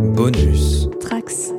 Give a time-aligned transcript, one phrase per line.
[0.00, 0.88] Bonus.
[0.98, 1.52] Trax.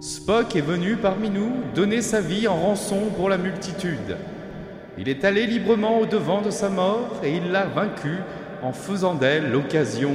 [0.00, 4.16] Spock est venu parmi nous donner sa vie en rançon pour la multitude.
[4.98, 8.16] Il est allé librement au-devant de sa mort et il l'a vaincu
[8.62, 10.12] en faisant d'elle l'occasion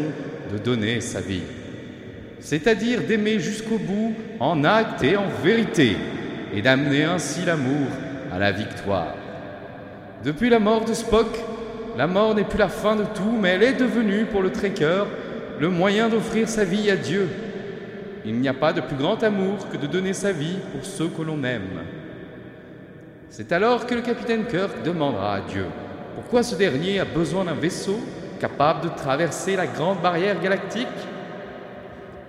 [0.51, 1.43] de donner sa vie.
[2.41, 5.95] C'est-à-dire d'aimer jusqu'au bout en acte et en vérité
[6.53, 7.87] et d'amener ainsi l'amour
[8.33, 9.15] à la victoire.
[10.25, 11.27] Depuis la mort de Spock,
[11.97, 15.05] la mort n'est plus la fin de tout, mais elle est devenue pour le trekker
[15.59, 17.29] le moyen d'offrir sa vie à Dieu.
[18.25, 21.07] Il n'y a pas de plus grand amour que de donner sa vie pour ceux
[21.07, 21.83] que l'on aime.
[23.35, 25.65] C'est alors que le capitaine Kirk demandera à Dieu
[26.13, 27.99] pourquoi ce dernier a besoin d'un vaisseau
[28.39, 30.85] capable de traverser la grande barrière galactique?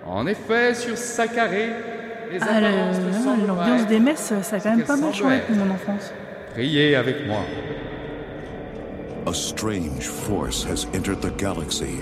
[0.03, 1.69] En effet, sur Sakaré,
[2.31, 6.11] les Ah, l'ambiance des messes, ça a quand même pas mal changé depuis mon enfance.
[6.53, 7.41] Priez avec moi.
[9.27, 12.01] A strange force has entered the galaxy.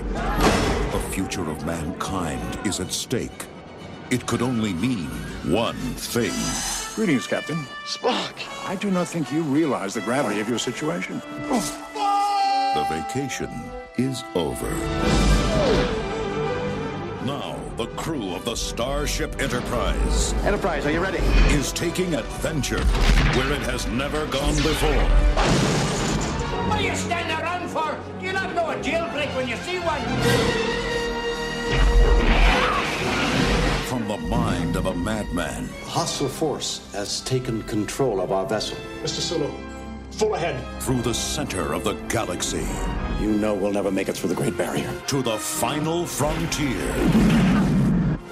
[0.92, 3.44] The future of mankind is at stake.
[4.10, 5.10] It could only mean
[5.46, 6.32] one thing.
[6.94, 7.56] Greetings, Captain.
[7.84, 8.32] Spock!
[8.68, 11.20] I do not think you realize the gravity of your situation.
[11.50, 12.72] Oh.
[12.76, 13.50] The vacation
[13.96, 14.70] is over.
[17.26, 21.18] Now, the crew of the Starship Enterprise Enterprise, are you ready?
[21.52, 22.84] is taking adventure
[23.34, 25.04] where it has never gone before.
[26.68, 27.98] What are you standing around for?
[28.20, 32.23] Do you not know a jailbreak when you see one?
[33.94, 38.76] From the mind of a madman Hostile force has taken control of our vessel.
[39.04, 39.20] Mr.
[39.20, 39.48] Sulu,
[40.10, 40.56] full ahead.
[40.82, 42.66] through the center of the galaxy
[43.20, 44.92] You know we'll never make it through the Great Barrier.
[45.06, 46.92] to the final frontier.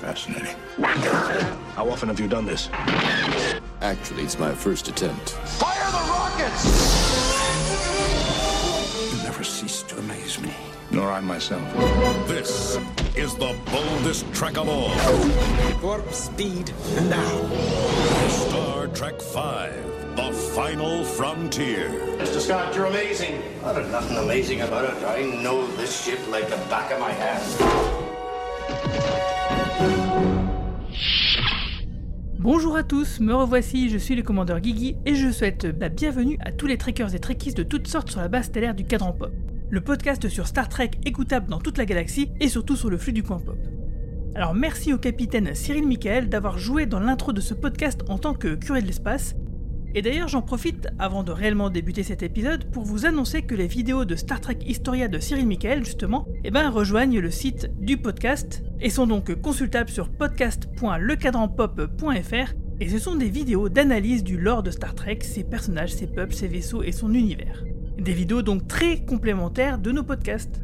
[0.00, 0.56] Fascinating.
[1.76, 2.68] How often have you done this?
[3.82, 5.30] Actually, it's my first attempt.
[5.30, 6.64] Fire the rockets!
[9.12, 10.52] You never cease to amaze me.
[10.92, 11.62] Nor I myself.
[12.28, 12.76] This
[13.16, 14.92] is the boldest trek of all.
[15.82, 16.70] Warp speed
[17.08, 17.48] now.
[18.28, 19.70] Star Trek V,
[20.16, 21.88] the final frontier.
[22.18, 22.40] Mr.
[22.40, 23.40] Scott, you're amazing.
[23.64, 25.02] Oh, there's nothing amazing about it.
[25.04, 27.42] I know this ship like the back of my hand.
[32.38, 36.36] Bonjour à tous, me revoici, je suis le commandeur Guigui et je souhaite la bienvenue
[36.44, 39.12] à tous les trekkers et trekkies de toutes sortes sur la base stellaire du cadran
[39.12, 39.32] pop.
[39.72, 43.14] Le podcast sur Star Trek écoutable dans toute la galaxie et surtout sur le flux
[43.14, 43.56] du coin pop.
[44.34, 48.34] Alors merci au capitaine Cyril Michael d'avoir joué dans l'intro de ce podcast en tant
[48.34, 49.34] que curé de l'espace.
[49.94, 53.66] Et d'ailleurs j'en profite avant de réellement débuter cet épisode pour vous annoncer que les
[53.66, 57.96] vidéos de Star Trek Historia de Cyril Michael justement, eh ben, rejoignent le site du
[57.96, 64.62] podcast et sont donc consultables sur podcast.lecadranpop.fr et ce sont des vidéos d'analyse du lore
[64.62, 67.64] de Star Trek, ses personnages, ses peuples, ses vaisseaux et son univers.
[68.02, 70.60] Des vidéos donc très complémentaires de nos podcasts.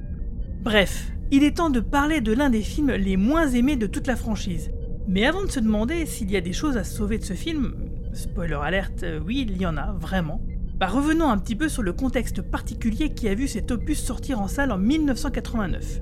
[0.65, 4.09] Bref, il est temps de parler de l'un des films les moins aimés de toute
[4.09, 4.73] la franchise.
[5.07, 7.77] Mais avant de se demander s'il y a des choses à sauver de ce film,
[8.13, 10.43] spoiler alerte, euh, oui, il y en a, vraiment.
[10.81, 14.41] Bah revenons un petit peu sur le contexte particulier qui a vu cet opus sortir
[14.41, 16.01] en salle en 1989.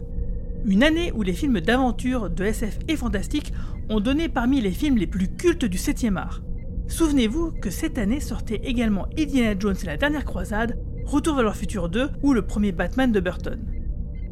[0.65, 3.53] Une année où les films d'aventure, de SF et fantastique
[3.91, 6.41] ont donné parmi les films les plus cultes du 7e art.
[6.89, 11.53] Souvenez-vous que cette année sortait également Indiana Jones et la dernière croisade, Retour vers le
[11.53, 13.65] futur 2 ou le premier Batman de Burton.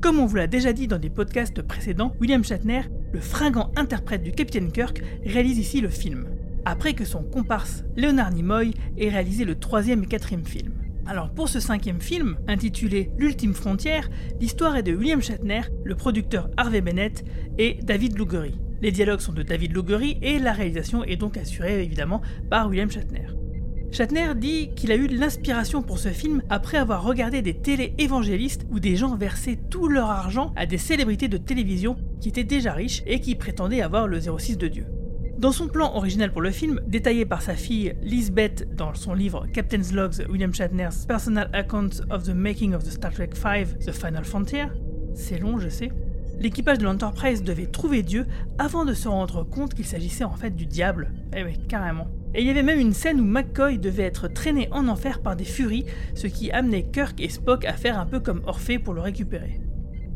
[0.00, 4.24] Comme on vous l'a déjà dit dans des podcasts précédents, William Shatner, le fringant interprète
[4.24, 6.26] du Capitaine Kirk, réalise ici le film,
[6.64, 10.74] après que son comparse Leonard Nimoy ait réalisé le troisième et quatrième film.
[11.06, 16.50] Alors pour ce cinquième film, intitulé L'ultime frontière, l'histoire est de William Shatner, le producteur
[16.56, 17.24] Harvey Bennett
[17.56, 18.58] et David Loughery.
[18.82, 22.20] Les dialogues sont de David Loughery et la réalisation est donc assurée évidemment
[22.50, 23.28] par William Shatner.
[23.94, 28.80] Shatner dit qu'il a eu l'inspiration pour ce film après avoir regardé des télé-évangélistes où
[28.80, 33.04] des gens versaient tout leur argent à des célébrités de télévision qui étaient déjà riches
[33.06, 34.86] et qui prétendaient avoir le 06 de Dieu.
[35.38, 39.46] Dans son plan original pour le film, détaillé par sa fille Lisbeth dans son livre
[39.52, 43.92] Captain's Logs William Shatner's Personal Account of the Making of the Star Trek V The
[43.92, 44.64] Final Frontier,
[45.14, 45.92] c'est long je sais,
[46.40, 48.26] l'équipage de l'Enterprise devait trouver Dieu
[48.58, 51.12] avant de se rendre compte qu'il s'agissait en fait du diable.
[51.32, 52.08] Eh oui, carrément.
[52.34, 55.36] Et il y avait même une scène où McCoy devait être traîné en enfer par
[55.36, 58.92] des furies, ce qui amenait Kirk et Spock à faire un peu comme Orphée pour
[58.92, 59.60] le récupérer.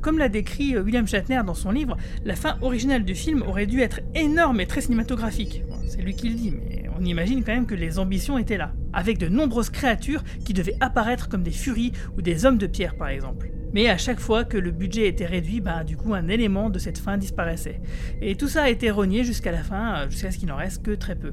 [0.00, 3.66] Comme l'a décrit euh, William Shatner dans son livre, la fin originale du film aurait
[3.66, 5.62] dû être énorme et très cinématographique.
[5.86, 8.72] C'est lui qui le dit, mais on imagine quand même que les ambitions étaient là,
[8.92, 12.96] avec de nombreuses créatures qui devaient apparaître comme des furies ou des hommes de pierre
[12.96, 13.50] par exemple.
[13.72, 16.78] Mais à chaque fois que le budget était réduit, bah, du coup un élément de
[16.78, 17.80] cette fin disparaissait.
[18.22, 20.82] Et tout ça a été renié jusqu'à la fin, euh, jusqu'à ce qu'il n'en reste
[20.82, 21.32] que très peu.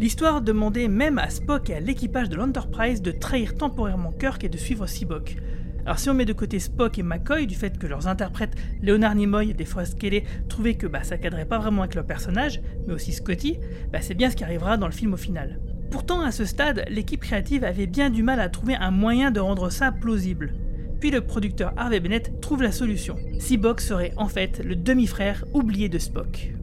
[0.00, 4.48] L'histoire demandait même à Spock et à l'équipage de l'Enterprise de trahir temporairement Kirk et
[4.48, 5.36] de suivre Seabock.
[5.84, 9.14] Alors si on met de côté Spock et McCoy du fait que leurs interprètes Leonard
[9.14, 12.94] Nimoy et DeForest Kelly trouvaient que bah, ça cadrait pas vraiment avec leur personnage, mais
[12.94, 13.58] aussi Scotty,
[13.92, 15.60] bah, c'est bien ce qui arrivera dans le film au final.
[15.90, 19.40] Pourtant à ce stade, l'équipe créative avait bien du mal à trouver un moyen de
[19.40, 20.54] rendre ça plausible.
[20.98, 23.16] Puis le producteur Harvey Bennett trouve la solution.
[23.38, 26.54] Seabock serait en fait le demi-frère oublié de Spock.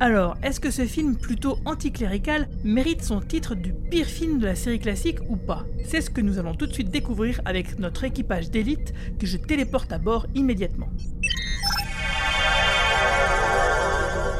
[0.00, 4.56] Alors, est-ce que ce film plutôt anticlérical mérite son titre du pire film de la
[4.56, 5.64] série classique ou pas?
[5.84, 9.36] C'est ce que nous allons tout de suite découvrir avec notre équipage d'élite que je
[9.36, 10.88] téléporte à bord immédiatement.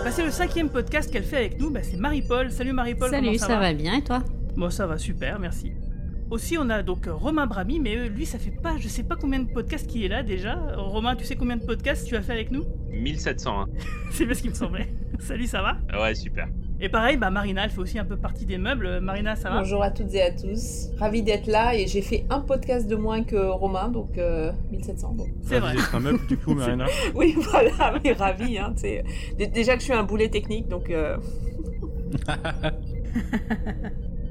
[0.02, 2.50] Bah, c'est le cinquième podcast qu'elle fait avec nous, bah, c'est Marie-Paul.
[2.50, 4.22] Salut Marie-Paul, Salut, comment ça, ça, va bien et toi?
[4.56, 5.72] Bon, ça va super, merci.
[6.30, 9.14] Aussi, on a donc Romain Brami, mais euh, lui, ça fait pas, je sais pas
[9.14, 10.54] combien de podcasts qu'il est là déjà.
[10.76, 12.64] Romain, tu sais combien de podcasts tu as fait avec nous?
[12.90, 13.60] 1700.
[13.60, 13.66] Hein.
[14.10, 14.88] C'est bien ce qui me semblait.
[15.18, 15.76] Salut, ça va?
[16.00, 16.48] Ouais, super.
[16.80, 19.00] Et pareil, bah Marina, elle fait aussi un peu partie des meubles.
[19.00, 19.58] Marina, ça va?
[19.58, 20.88] Bonjour à toutes et à tous.
[20.98, 25.14] Ravi d'être là et j'ai fait un podcast de moins que Romain, donc euh, 1700.
[25.14, 25.28] Donc.
[25.42, 25.74] C'est vrai.
[25.74, 26.86] d'être un meuble du coup, Marina.
[27.14, 28.58] Oui, voilà, mais ravi.
[28.58, 28.74] Hein,
[29.38, 31.16] Déjà que je suis un boulet technique, donc euh,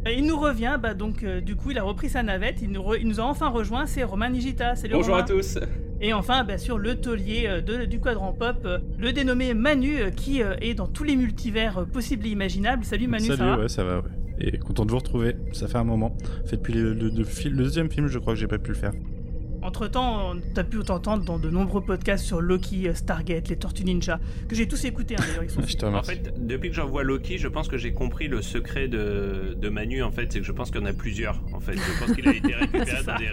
[0.06, 2.62] Et Il nous revient, bah donc euh, du coup, il a repris sa navette.
[2.62, 3.86] Il nous, re- il nous a enfin rejoint.
[3.86, 4.76] C'est Romain Nigita.
[4.76, 5.24] Salut Bonjour Romain.
[5.24, 5.58] à tous.
[6.02, 10.00] Et enfin, bien sûr, le taulier euh, de- du quadrant pop, euh, le dénommé Manu,
[10.16, 12.84] qui euh, est dans tous les multivers euh, possibles et imaginables.
[12.84, 14.04] Salut Manu, Salut, ça va ouais, ça va, ouais.
[14.40, 16.18] Et content de vous retrouver, ça fait un moment.
[16.46, 18.72] Fait depuis le, le- le fil- le deuxième film, je crois que j'ai pas pu
[18.72, 18.92] le faire.
[19.64, 23.86] Entre temps, t'as pu t'entendre dans de nombreux podcasts sur Loki, euh, Stargate, les Tortues
[23.86, 24.20] Ninja,
[24.50, 25.52] que j'ai tous écoutés hein, d'ailleurs.
[25.68, 28.42] Je te En fait, depuis que j'en vois Loki, je pense que j'ai compris le
[28.42, 30.04] secret de, de Manu.
[30.04, 31.42] En fait, c'est que je pense qu'il y en a plusieurs.
[31.54, 33.30] En fait, je pense qu'il a été récupéré dans des.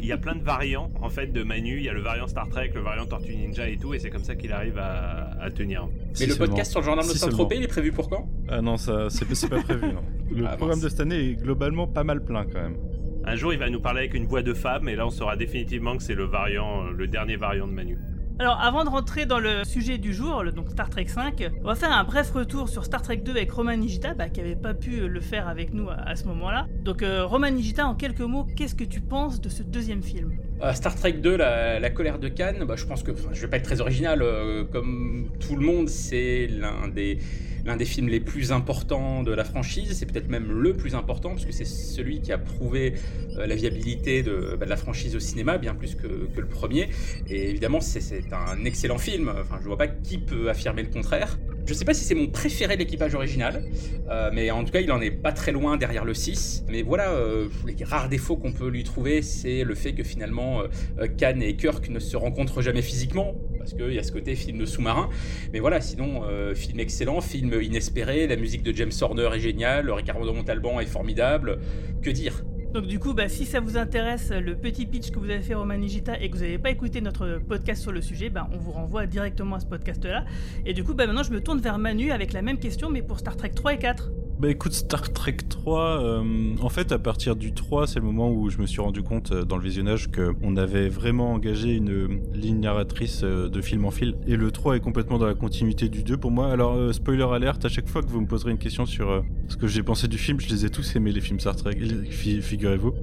[0.00, 1.76] Il y a plein de variants en fait de Manu.
[1.78, 4.10] Il y a le variant Star Trek, le variant Tortue Ninja et tout, et c'est
[4.10, 5.86] comme ça qu'il arrive à, à tenir.
[6.18, 8.26] Mais le podcast sur le gendarme de Si Saint-Tropez, il est prévu pour quand?
[8.48, 10.02] Ah non, ça, c'est c'est pas prévu, non.
[10.34, 10.84] Le Ah, programme mince.
[10.84, 12.76] de cette année est globalement pas mal plein quand même.
[13.26, 15.36] Un jour, il va nous parler avec une voix de femme, et là, on saura
[15.36, 17.96] définitivement que c'est le variant, euh, le dernier variant de Manu.
[18.38, 21.66] Alors, avant de rentrer dans le sujet du jour, le- donc Star Trek 5, on
[21.68, 24.56] va faire un bref retour sur Star Trek 2 avec Roman Nigita, bah, qui avait
[24.56, 26.66] pas pu euh, le faire avec nous à, à ce moment-là.
[26.82, 30.32] Donc, euh, Roman Nigita, en quelques mots, qu'est-ce que tu penses de ce deuxième film?
[30.62, 33.40] Euh, Star Trek 2, la, la colère de Cannes, bah, je pense que, enfin, je
[33.40, 37.18] vais pas être très original, euh, comme tout le monde, c'est l'un des,
[37.64, 41.30] l'un des films les plus importants de la franchise, c'est peut-être même le plus important,
[41.30, 42.94] parce que c'est celui qui a prouvé
[43.38, 46.88] euh, la viabilité de, bah, de la franchise au cinéma, bien plus que, le premier,
[47.28, 50.90] et évidemment c'est, c'est un excellent film, enfin je vois pas qui peut affirmer le
[50.90, 51.38] contraire.
[51.66, 53.64] Je sais pas si c'est mon préféré de l'équipage original,
[54.10, 56.82] euh, mais en tout cas il en est pas très loin derrière le 6, mais
[56.82, 60.66] voilà, euh, les rares défauts qu'on peut lui trouver, c'est le fait que finalement euh,
[61.00, 64.34] euh, Khan et Kirk ne se rencontrent jamais physiquement, parce qu'il y a ce côté
[64.34, 65.08] film de sous-marin.
[65.54, 66.24] Mais voilà, sinon,
[66.54, 71.60] film excellent, film inespéré, la musique de James Horner est géniale, Ricardo Montalban est formidable.
[72.02, 72.44] Que dire?
[72.74, 75.54] Donc du coup, bah, si ça vous intéresse, le petit pitch que vous avez fait
[75.54, 78.58] Roman Nigita et que vous n'avez pas écouté notre podcast sur le sujet, bah, on
[78.58, 80.24] vous renvoie directement à ce podcast-là.
[80.66, 83.02] Et du coup, bah, maintenant, je me tourne vers Manu avec la même question, mais
[83.02, 84.10] pour Star Trek 3 et 4.
[84.40, 88.32] Bah écoute, Star Trek 3, euh, en fait à partir du 3, c'est le moment
[88.32, 91.90] où je me suis rendu compte euh, dans le visionnage qu'on avait vraiment engagé une
[91.90, 94.16] euh, ligne narratrice euh, de film en fil.
[94.26, 96.50] Et le 3 est complètement dans la continuité du 2 pour moi.
[96.50, 99.20] Alors euh, spoiler alerte, à chaque fois que vous me poserez une question sur euh,
[99.46, 101.76] ce que j'ai pensé du film, je les ai tous aimés les films Star Trek,
[102.10, 102.42] fi-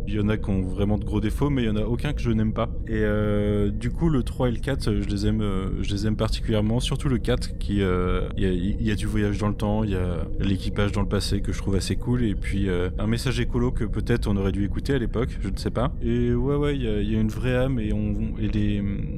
[0.08, 1.84] Il y en a qui ont vraiment de gros défauts, mais il y en a
[1.84, 2.70] aucun que je n'aime pas.
[2.88, 5.92] Et euh, du coup le 3 et le 4, euh, je les aime, euh, je
[5.92, 9.56] les aime particulièrement, surtout le 4 qui, euh, il y, a, du voyage dans le
[9.56, 12.68] temps, il y a l'équipage dans le passé que je trouve assez cool et puis
[12.70, 15.92] un message écolo que peut-être on aurait dû écouter à l'époque, je ne sais pas.
[16.02, 17.92] Et ouais ouais, il y a, une vraie âme et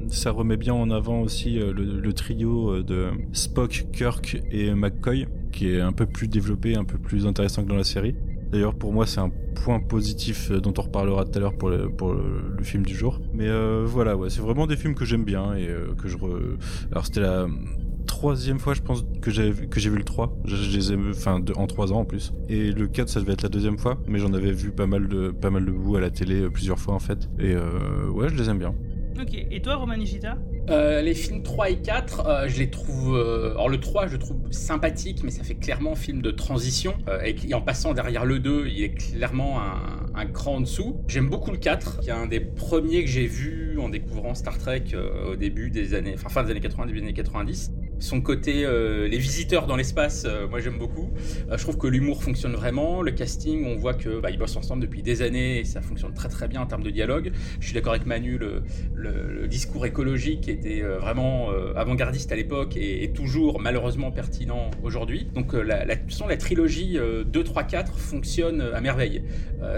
[0.08, 5.80] ça remet bien en avant aussi le, trio de Spock, Kirk et McCoy qui est
[5.80, 8.14] un peu plus développé, un peu plus intéressant que dans la série.
[8.54, 9.32] D'ailleurs, pour moi, c'est un
[9.64, 11.90] point positif euh, dont on reparlera tout à l'heure pour le,
[12.62, 13.20] film du jour.
[13.32, 16.16] Mais euh, voilà, c'est vraiment des films que j'aime bien et euh, que je.
[16.16, 16.56] Re...
[16.92, 17.48] Alors, c'était la
[18.06, 20.36] troisième fois, je pense, que j'ai vu le 3.
[20.44, 22.32] Je, les aime, enfin, en trois ans en plus.
[22.48, 25.08] Et le 4, ça devait être la deuxième fois, mais j'en avais vu pas mal
[25.08, 27.28] de pas mal de bouts à la télé plusieurs fois en fait.
[27.40, 28.72] Et ouais, je les aime bien.
[29.20, 30.36] Ok, et toi, Roman Nigita
[30.70, 33.14] Euh, les films 3 et 4, euh, je les trouve.
[33.16, 36.94] euh, alors, le 3, je le trouve sympathique, mais ça fait clairement film de transition.
[37.08, 41.00] euh, et, en passant derrière le 2, il est clairement un, un cran en dessous.
[41.06, 44.58] J'aime beaucoup le 4, qui est un des premiers que j'ai vu en découvrant Star
[44.58, 44.84] Trek
[45.30, 46.14] au début des années.
[46.14, 47.72] Enfin, fin des années 80, début des années 90.
[48.04, 51.08] Son côté, euh, les visiteurs dans l'espace, euh, moi j'aime beaucoup.
[51.50, 53.00] je trouve que l'humour fonctionne vraiment.
[53.00, 56.12] Le casting, on voit que bah, ils bossent ensemble depuis des années et ça fonctionne
[56.12, 57.32] très très bien en termes de dialogue.
[57.60, 58.38] Je suis d'accord avec Manu,
[58.94, 65.26] le, discours écologique était vraiment avant-gardiste à l'époque et, toujours malheureusement pertinent aujourd'hui.
[65.32, 65.94] Donc la, la,
[66.28, 69.22] la trilogie 2, 3, 4 fonctionne à merveille.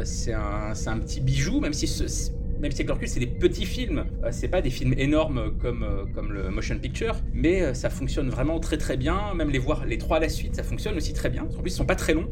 [0.03, 4.05] c'est un, un, petit bijou, même si ce, même si avec c'est des petits films,
[4.25, 7.91] euh, c'est pas des films énormes comme, euh, comme le motion picture, mais euh, ça
[7.91, 9.35] fonctionne vraiment très très bien.
[9.35, 11.43] Même les voir les trois à la suite, ça fonctionne aussi très bien.
[11.45, 12.29] En plus, ils sont pas très longs,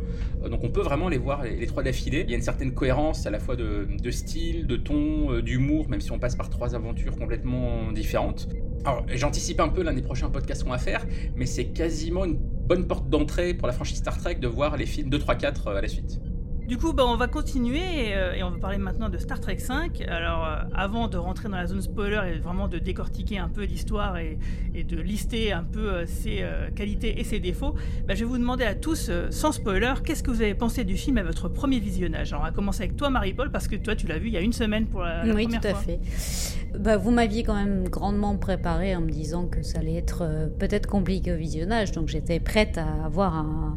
[0.49, 2.25] donc on peut vraiment les voir les, trois d'affilée.
[2.27, 5.89] Il y a une certaine cohérence à la fois de, de style, de ton, d'humour,
[5.89, 8.49] même si on passe par trois aventures complètement différentes.
[8.85, 12.37] Alors, j'anticipe un peu l'un des prochains podcasts qu'on va faire, mais c'est quasiment une
[12.37, 15.69] bonne porte d'entrée pour la franchise Star Trek de voir les films 2, 3, 4
[15.69, 16.21] à la suite.
[16.67, 19.59] Du coup, bah, on va continuer euh, et, on va parler maintenant de Star Trek
[19.59, 20.01] 5.
[20.09, 23.65] Alors, euh, avant de rentrer dans la zone spoiler et vraiment de décortiquer un peu
[23.65, 24.39] l'histoire et,
[24.75, 26.45] de lister un peu euh, ses
[26.75, 27.75] qualités et ses défauts,
[28.09, 30.97] bah, je vais vous demander à tous, sans spoiler, qu'est-ce que vous avez pensé du
[30.97, 32.33] film à votre premier visionnage?
[32.33, 34.39] Alors, on va commencer avec toi, Marie-Paul, parce que toi, tu l'as vu il y
[34.39, 35.83] a une semaine pour la, oui, première fois.
[35.87, 36.09] Oui, tout à
[36.73, 36.79] fait.
[36.79, 40.87] Bah, vous m'aviez quand même grandement préparé en me disant que ça allait être peut-être
[40.87, 43.77] compliqué au visionnage, donc j'étais prête à avoir un,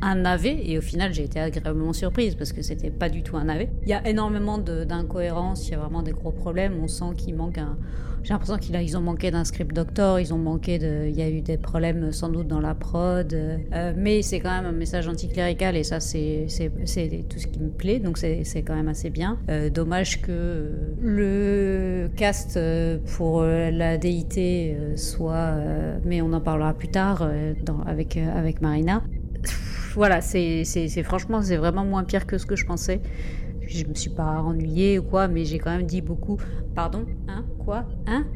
[0.00, 3.36] un, navet et au final j'ai été agréablement surprise parce que c'était pas du tout
[3.36, 3.70] un navet.
[3.82, 7.34] Il y a énormément d'incohérences, il y a vraiment des gros problèmes, on sent qu'il
[7.34, 7.76] manque un...
[8.22, 11.08] J'ai l'impression qu'ils ont manqué d'un script doctor, ils ont manqué de...
[11.08, 14.50] Il y a eu des problèmes sans doute dans la prod, euh, mais c'est quand
[14.50, 16.46] même un message anticlérical et ça c'est
[17.28, 19.38] tout ce qui me plaît, donc c'est quand même assez bien.
[19.50, 20.70] Euh, dommage que
[21.02, 25.56] le cast euh, pour la déité soit...
[26.04, 27.28] mais on en parlera plus tard
[27.86, 29.02] avec, avec Marina
[29.94, 30.64] voilà, c'est
[31.02, 33.00] franchement, c'est vraiment moins pire que ce que je pensais.
[33.66, 36.38] Je me suis pas ennuyée ou quoi, mais j'ai quand même dit beaucoup.
[36.74, 38.26] Pardon Hein Quoi Hein?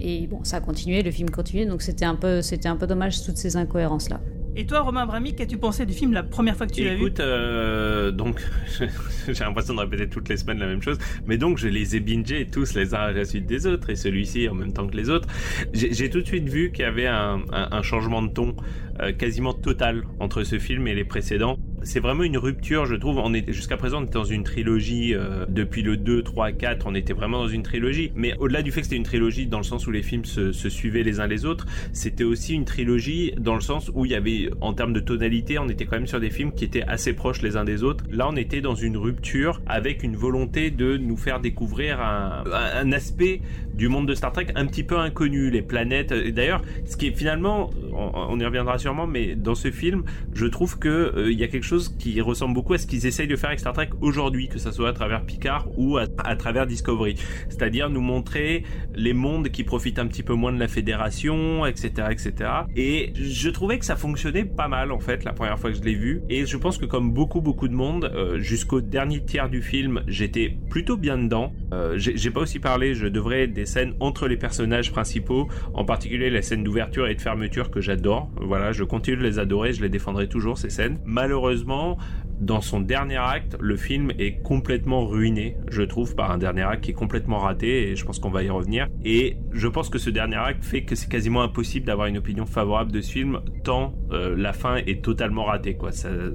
[0.00, 2.86] Et bon, ça a continué, le film continuait, donc c'était un peu, c'était un peu
[2.86, 4.20] dommage toutes ces incohérences là.
[4.56, 7.02] Et toi, Romain Brami, qu'as-tu pensé du film la première fois que tu l'as vu?
[7.02, 8.42] Écoute, euh, donc
[9.28, 12.00] j'ai l'impression de répéter toutes les semaines la même chose, mais donc je les ai
[12.00, 14.96] bingés tous les uns à la suite des autres, et celui-ci en même temps que
[14.96, 15.28] les autres.
[15.72, 18.87] J'ai tout de suite vu qu'il y avait un, un, changement de ton euh,
[19.18, 23.18] quasiment total entre ce film et les précédents c'est vraiment une rupture, je trouve.
[23.18, 26.86] On était jusqu'à présent, on était dans une trilogie euh, depuis le 2, 3, 4,
[26.86, 28.12] on était vraiment dans une trilogie.
[28.14, 30.52] Mais au-delà du fait que c'était une trilogie dans le sens où les films se,
[30.52, 34.14] suivaient les uns les autres, c'était aussi une trilogie dans le sens où il y
[34.14, 37.12] avait, en termes de tonalité, on était quand même sur des films qui étaient assez
[37.12, 38.04] proches les uns des autres.
[38.10, 43.40] Là, on était dans une rupture avec une volonté de nous faire découvrir un, aspect
[43.74, 46.12] du monde de Star Trek un petit peu inconnu, les planètes.
[46.12, 50.04] D'ailleurs, ce qui est finalement, on, y reviendra mais dans ce film,
[50.34, 53.06] je trouve que euh, il y a quelque chose qui ressemble beaucoup à ce qu'ils
[53.06, 56.06] essayent de faire avec Star Trek aujourd'hui, que ça soit à travers Picard ou à,
[56.36, 57.16] travers Discovery.
[57.48, 58.64] C'est-à-dire nous montrer
[58.94, 62.50] les mondes qui profitent un petit peu moins de la Fédération, etc., etc.
[62.76, 65.82] Et je trouvais que ça fonctionnait pas mal en fait la première fois que je
[65.82, 66.22] l'ai vu.
[66.28, 70.02] Et je pense que comme beaucoup beaucoup de monde, euh, jusqu'au dernier tiers du film,
[70.06, 71.52] j'étais plutôt bien dedans.
[71.72, 76.30] Euh, j'ai pas aussi parlé, je devrais des scènes entre les personnages principaux, en particulier
[76.30, 78.30] les scènes d'ouverture et de fermeture que j'adore.
[78.40, 81.00] Voilà, je continue de les adorer, je les défendrai toujours ces scènes.
[81.04, 81.98] Malheureusement
[82.40, 86.84] dans son dernier acte, le film est complètement ruiné, je trouve, par un dernier acte
[86.84, 88.88] qui est complètement raté, et je pense qu'on va y revenir.
[89.04, 92.46] Et je pense que ce dernier acte fait que c'est quasiment impossible d'avoir une opinion
[92.46, 95.74] favorable de ce film, tant euh, la fin est totalement ratée.
[95.74, 95.90] Quoi.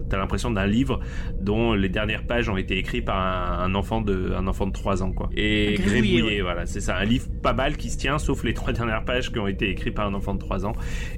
[0.10, 1.00] T'as l'impression d'un livre
[1.40, 5.04] dont les dernières pages ont été écrites par un, enfant de un enfant de 3
[5.04, 5.30] ans, quoi.
[5.36, 8.74] Et grébouillé, voilà, c'est ça, un livre pas mal qui se tient, sauf les trois
[8.74, 10.74] dernières pages qui ont été écrites par un enfant de 3 ans.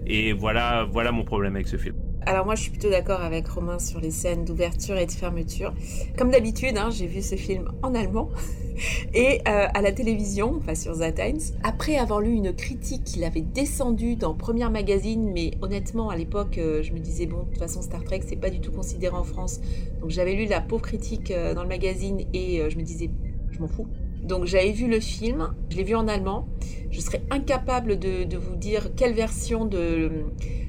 [0.05, 1.95] Et voilà, voilà mon problème avec ce film.
[2.27, 5.75] Alors moi, je suis plutôt d'accord avec Romain sur les scènes d'ouverture et de fermeture.
[6.17, 8.29] Comme d'habitude, hein, j'ai vu ce film en allemand
[9.13, 11.55] et euh, à la télévision, enfin sur The Times.
[11.63, 16.57] Après avoir lu une critique qu'il avait descendue dans Première Magazine, mais honnêtement, à l'époque,
[16.57, 19.15] euh, je me disais, bon, de toute façon, Star Trek, c'est pas du tout considéré
[19.15, 19.59] en France.
[20.01, 23.11] Donc j'avais lu la pauvre critique euh, dans le magazine et je me disais,
[23.51, 23.87] je m'en fous.
[24.23, 26.47] Donc j'avais vu le film, je l'ai vu en allemand.
[26.89, 30.25] Je serais incapable de, de vous dire quelle version de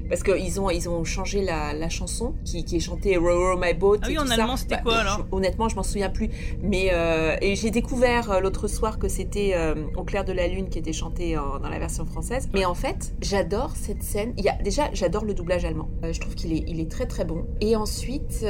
[0.09, 3.59] parce qu'ils ont, ils ont changé la, la chanson qui, qui, est chantée Row Row
[3.61, 3.99] My Boat.
[4.03, 6.31] Ah oui, en allemand, c'était bah, quoi alors Honnêtement, je m'en souviens plus.
[6.63, 10.49] Mais euh, et j'ai découvert euh, l'autre soir que c'était euh, Au clair de la
[10.49, 12.49] lune qui était chanté dans la version française.
[12.53, 14.33] Mais en fait, j'adore cette scène.
[14.37, 15.89] Il y a, déjà, j'adore le doublage allemand.
[16.03, 17.45] je trouve qu'il est, il est très très bon.
[17.61, 18.45] Et ensuite,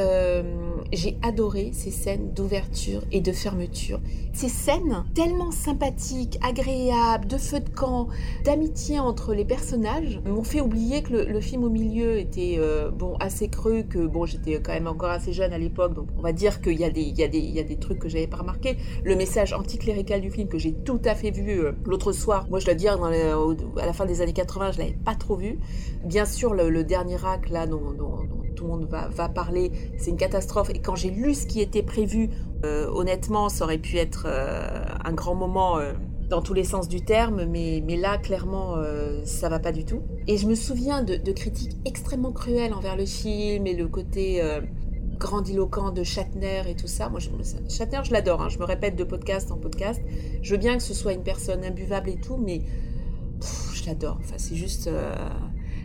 [0.93, 4.01] j'ai adoré ces scènes d'ouverture et de fermeture.
[4.33, 8.09] Ces scènes tellement sympathiques, agréables, de feu de camp,
[8.45, 12.91] d'amitié entre les personnages m'ont fait oublier que le, le film au milieu était euh,
[12.91, 16.21] bon assez creux, que bon j'étais quand même encore assez jeune à l'époque, donc on
[16.21, 18.01] va dire qu'il y, a des, il y, a des, il y a des trucs
[18.01, 18.77] que j'avais pas remarqué.
[19.05, 22.59] Le message anticlérical du film que j'ai tout à fait vu euh, l'autre soir, moi
[22.59, 25.59] je dois dire à la fin des années 80, je l'avais pas trop vu.
[26.05, 27.95] Bien sûr le, le dernier acte là dont,
[28.57, 30.71] tout le monde va, parler, c'est une catastrophe.
[30.71, 32.31] Et quand j'ai lu ce qui était prévu,
[32.65, 35.79] euh, honnêtement, ça aurait pu être un grand moment.
[36.29, 39.85] Dans tous les sens du terme, mais, mais là, clairement, euh, ça va pas du
[39.85, 40.03] tout.
[40.27, 44.61] Et je me souviens de, critiques extrêmement cruelles envers le film et le côté euh,
[45.19, 47.09] grandiloquent de Shatner et tout ça.
[47.09, 47.31] Moi, je,
[47.69, 50.01] Shatner, je l'adore, hein, je me répète de podcast en podcast.
[50.43, 52.63] Je veux bien que ce soit une personne imbuvable et tout, mais
[53.41, 54.19] pff, je l'adore.
[54.21, 54.89] Enfin, c'est juste.
[54.89, 55.15] euh,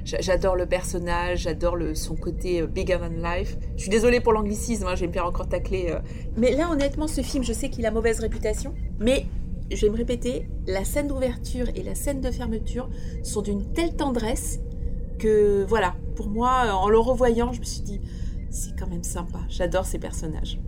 [0.05, 3.57] j'a- J'adore le personnage, j'adore son côté euh, bigger than life.
[3.75, 5.93] Je suis désolée pour l'anglicisme, hein, je encore tacler.
[6.36, 9.27] Mais là, honnêtement, ce film, je sais qu'il a mauvaise réputation, mais
[9.75, 12.90] je vais me répéter, la scène d'ouverture et la scène de fermeture
[13.24, 14.60] sont d'une telle tendresse
[15.20, 18.01] que, voilà, pour moi, en le revoyant, je me suis dit,
[18.50, 19.40] c'est quand même sympa.
[19.50, 20.60] J'adore ces personnages.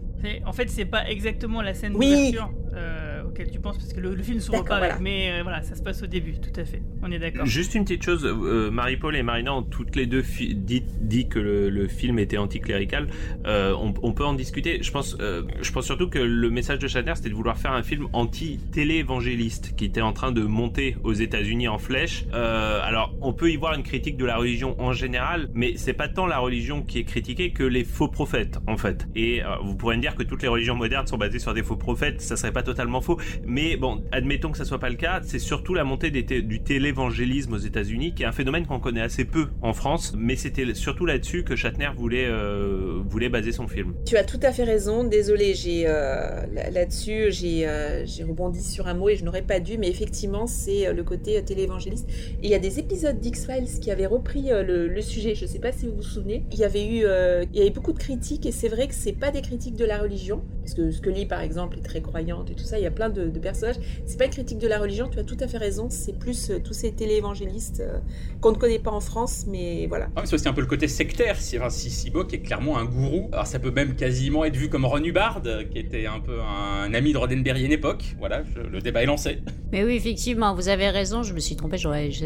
[0.45, 2.31] En fait, c'est pas exactement la scène Oui.
[2.31, 3.02] d'ouverture euh,
[3.33, 5.03] auquel tu penses, parce que le, le film s'ouvre D'accord, pas avec, voilà.
[5.03, 6.81] mais euh, voilà, ça se passe au début, tout à fait.
[7.01, 7.45] On est d'accord.
[7.45, 10.23] Juste une petite chose, euh, Marie-Paul et Marina ont toutes les deux
[10.53, 13.07] dit, dit que le, le film était anticlérical.
[13.45, 14.81] Euh, on, on peut en discuter.
[14.81, 17.71] Je pense, euh, je pense surtout que le message de Shatner, c'était de vouloir faire
[17.73, 22.25] un film anti-télé-évangéliste qui était en train de monter aux États-Unis en flèche.
[22.33, 25.93] Euh, alors, on peut y voir une critique de la religion en général, mais c'est
[25.93, 29.07] pas tant la religion qui est critiquée que les faux prophètes, en fait.
[29.15, 31.63] Et euh, vous pourrez me dire que toutes les religions modernes sont basées sur des
[31.63, 34.95] faux prophètes, ça serait pas totalement faux, mais bon, admettons que ça soit pas le
[34.95, 39.01] cas, c'est surtout la montée du télévangélisme aux États-Unis, qui est un phénomène qu'on connaît
[39.01, 43.67] assez peu en France, mais c'était surtout là-dessus que Shatner voulait euh, voulait baser son
[43.67, 43.93] film.
[44.05, 45.03] Tu as tout à fait raison.
[45.03, 49.59] Désolée, j'ai euh, là- là-dessus, j'ai euh, rebondi sur un mot et je n'aurais pas
[49.59, 52.07] dû, mais effectivement, c'est euh, le côté téléévangéliste.
[52.41, 55.35] Et il y a des épisodes d'X-Files qui avaient repris le, le sujet.
[55.35, 56.43] Je ne sais pas si vous vous souvenez.
[56.51, 57.05] Il y avait eu,
[57.51, 59.85] il y avait beaucoup de critiques et c'est vrai que c'est pas des critiques de
[59.85, 62.77] la religion, parce que Scully, par exemple, est très croyante et tout ça.
[62.79, 63.75] Il y a plein de, de personnages.
[64.05, 65.07] C'est pas une critique de la religion.
[65.09, 65.87] Tu as tout à fait raison.
[65.89, 67.99] C'est plus euh, tous ces téléévangélistes euh,
[68.41, 70.07] qu'on ne connaît pas en France, mais voilà.
[70.15, 71.37] Ah, mais c'est aussi un peu le côté sectaire.
[71.39, 73.29] Si, enfin, si Sibok est clairement un gourou.
[73.31, 75.41] Alors ça peut même quasiment être vu comme Ron Hubbard,
[75.71, 78.15] qui était un peu un ami de Roddenberry à une époque.
[78.19, 79.39] Voilà, je- le débat est lancé.
[79.71, 81.77] Mais oui, effectivement, vous avez raison, je me suis trompée,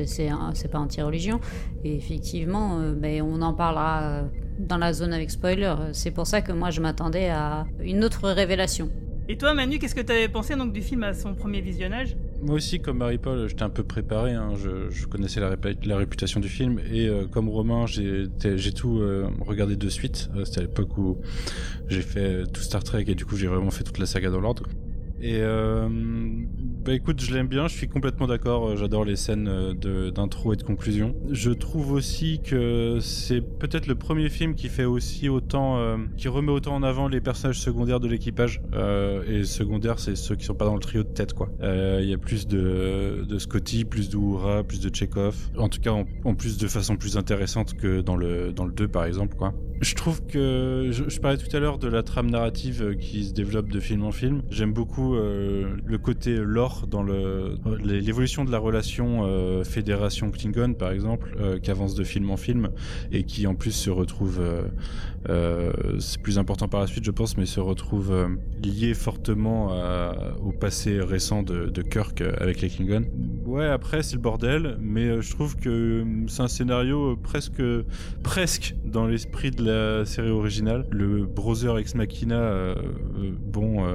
[0.05, 1.39] c'est, un- c'est pas anti-religion.
[1.83, 4.23] Et effectivement, euh, ben, on en parlera euh,
[4.59, 5.73] dans la zone avec spoiler.
[5.93, 8.89] C'est pour ça que moi je m'attendais à une autre révélation.
[9.29, 12.15] Et toi, Manu, qu'est-ce que tu avais pensé donc du film à son premier visionnage?
[12.41, 14.31] Moi aussi, comme Marie-Paul, j'étais un peu préparé.
[14.31, 14.53] hein.
[14.55, 16.79] Je, connaissais la, réputation du film.
[16.91, 18.29] Et euh, comme Romain, j'ai
[18.73, 20.29] tout euh, regardé de suite.
[20.35, 21.17] Euh, C'était à l'époque où
[21.89, 24.39] j'ai fait tout Star Trek et du coup, j'ai vraiment fait toute la saga dans
[24.39, 24.63] l'ordre.
[25.19, 25.41] Et
[26.87, 30.53] bah écoute, je l'aime bien, je suis complètement d'accord, euh, j'adore les scènes euh, d'intro
[30.53, 31.13] et de conclusion.
[31.29, 36.29] Je trouve aussi que c'est peut-être le premier film qui fait aussi autant, euh, qui
[36.29, 38.61] remet autant en avant les personnages secondaires de l'équipage.
[39.27, 41.49] Et secondaires, c'est ceux qui sont pas dans le trio de tête, quoi.
[41.61, 45.35] Il y a plus de, de Scotty, plus de Uhura, plus de Chekhov.
[45.57, 48.71] En tout cas, en, en plus de façon plus intéressante que dans le, dans le
[48.71, 49.53] 2, par exemple, quoi.
[49.79, 53.33] Je trouve que je, parlais tout à l'heure de la trame narrative euh, qui se
[53.33, 54.41] développe de film en film.
[54.49, 60.91] J'aime beaucoup euh, le côté lore dans l'évolution de la relation euh, fédération Klingon par
[60.91, 62.69] exemple qui avance de film en film
[63.11, 64.41] et qui en plus se retrouve
[65.99, 68.13] c'est plus important par la suite je pense mais se retrouve
[68.63, 69.71] lié fortement
[70.43, 73.05] au passé récent de, de Kirk avec les Klingons.
[73.47, 77.15] Ouais après c'est le bordel mais euh, je trouve que euh, c'est un scénario euh,
[77.15, 77.61] presque
[78.21, 80.85] presque dans l'esprit de la série originale.
[80.91, 82.75] Le browser ex machina,
[83.45, 83.85] bon,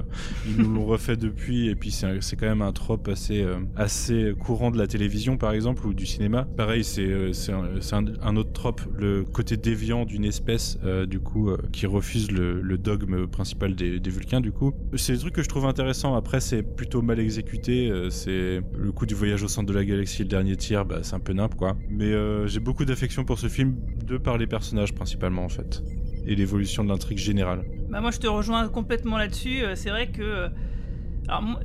[0.47, 3.45] ils nous l'ont refait depuis, et puis c'est quand même un trope assez,
[3.77, 6.47] assez courant de la télévision, par exemple, ou du cinéma.
[6.57, 12.31] Pareil, c'est c'est un, autre trope, le côté déviant d'une espèce, du coup, qui refuse
[12.31, 14.73] le, dogme principal des, des Vulcains, du coup.
[14.97, 16.15] C'est des trucs que je trouve intéressants.
[16.15, 17.91] Après, c'est plutôt mal exécuté.
[18.11, 21.14] c'est le coup du voyage au centre de la galaxie, le dernier tir, bah, c'est
[21.14, 21.76] un peu nimp, quoi.
[21.88, 25.83] Mais euh, j'ai beaucoup d'affection pour ce film, de par les personnages principalement, en fait.
[26.26, 27.64] Et l'évolution de l'intrigue générale.
[27.88, 29.62] Bah moi je te rejoins complètement là-dessus.
[29.62, 30.48] Euh, C'est vrai que euh,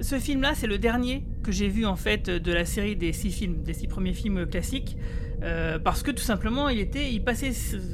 [0.02, 3.32] ce film-là c'est le dernier que j'ai vu en fait de la série des six
[3.32, 4.98] films, des six premiers films classiques,
[5.84, 7.52] parce que tout simplement il était, il passait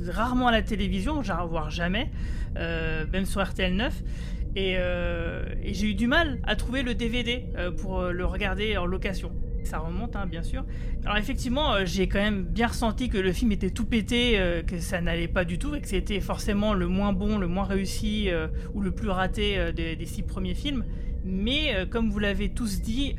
[0.08, 2.10] rarement à la télévision, voire jamais,
[2.56, 4.04] même sur RTL 9.
[4.56, 4.78] Et,
[5.74, 7.46] j'ai eu du mal à trouver le DVD
[7.78, 9.32] pour le regarder en location.
[9.64, 10.66] Ça remonte, hein, bien sûr.
[11.06, 14.62] Alors effectivement, euh, j'ai quand même bien ressenti que le film était tout pété, euh,
[14.62, 17.64] que ça n'allait pas du tout, et que c'était forcément le moins bon, le moins
[17.64, 20.84] réussi euh, ou le plus raté des, des, six premiers films.
[21.26, 23.16] Mais comme vous l'avez tous dit,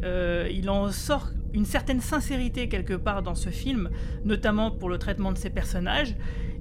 [0.51, 3.89] il en sort une certaine sincérité quelque part dans ce film,
[4.27, 6.15] notamment pour le traitement de ses personnages.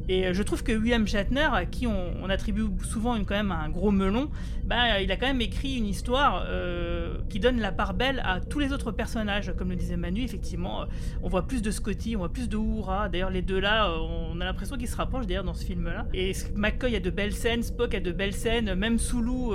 [0.10, 3.52] Et euh, je trouve que William Shatner, à qui on, attribue souvent une, quand même
[3.52, 4.30] un gros melon,
[4.64, 8.40] bah, il a quand même écrit une histoire euh, qui donne la part belle à
[8.40, 9.54] tous les autres personnages.
[9.58, 10.86] Comme le disait Manu, effectivement, euh,
[11.22, 13.10] on voit plus de Scotty, on voit plus de Uhura.
[13.10, 16.08] D'ailleurs, les deux là, on a l'impression qu'ils se rapprochent d'ailleurs dans ce film-là.
[16.14, 19.54] Et McCoy a de belles scènes, Spock a de belles scènes, même Sulu,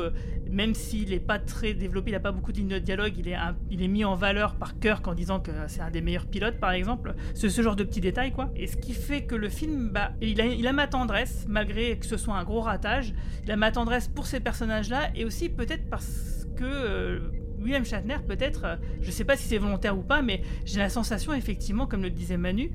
[0.51, 3.29] même s'il n'est pas très développé, il n'a pas beaucoup de lignes de dialogue, il
[3.29, 3.37] est,
[3.71, 6.59] il est mis en valeur par Kirk en disant que c'est un des meilleurs pilotes,
[6.59, 7.15] par exemple.
[7.35, 8.51] C'est ce genre de petits détails, quoi.
[8.57, 12.07] Et ce qui fait que le film, bah, il il a, ma tendresse, malgré que
[12.07, 13.15] ce soit un gros ratage.
[13.45, 17.21] Il a ma tendresse pour ces personnages-là, et aussi peut-être parce que euh,
[17.61, 20.89] William Shatner, peut-être, euh, je sais pas si c'est volontaire ou pas, mais j'ai la
[20.89, 22.71] sensation, effectivement, comme le disait Manu,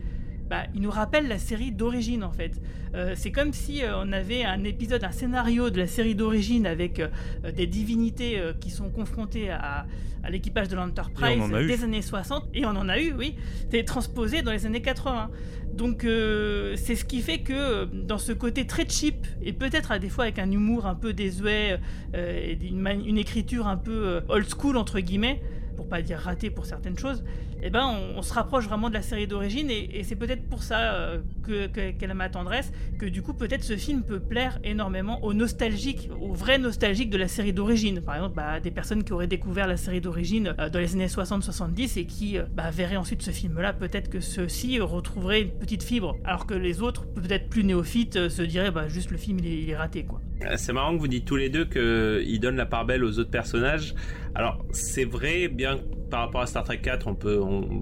[0.50, 2.62] bah, il nous rappelle la série d'origine en fait.
[2.96, 7.02] Euh, c'est comme si on avait un épisode, un scénario de la série d'origine avec
[7.56, 9.86] des divinités qui sont confrontées à,
[10.24, 14.42] à l'équipage de l'Enterprise des années 60, et on en a eu, oui, c'était transposé
[14.42, 15.30] dans les années 80.
[15.74, 19.92] Donc euh, c'est ce qui fait que euh, dans ce côté très cheap, et peut-être
[19.92, 21.80] à des fois avec un humour un peu désuet,
[22.16, 25.42] euh, et une, une, écriture un peu old school entre guillemets,
[25.76, 27.24] pour pas dire raté pour certaines choses,
[27.66, 30.96] eh ben on, se rapproche vraiment de la série d'origine et, c'est peut-être pour ça
[30.96, 35.24] euh, que, qu'elle a ma tendresse, que du coup peut-être ce film peut plaire énormément
[35.24, 38.02] aux nostalgiques, aux vrais nostalgiques de la série d'origine.
[38.02, 41.08] Par exemple, bah, des personnes qui auraient découvert la série d'origine euh, dans les années
[41.08, 45.84] 60-70 et qui euh, bah, verraient ensuite ce film-là, peut-être que ceux-ci retrouveraient une petite
[45.84, 49.70] fibre, alors que les autres, peut-être plus néophytes, se diraient bah, juste le film il
[49.70, 50.22] est, raté quoi.
[50.58, 53.32] C'est marrant que vous dites tous les deux qu'il donne la part belle aux autres
[53.32, 53.96] personnages.
[54.36, 55.80] Alors c'est vrai, bien
[56.14, 57.42] par rapport à Star Trek 4, on peut,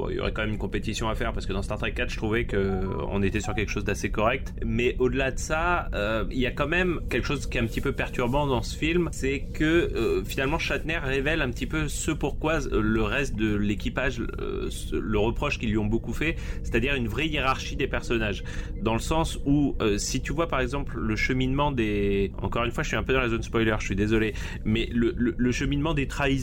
[0.10, 2.10] il y aurait quand même une compétition à faire parce que dans Star Trek 4,
[2.10, 4.54] je trouvais que on était sur quelque chose d'assez correct.
[4.66, 7.66] Mais au-delà de ça, euh, il y a quand même quelque chose qui est un
[7.66, 11.90] petit peu perturbant dans ce film, c'est que euh, finalement Shatner révèle un petit peu
[11.90, 16.96] ce pourquoi le reste de l'équipage euh, le reproche qu'ils lui ont beaucoup fait, c'est-à-dire
[16.96, 18.46] une vraie hiérarchie des personnages,
[18.82, 22.84] dans le sens où si tu vois par exemple le cheminement des, encore une fois,
[22.84, 24.34] je suis un peu dans la zone spoiler, je suis désolé,
[24.64, 26.41] mais le, le cheminement des trahisons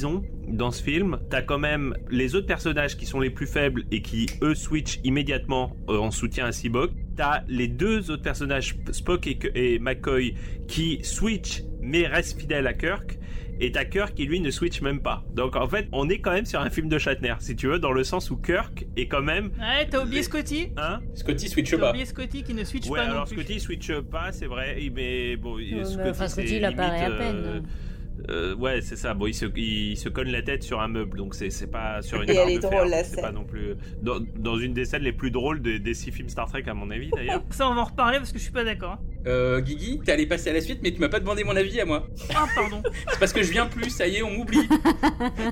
[0.48, 4.02] dans ce film, t'as quand même les autres personnages qui sont les plus faibles et
[4.02, 6.90] qui eux switchent immédiatement euh, en soutien à Seabock.
[7.16, 10.34] T'as les deux autres personnages, Spock et, McCoy,
[10.66, 13.18] qui switchent mais restent fidèles à Kirk.
[13.60, 15.24] Et t'as Kirk qui lui ne switch même pas.
[15.34, 17.80] Donc en fait, on est quand même sur un film de Shatner, si tu veux,
[17.80, 19.46] dans le sens où Kirk est quand même.
[19.58, 21.78] Ouais, t'as oublié Scotty Hein Scotty switch pas.
[21.78, 23.06] T'as oublié Scotty qui ne switch ouais, pas.
[23.06, 27.10] alors non Scotty switch pas, c'est vrai, mais bon, Scotty, enfin, Scotty il apparaît à
[27.10, 27.36] peine.
[27.36, 27.60] Euh,
[28.30, 29.14] euh, ouais, c'est ça.
[29.14, 32.02] Bon, il se, il se cogne la tête sur un meuble, donc c'est, c'est pas
[32.02, 32.86] sur une Et elle est de drôle, fer.
[32.88, 33.20] la C'est scène.
[33.20, 36.28] pas non plus dans, dans une des scènes les plus drôles des, des six films
[36.28, 37.42] Star Trek à mon avis d'ailleurs.
[37.50, 38.98] Ça, on va en reparler parce que je suis pas d'accord.
[39.26, 41.80] Euh, Guigui, t'es allé passer à la suite, mais tu m'as pas demandé mon avis
[41.80, 42.06] à moi.
[42.34, 42.82] Ah, pardon.
[43.10, 44.68] C'est parce que je viens plus, ça y est, on m'oublie.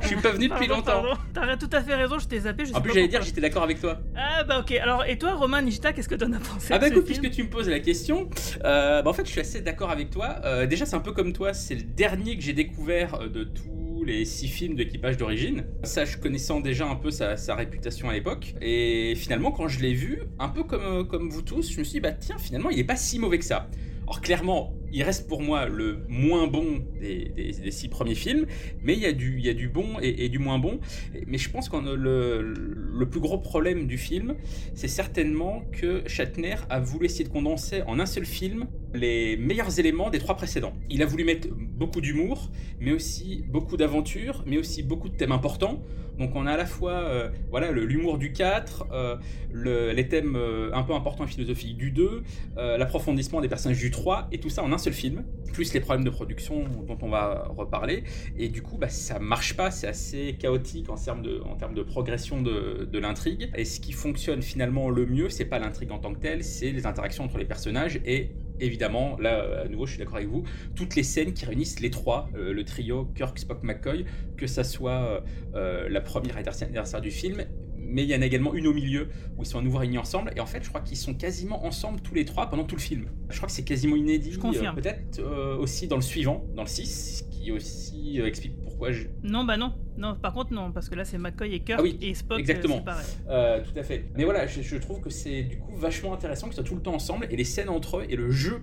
[0.03, 1.03] Je suis pas venu depuis longtemps.
[1.35, 2.65] T'as tout à fait raison, je t'ai zappé.
[2.65, 4.01] Je sais En plus, j'allais dire, j'étais d'accord avec toi.
[4.17, 4.73] Ah, bah ok.
[4.73, 7.43] Alors, et toi, Romain Nishita, qu'est-ce que t'en as pensé Ah bah écoute, puisque tu
[7.43, 8.29] me poses la question,
[8.65, 10.37] euh, bah en fait je suis assez d'accord avec toi.
[10.45, 13.45] Euh, déjà c'est un peu comme toi, c'est le dernier que j'ai découvert euh, de
[13.45, 15.65] tous les six films d'équipage d'origine.
[15.83, 18.55] Ça je connaissant déjà un peu sa, réputation à l'époque.
[18.63, 21.95] Et finalement quand je l'ai vu, un peu comme, comme vous tous, je me suis
[21.95, 23.69] dit bah tiens finalement il est pas si mauvais que ça.
[24.05, 28.47] Alors clairement, il reste pour moi le moins bon des, six premiers films,
[28.83, 30.81] mais il y a du, bon et, du moins bon.
[31.27, 34.35] Mais je pense que le, plus gros problème du film,
[34.75, 39.79] c'est certainement que Shatner a voulu essayer de condenser en un seul film les meilleurs
[39.79, 40.73] éléments des trois précédents.
[40.91, 45.33] Il a voulu mettre beaucoup d'humour, mais aussi beaucoup d'aventure, mais aussi beaucoup de thèmes
[45.33, 45.83] importants.
[46.19, 49.17] Donc on a à la fois euh, voilà l'humour du 4, euh,
[49.53, 52.23] le- les thèmes euh, un peu importants et philosophiques du 2,
[52.57, 55.81] euh, l'approfondissement des personnages du 3, et tout ça en un seul film, plus les
[55.81, 58.05] problèmes de production dont on va reparler.
[58.37, 61.75] Et du coup, bah, ça marche pas, c'est assez chaotique en termes de, en termes
[61.75, 63.51] de progression de, de l'intrigue.
[63.57, 66.71] Et ce qui fonctionne finalement le mieux, c'est pas l'intrigue en tant que telle, c'est
[66.73, 70.45] les interactions entre les personnages et évidemment, là, à nouveau, je suis d'accord avec vous,
[70.75, 74.05] toutes les scènes qui réunissent les trois, euh, le trio Kirk, Spock, McCoy,
[74.37, 75.23] que ça soit
[75.55, 77.45] euh, la première anniversaire du film,
[77.89, 79.99] mais il y en a également une au milieu où ils sont à nouveau réunis
[79.99, 80.33] ensemble.
[80.37, 82.81] Et en fait, je crois qu'ils sont quasiment ensemble tous les trois pendant tout le
[82.81, 83.07] film.
[83.31, 84.33] Je crois que c'est quasiment inédit.
[84.33, 84.77] Je confirme.
[84.79, 88.93] euh, Peut-être euh, aussi dans le suivant, dans le 6, qui aussi euh, explique pourquoi
[88.93, 89.73] je, Non, bah non.
[89.97, 92.39] Non, par contre, non, parce que là, c'est McCoy et Kirk Ah oui, et Spock.
[92.39, 92.81] exactement.
[92.83, 93.07] pareil.
[93.27, 94.11] Tout à fait.
[94.17, 96.83] Mais voilà, je, je trouve que c'est du coup vachement intéressant qu'ils soient tout le
[96.83, 98.61] temps ensemble et les scènes entre eux et le jeu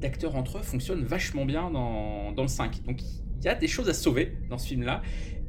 [0.00, 2.84] d'acteurs entre eux fonctionnent vachement bien dans, dans le 5.
[2.84, 5.02] Donc il y a des choses à sauver dans ce film-là.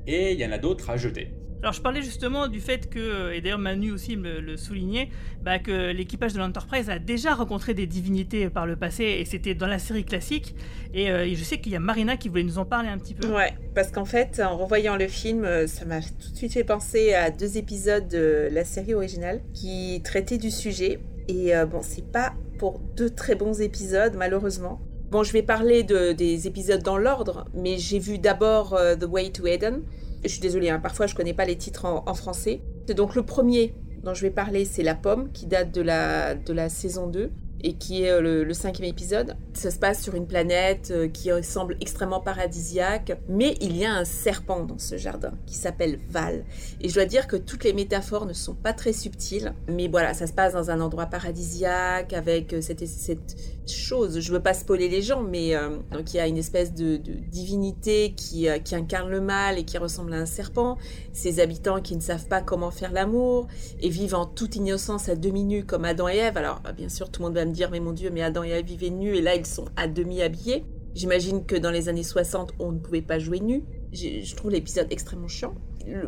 [0.07, 1.31] Et il y en a d'autres à jeter.
[1.63, 5.09] Alors je parlais justement du fait que, et d'ailleurs Manu aussi me le soulignait,
[5.41, 9.55] bah, que l'équipage de l'Enterprise a déjà rencontré des divinités par le passé et c'était
[9.55, 10.55] dans la série classique.
[10.93, 13.15] Et, euh, je sais qu'il y a Marina qui voulait nous en parler un petit
[13.15, 13.27] peu.
[13.33, 16.63] Ouais, parce qu'en fait, en revoyant le film, euh, ça m'a tout de suite fait
[16.63, 20.99] penser à deux épisodes de la série originale qui traitaient du sujet.
[21.27, 24.79] Et euh, bon, c'est pas pour deux très bons épisodes, malheureusement.
[25.11, 29.31] Bon, je vais parler de, des épisodes dans l'ordre, mais j'ai vu d'abord The Way
[29.31, 29.83] to Eden,
[30.23, 32.61] je suis désolée, hein, parfois je connais pas les titres en, français.
[32.95, 36.53] Donc le premier dont je vais parler, c'est La Pomme, qui date de la, de
[36.53, 37.31] la saison 2
[37.63, 39.35] et qui est euh, le, cinquième épisode.
[39.53, 43.93] Ça se passe sur une planète euh, qui semble extrêmement paradisiaque, mais il y a
[43.93, 46.43] un serpent dans ce jardin qui s'appelle Val.
[46.81, 50.13] Et je dois dire que toutes les métaphores ne sont pas très subtiles, mais voilà,
[50.13, 53.35] ça se passe dans un endroit paradisiaque avec euh, cette
[53.71, 54.19] chose.
[54.19, 55.53] Je veux pas spoiler les gens, mais
[55.91, 59.77] donc il y a une espèce de, divinité qui, qui incarne le mal et qui
[59.77, 60.77] ressemble à un serpent.
[61.13, 63.47] Ces habitants qui ne savent pas comment faire l'amour
[63.81, 66.37] et vivent en toute innocence à demi nus comme Adam et Ève.
[66.37, 68.49] Alors bien sûr, tout le monde va me dire, mais mon Dieu, mais Adam et
[68.49, 70.65] Ève vivaient nus et là ils sont à demi habillés.
[70.97, 73.63] J'imagine que dans les années 60, on ne pouvait pas jouer nu.
[73.93, 75.53] Je trouve l'épisode extrêmement chiant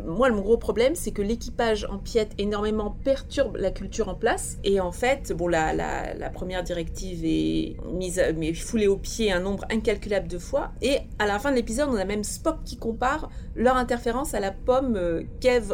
[0.06, 4.58] moi, mon gros problème, c'est que l'équipage empiète énormément, perturbe la culture en place.
[4.64, 8.20] Et en fait, bon, la, première directive est mise,
[8.62, 10.72] foulée au pied un nombre incalculable de fois.
[10.82, 14.40] Et à la fin de l'épisode, on a même Spock qui compare leur interférence à
[14.40, 15.22] la pomme euh,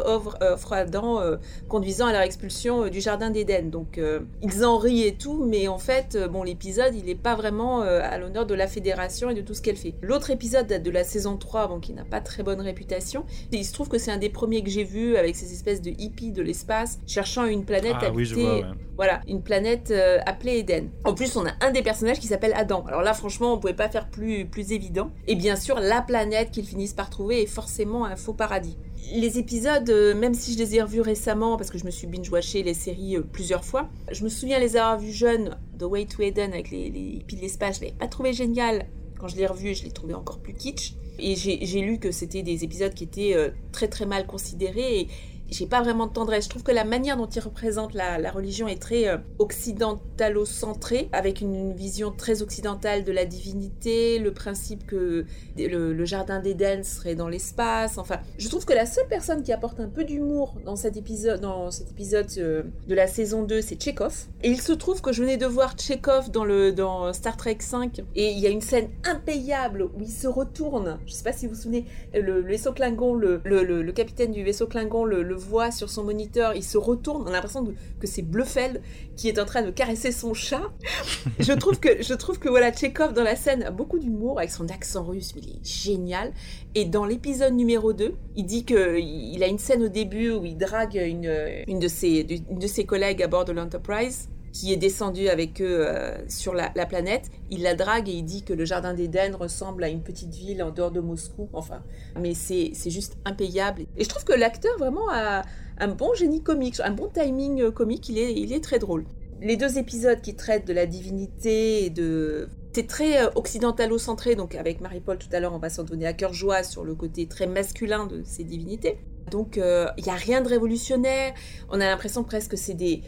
[0.05, 0.37] offre,
[0.73, 3.69] à Adam, euh, conduisant à leur expulsion euh, du jardin d'Éden.
[3.69, 3.99] Donc,
[4.41, 8.17] ils en rient et tout, mais en fait, bon, l'épisode, il n'est pas vraiment à
[8.17, 9.95] l'honneur de la fédération et de tout ce qu'elle fait.
[10.01, 13.25] L'autre épisode date de la saison 3, bon, qui n'a pas très bonne réputation.
[13.51, 15.91] il se trouve que c'est un des premiers que j'ai vu avec ces espèces de
[15.97, 18.63] hippies de l'espace cherchant une planète ah, habitée.
[18.95, 20.89] Voilà, une planète euh, appelée Eden.
[21.03, 22.83] En plus, on a un des personnages qui s'appelle Adam.
[22.87, 25.11] Alors là, franchement, on pouvait pas faire plus, plus évident.
[25.27, 28.77] Et bien sûr, la planète qu'ils finissent par trouver est forcément un faux paradis.
[29.13, 32.07] Les épisodes, euh, même si je les ai revus récemment, parce que je me suis
[32.07, 36.07] binge-watché les séries euh, plusieurs fois, je me souviens les avoir vus jeunes, The Way
[36.07, 38.87] to Eden avec les, les hippies de l'espace, je l'avais pas trouvé génial.
[39.19, 40.93] Quand je l'ai revu, je l'ai trouvé encore plus kitsch.
[41.19, 45.07] Et j'ai lu que c'était des épisodes qui étaient euh, très très mal considérés.
[45.49, 46.45] J'ai pas vraiment de tendresse.
[46.45, 51.41] Je trouve que la manière dont il représente la, religion est très euh, occidentalo-centrée, avec
[51.41, 55.25] une, vision très occidentale de la divinité, le principe que
[55.57, 57.97] le, jardin d'Éden serait dans l'espace.
[57.97, 61.41] Enfin, je trouve que la seule personne qui apporte un peu d'humour dans cet épisode,
[61.41, 64.27] dans cet épisode euh, de la saison 2, c'est Tchekhov.
[64.43, 67.57] Et il se trouve que je venais de voir Tchekhov dans, le, dans Star Trek
[67.59, 70.99] 5, et il y a une scène impayable où il se retourne.
[71.05, 74.67] Je sais pas si vous vous souvenez, le, vaisseau Klingon, le, le, capitaine du vaisseau
[74.67, 77.65] Klingon, le voit sur son moniteur, il se retourne, on a l'impression
[77.99, 78.81] que c'est Bluffel
[79.15, 80.63] qui est en train de caresser son chat.
[81.39, 84.51] je trouve que je trouve que voilà Tchekhov dans la scène a beaucoup d'humour avec
[84.51, 86.33] son accent russe, mais il est génial.
[86.75, 90.45] Et dans l'épisode numéro 2, il dit que il a une scène au début où
[90.45, 94.73] il drague une, une de ses une de ses collègues à bord de l'Enterprise qui
[94.73, 97.29] est descendu avec eux euh, sur la, planète.
[97.51, 100.63] Il la drague et il dit que le jardin d'Éden ressemble à une petite ville
[100.63, 101.47] en dehors de Moscou.
[101.53, 101.83] Enfin,
[102.19, 103.83] mais c'est juste impayable.
[103.97, 105.43] Et je trouve que l'acteur vraiment a
[105.77, 108.09] un bon génie comique, un bon timing euh, comique.
[108.09, 109.05] Il est, il est très drôle.
[109.41, 114.55] Les deux épisodes qui traitent de la divinité et de c'est très euh, occidentalo-centré, donc
[114.55, 117.27] avec Marie-Paul tout à l'heure, on va s'en donner à cœur joie sur le côté
[117.27, 118.97] très masculin de ces divinités.
[119.29, 121.33] Donc il n'y a rien de révolutionnaire,
[121.69, 123.01] on a l'impression presque que c'est des,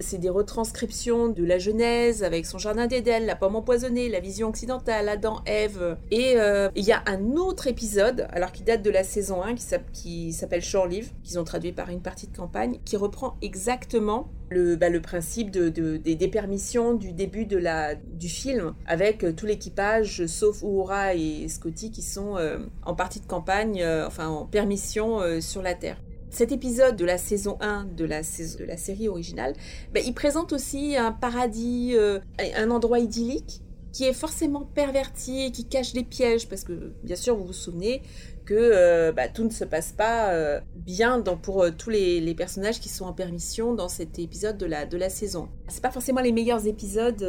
[0.00, 4.48] c'est des retranscriptions de la Genèse avec son jardin d'Éden, la pomme empoisonnée, la vision
[4.48, 5.96] occidentale, Adam, Ève.
[6.10, 9.54] Et euh, il y a un autre épisode, alors qui date de la saison 1,
[9.92, 14.28] qui s'appelle Shore Live, qu'ils ont traduit par une partie de campagne, qui reprend exactement
[14.48, 19.32] le, bah, le principe de, des, permissions du début de la, du film, avec euh,
[19.32, 24.46] tout l'équipage, sauf Uhura et Scotty, qui sont euh, en partie de campagne, enfin en
[24.46, 25.98] permission sur la Terre.
[26.30, 29.54] Cet épisode de la saison 1 de la, de la série originale,
[29.92, 32.20] ben, il présente aussi un paradis, euh,
[32.56, 33.62] un endroit idyllique
[33.92, 37.52] qui est forcément perverti et qui cache des pièges, parce que bien sûr vous vous
[37.52, 38.02] souvenez
[38.44, 42.78] que euh, bah, tout ne se passe pas euh, bien dans, pour tous les, personnages
[42.78, 45.48] qui sont en permission dans cet épisode de la, de la saison.
[45.66, 47.26] C'est pas forcément les meilleurs épisodes.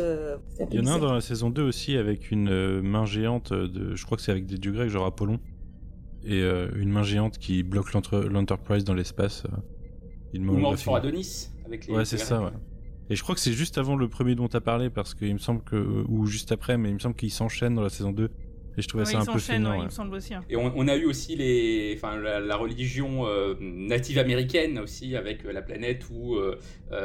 [0.69, 3.95] Il y en a un dans la saison 2 aussi avec une main géante, de,
[3.95, 5.39] je crois que c'est avec des dieux grecs, genre Apollon
[6.23, 9.43] et euh, une main géante qui bloque l'Enterprise dans l'espace.
[9.45, 11.93] Euh, Ou mort sur Adonis avec les.
[11.93, 12.51] Ouais, c'est ça, ouais.
[13.09, 15.33] Et je crois que c'est juste avant le premier dont tu as parlé, parce qu'il
[15.33, 16.05] me semble que.
[16.07, 18.29] Ou juste après, mais il me semble qu'il s'enchaîne dans la saison 2.
[18.77, 19.33] Et je trouvais ça un peu.
[19.33, 20.33] Ouais, il me semble aussi.
[20.33, 20.45] Hein.
[20.49, 25.61] Et on, a eu aussi les, enfin, la, religion euh, native américaine aussi, avec la
[25.61, 26.37] planète où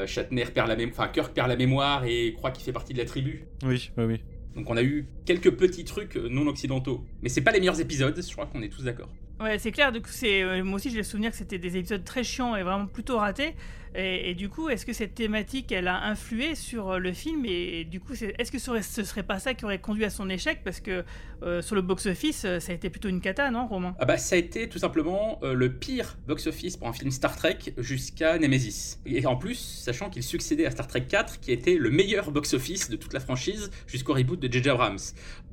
[0.07, 2.99] Shatner perd la mémoire, enfin Kirk perd la mémoire et croit qu'il fait partie de
[2.99, 3.49] la tribu.
[3.65, 4.21] Oui, oui, oui.
[4.57, 7.05] Donc on a eu quelques petits trucs non occidentaux.
[7.23, 9.11] Mais c'est pas les meilleurs épisodes, je crois qu'on est tous d'accord.
[9.41, 9.93] Ouais, c'est clair.
[9.93, 12.63] Du coup, euh, moi aussi, j'ai le souvenir que c'était des épisodes très chiants et
[12.63, 13.55] vraiment plutôt ratés.
[13.99, 17.85] Et, du coup, est-ce que cette thématique, elle a influé sur euh, le film Et,
[17.85, 20.61] du coup, est-ce que ce serait, serait pas ça qui aurait conduit à son échec?
[20.65, 21.03] Parce que
[21.43, 23.95] euh, sur le box-office, ça a été plutôt une cata, non, Romain?
[23.99, 27.59] Ah bah, ça a été tout simplement le pire box-office pour un film Star Trek
[27.79, 28.99] jusqu'à Nemesis.
[29.07, 32.91] Et en plus, sachant qu'il succédait à Star Trek 4, qui était le meilleur box-office
[32.91, 34.69] de toute la franchise jusqu'au reboot de J.J.
[34.69, 34.99] Abrams.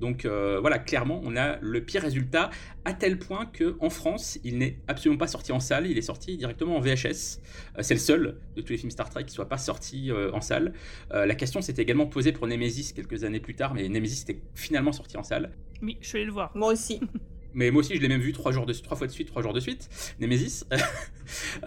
[0.02, 2.50] Donc voilà, clairement, on a le pire résultat,
[2.84, 6.04] à tel point que en France, il n'est absolument pas sorti en salle, il est
[6.04, 7.40] sorti directement en VHS.
[7.78, 10.32] Euh, C'est le seul de tous les films Star Trek qui soit pas sorti euh,
[10.34, 10.74] en salle.
[11.12, 14.42] Euh, la question s'était également posée pour Nemesis quelques années plus tard, mais Nemesis était
[14.56, 15.52] finalement sorti en salle.
[15.82, 16.52] Oui, je suis allé le voir.
[16.56, 17.00] Moi aussi.
[17.54, 19.42] Mais moi aussi, je l'ai même vu trois, jours de, trois fois de suite, trois
[19.42, 19.90] jours de suite.
[20.20, 20.66] Nemesis,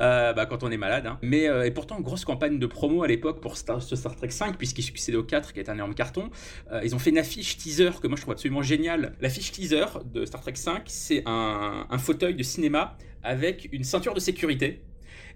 [0.00, 1.06] Euh, bah, quand on est malade.
[1.06, 1.18] hein.
[1.22, 4.30] Mais euh, et pourtant, grosse campagne de promo à l'époque pour Star, ce Star Trek
[4.30, 6.30] 5, puisqu'il succédait au 4, qui est un énorme carton.
[6.72, 9.14] Euh, ils ont fait une affiche teaser que moi je trouve absolument géniale.
[9.20, 14.20] L'affiche teaser de Star Trek 5, c'est un, fauteuil de cinéma avec une ceinture de
[14.20, 14.82] sécurité.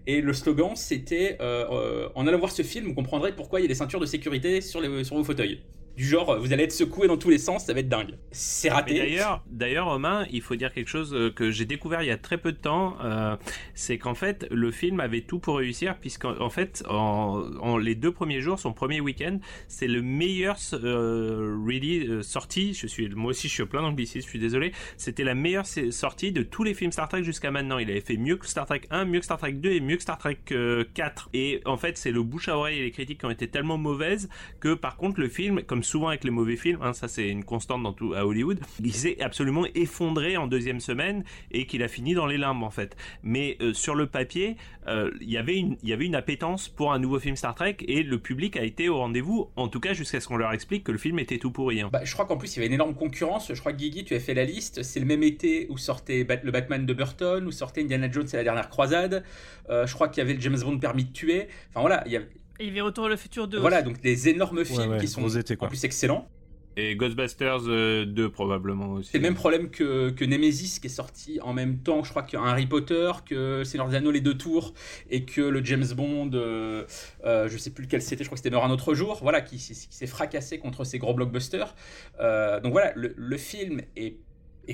[0.07, 3.69] Et le slogan, c'était En allant voir ce film, vous comprendrez pourquoi il y a
[3.69, 5.63] des ceintures de sécurité sur, sur vos fauteuils.
[5.97, 8.15] Du genre, vous allez être secoué dans tous les sens, ça va être dingue.
[8.33, 8.99] C'est raté.
[8.99, 12.17] D'ailleurs, d'ailleurs, Romain, il faut dire quelque chose euh, que j'ai découvert il y a
[12.17, 13.37] très peu de temps, euh,
[13.75, 18.13] c'est qu'en fait, le film avait tout pour réussir, puisqu'en en fait, en, les deux
[18.13, 22.75] premiers jours, son premier week-end, c'est le meilleur euh, really euh, sortie.
[22.75, 24.73] Je suis, moi aussi, je suis plein d'anglicisme, je suis désolé.
[24.97, 27.79] C'était la meilleure sortie de tous les films Star Trek jusqu'à maintenant.
[27.79, 29.97] Il avait fait mieux que Star Trek 1, mieux que Star Trek 2 et mieux
[29.97, 31.31] que Star Trek euh, 4.
[31.35, 33.79] Et en fait, c'est le bouche à oreille et les critiques qui ont été tellement
[33.79, 34.29] mauvaises
[34.61, 37.45] que, par contre, le film, comme souvent avec les mauvais films, hein, ça c'est une
[37.45, 41.89] constante dans tout à Hollywood, il s'est absolument effondré en deuxième semaine et qu'il a
[41.89, 42.97] fini dans les limbes en fait.
[43.23, 47.19] Mais euh, sur le papier, euh, il y avait une avait appétence pour un nouveau
[47.19, 50.29] film Star Trek et le public a été au rendez-vous, en tout cas jusqu'à ce
[50.29, 51.81] qu'on leur explique que le film était tout pourri.
[51.81, 51.91] hein.
[51.93, 53.53] Bah, je crois qu'en plus il y avait une énorme concurrence.
[53.53, 54.83] Je crois que Guigui, tu as fait la liste.
[54.83, 58.37] C'est le même été où sortait le Batman de Burton, où sortait Indiana Jones et
[58.37, 59.25] la dernière croisade.
[59.69, 61.49] Euh, je crois qu'il y avait le James Bond permis de tuer.
[61.71, 62.21] Enfin voilà, il y a...
[62.61, 63.59] Il y avait Retour vers le futur 2.
[63.59, 63.85] voilà aussi.
[63.87, 65.67] donc des énormes films ouais, qui sont gros été, quoi.
[65.67, 66.29] en plus excellents.
[66.77, 69.11] Et Ghostbusters euh, 2 probablement aussi.
[69.11, 72.23] C'est le même problème que, que Nemesis qui est sorti en même temps, je crois,
[72.23, 74.73] qu'un Harry Potter, que Seigneur des Anneaux les deux tours,
[75.11, 76.85] et que le James Bond, euh,
[77.25, 79.41] euh, je sais plus lequel c'était, je crois que c'était Meurt un autre jour, voilà,
[79.41, 81.75] qui, s'est- qui s'est fracassé contre ces gros blockbusters.
[82.21, 84.17] Euh, donc voilà, le, le film est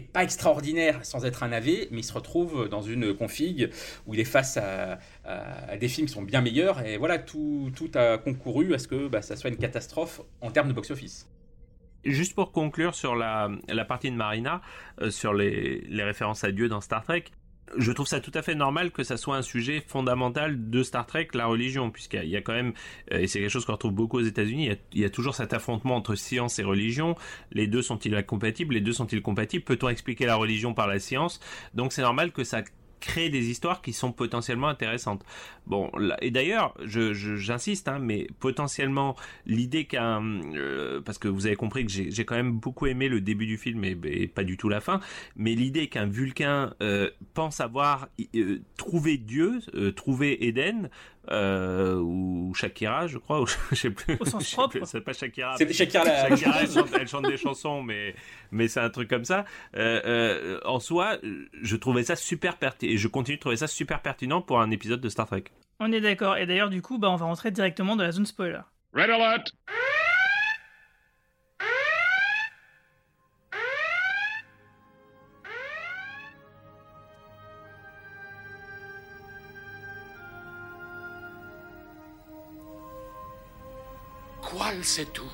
[0.00, 3.70] pas extraordinaire sans être un AV, mais il se retrouve dans une config
[4.06, 4.98] où il est face à,
[5.78, 9.08] des films qui sont bien meilleurs, et voilà, tout, tout a concouru à ce que
[9.08, 11.28] bah, ça soit une catastrophe en termes de box-office.
[12.04, 13.50] Juste pour conclure sur la,
[13.88, 14.62] partie de Marina,
[15.00, 17.24] euh, sur les références à Dieu dans Star Trek,
[17.76, 21.06] je trouve ça tout à fait normal que ça soit un sujet fondamental de Star
[21.06, 22.72] Trek, la religion, puisqu'il y a- quand même,
[23.12, 25.34] euh, et c'est quelque chose qu'on retrouve beaucoup aux États-Unis, il il y, a toujours
[25.34, 27.14] cet affrontement entre science et religion.
[27.52, 28.74] Les deux sont-ils incompatibles?
[28.74, 29.64] Les deux sont-ils compatibles?
[29.64, 31.40] Peut-on expliquer la religion par la science?
[31.74, 32.62] Donc c'est normal que ça
[33.06, 35.24] crée des histoires qui sont potentiellement intéressantes.
[35.66, 35.90] Bon,
[36.20, 39.16] et d'ailleurs, j'insiste, hein, mais potentiellement
[39.46, 40.22] l'idée qu'un,
[40.54, 43.56] euh, parce que vous avez compris que j'ai, quand même beaucoup aimé le début du
[43.56, 45.00] film et, pas du tout la fin,
[45.36, 49.60] mais l'idée qu'un Vulcain euh, pense avoir euh, trouvé Dieu,
[49.94, 50.90] trouvé Éden,
[51.30, 54.16] euh, ou Shakira, je crois, ou je sais plus.
[54.20, 54.78] Au sens propre.
[54.84, 55.56] C'est pas Shakira.
[55.56, 58.14] C'est Shakira la- Shakira, elle, chante, elle chante des chansons, mais
[58.50, 59.44] mais c'est un truc comme ça.
[59.76, 61.18] Euh, euh, en soi,
[61.62, 64.70] je trouvais ça super pertinent et je continue de trouver ça super pertinent pour un
[64.70, 65.44] épisode de Star Trek.
[65.80, 66.36] On est d'accord.
[66.36, 68.60] Et d'ailleurs, du coup, bah, on va rentrer directement dans la zone spoiler.
[68.94, 69.52] Red alert!
[84.46, 85.32] Qual, c'est tout.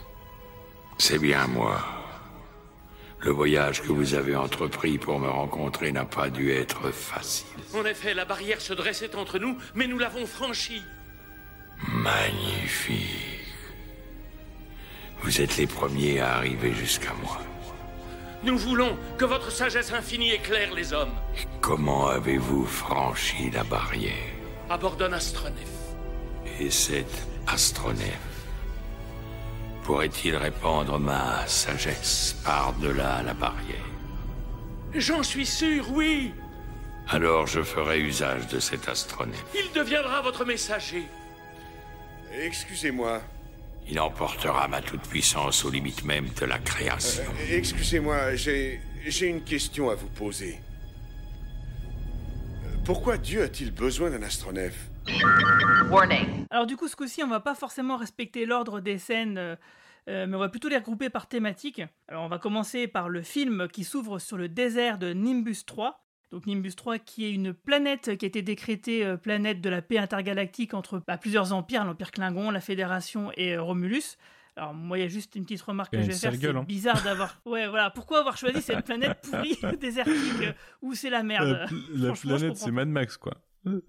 [0.96, 1.84] C'est bien moi.
[3.20, 7.46] Le voyage que vous avez entrepris pour me rencontrer n'a pas dû être facile.
[7.74, 10.82] En effet, la barrière se dressait entre nous, mais nous l'avons franchie.
[11.88, 13.46] Magnifique.
[15.20, 17.38] Vous êtes les premiers à arriver jusqu'à moi.
[18.42, 21.14] Nous voulons que votre sagesse infinie éclaire les hommes.
[21.60, 24.34] Comment avez-vous franchi la barrière?
[24.70, 25.68] À bord d'un astronef.
[26.58, 28.31] Et cet astronef
[29.84, 33.84] pourrait-il répandre ma sagesse par-delà la barrière?
[34.94, 36.32] J'en suis sûr, oui.
[37.08, 39.44] Alors je ferai usage de cet astronef.
[39.54, 41.04] Il deviendra votre messager.
[42.32, 43.20] Excusez-moi.
[43.88, 47.24] Il emportera ma toute-puissance aux limites même de la création.
[47.24, 50.60] Euh, Excusez-moi, j'ai j'ai une question à vous poser.
[52.64, 54.74] Euh, Pourquoi Dieu a-t-il besoin d'un astronef
[56.50, 59.56] Alors du coup, ce coup-ci, on va pas forcément respecter l'ordre des scènes, euh,
[60.08, 61.82] euh, mais on va plutôt les regrouper par thématique.
[62.08, 66.02] Alors on va commencer par le film qui s'ouvre sur le désert de Nimbus 3.
[66.32, 69.82] Donc Nimbus 3 qui est une planète qui a été décrétée euh, planète de la
[69.82, 74.16] paix intergalactique entre bah, plusieurs empires, l'Empire Klingon, la Fédération et euh, Romulus.
[74.56, 76.32] Alors moi, il y a juste une petite remarque que je vais faire.
[76.34, 76.64] C'est hein.
[76.66, 77.40] bizarre d'avoir.
[77.46, 77.90] Ouais, voilà.
[77.90, 81.66] Pourquoi avoir choisi cette planète pourrie désertique où c'est la merde?
[81.94, 83.34] La, planète, c'est Mad Max, quoi.
[83.64, 83.80] Ouais,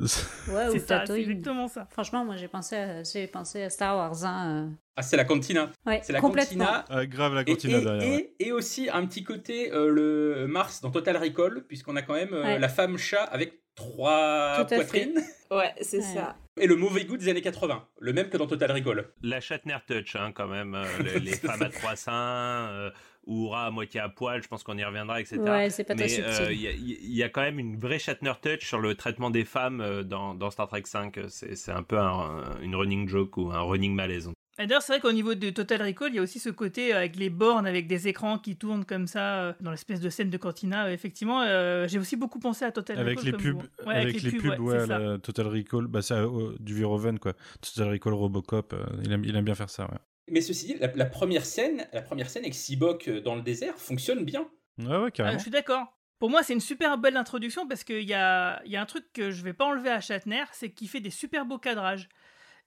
[0.71, 1.87] C'est ou ça, c'est exactement ça.
[1.89, 4.23] Franchement, moi j'ai pensé, à, j'ai pensé à Star Wars.
[4.25, 4.75] Hein, euh.
[4.95, 5.71] Ah, c'est la cantina.
[5.85, 6.85] Ouais, c'est la cantina.
[6.89, 8.03] Ah, grave la Et, cantina et- derrière.
[8.11, 8.35] ouais.
[8.39, 12.13] et- et aussi un petit côté euh, le Mars dans Total Recall, puisqu'on a quand
[12.13, 12.59] même euh, Ouais.
[12.59, 14.75] la femme chat avec trois fait.
[14.75, 15.19] poitrines.
[15.51, 16.03] Ouais, c'est Ouais.
[16.15, 16.35] ça.
[16.59, 19.05] Et le mauvais goût des années 80, le même que dans Total Recall.
[19.21, 20.73] La Shatner Touch, hein, quand même.
[20.73, 22.91] euh, les, les femmes à trois seins,
[23.27, 25.37] euh, Oura à moitié à poil, je pense qu'on y reviendra, etc.
[25.41, 26.33] Ouais, c'est pas très Mais subtil.
[26.45, 28.95] euh, il y, a- il y a quand même une vraie Shatner Touch sur le
[28.95, 31.19] traitement des femmes euh, dans, dans Star Trek 5.
[31.29, 34.29] C'est c'est un peu un- une running joke ou un running malaise.
[34.59, 36.93] Et D'ailleurs, c'est vrai qu'au niveau de Total Recall, il y a aussi ce côté
[36.93, 40.09] euh, avec les bornes, avec des écrans qui tournent comme ça euh, dans l'espèce de
[40.11, 40.91] scène de cantina.
[40.93, 43.25] Effectivement, euh, j'ai aussi beaucoup pensé à Total Avec Recall.
[43.25, 43.87] les comme pubs, vous.
[43.89, 44.99] Ouais, avec, les pubs, ouais, c'est ça.
[44.99, 47.33] la Total Recall, bah c'est euh, du Verhoeven quoi.
[47.61, 49.97] Total Recall, Robocop, euh, il, aime, il aime bien faire ça, ouais.
[50.29, 53.41] Mais ceci dit, la, la première scène, la première scène avec Sibok euh, dans le
[53.41, 54.47] désert fonctionne bien.
[54.79, 55.37] Ouais, ouais, Ah, carrément.
[55.37, 55.97] je suis d'accord.
[56.19, 58.85] Pour moi, c'est une super belle introduction parce qu'il y a, il y a un
[58.85, 62.07] truc que je vais pas enlever à Shatner, c'est qu'il fait des super beaux cadrages.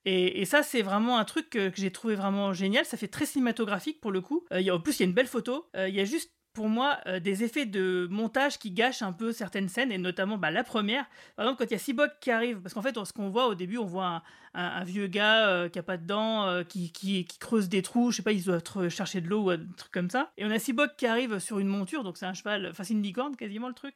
[0.05, 2.85] Et, et ça, c'est vraiment un truc que, que j'ai trouvé vraiment génial.
[2.85, 4.45] Ça fait très cinématographique pour le coup.
[4.53, 5.67] Euh, il y a, en plus, il y a une belle photo.
[5.75, 9.11] Euh, il y a juste pour moi euh, des effets de montage qui gâchent un
[9.13, 11.05] peu certaines scènes et notamment bah, la première.
[11.35, 13.29] Par exemple, quand il y a Cyborg qui arrive, parce qu'en fait, on- ce qu'on
[13.29, 14.21] voit au début, on voit un,
[14.57, 17.81] un- vieux gars euh, qui a pas de dents, euh, qui, qui, qui creuse des
[17.81, 20.31] trous, je sais pas, il doit chercher de l'eau ou un truc comme ça.
[20.37, 22.93] Et on a Cyborg qui arrive sur une monture, donc c'est un cheval, enfin c'est
[22.93, 23.95] une licorne quasiment le truc.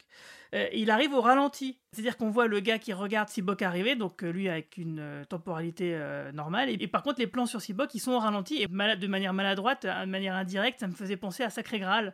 [0.54, 1.78] Euh, et il arrive au ralenti.
[1.94, 6.00] C'est-à-dire qu'on voit le gars qui regarde Cyborg arriver, donc lui avec une temporalité
[6.34, 6.70] normale.
[6.70, 9.86] Et, par contre, les plans sur Cyborg, ils sont au ralenti et de manière maladroite,
[9.86, 12.14] de manière indirecte, ça me faisait penser à Sacré Graal.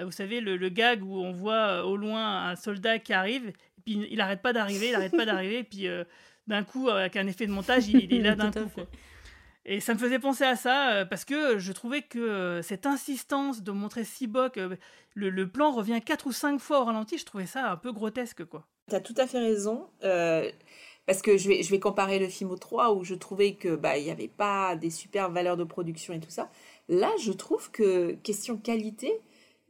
[0.00, 4.08] Vous savez, le, gag où on voit au loin un soldat qui arrive, et puis
[4.10, 5.86] il arrête pas d'arriver, il arrête pas d'arriver, et puis
[6.48, 8.68] d'un coup, avec un effet de montage, il, il est là d'un coup.
[8.74, 8.88] quoi.
[9.64, 12.86] Et ça me faisait penser à ça euh, parce que je trouvais que euh, cette
[12.86, 14.76] insistance de montrer Cyborg, euh,
[15.14, 17.92] le, le plan revient quatre ou cinq fois au ralenti, je trouvais ça un peu
[17.92, 18.66] grotesque quoi.
[18.88, 19.88] T'as tout à fait raison.
[20.04, 20.50] euh,
[21.06, 23.76] parce que je vais, je vais comparer le film au 3 où je trouvais que
[23.76, 26.50] bah il n'y avait pas des super valeurs de production et tout ça.
[26.88, 29.12] Là, je trouve que question qualité,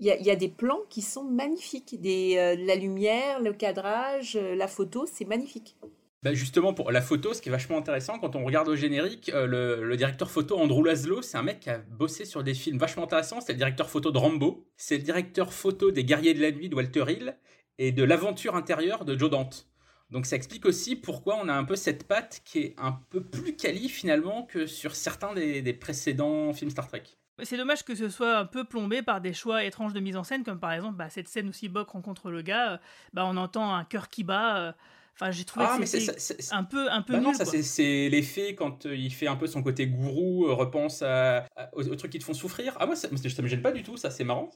[0.01, 2.01] il y a, il y a des plans qui sont magnifiques.
[2.01, 5.77] Des, euh, la lumière, le cadrage, euh, la photo, c'est magnifique.
[6.25, 9.31] Bah justement, pour la photo, ce qui est vachement intéressant, quand on regarde au générique,
[9.33, 9.47] euh,
[9.81, 13.05] le, directeur photo Andrew Laszlo, c'est un mec qui a bossé sur des films vachement
[13.05, 13.41] intéressants.
[13.41, 16.69] C'est le directeur photo de Rambo, c'est le directeur photo des Guerriers de la Nuit
[16.69, 17.37] de Walter Hill
[17.79, 19.69] et de L'aventure intérieure de Joe Dante.
[20.11, 23.23] Donc ça explique aussi pourquoi on a un peu cette patte qui est un peu
[23.23, 27.05] plus quali finalement que sur certains des, précédents films Star Trek.
[27.45, 30.25] C'est dommage que ce soit un peu plombé par des choix étranges de mise en
[30.25, 32.79] scène, comme par exemple bah, cette scène où Cyborg rencontre le gars, euh,
[33.13, 34.59] bah, on entend un cœur qui bat.
[34.59, 34.73] euh,
[35.21, 36.15] Enfin, j'ai trouvé Ah, que c'était
[36.53, 39.35] un peu, un peu Bah non, ça c'est- c'est l'effet quand euh, il fait un
[39.35, 42.77] peu son côté gourou, euh, repense à, à- aux, aux trucs qui te font souffrir.
[42.79, 44.49] Ah moi ça, ça me gêne pas du tout, ça c'est marrant.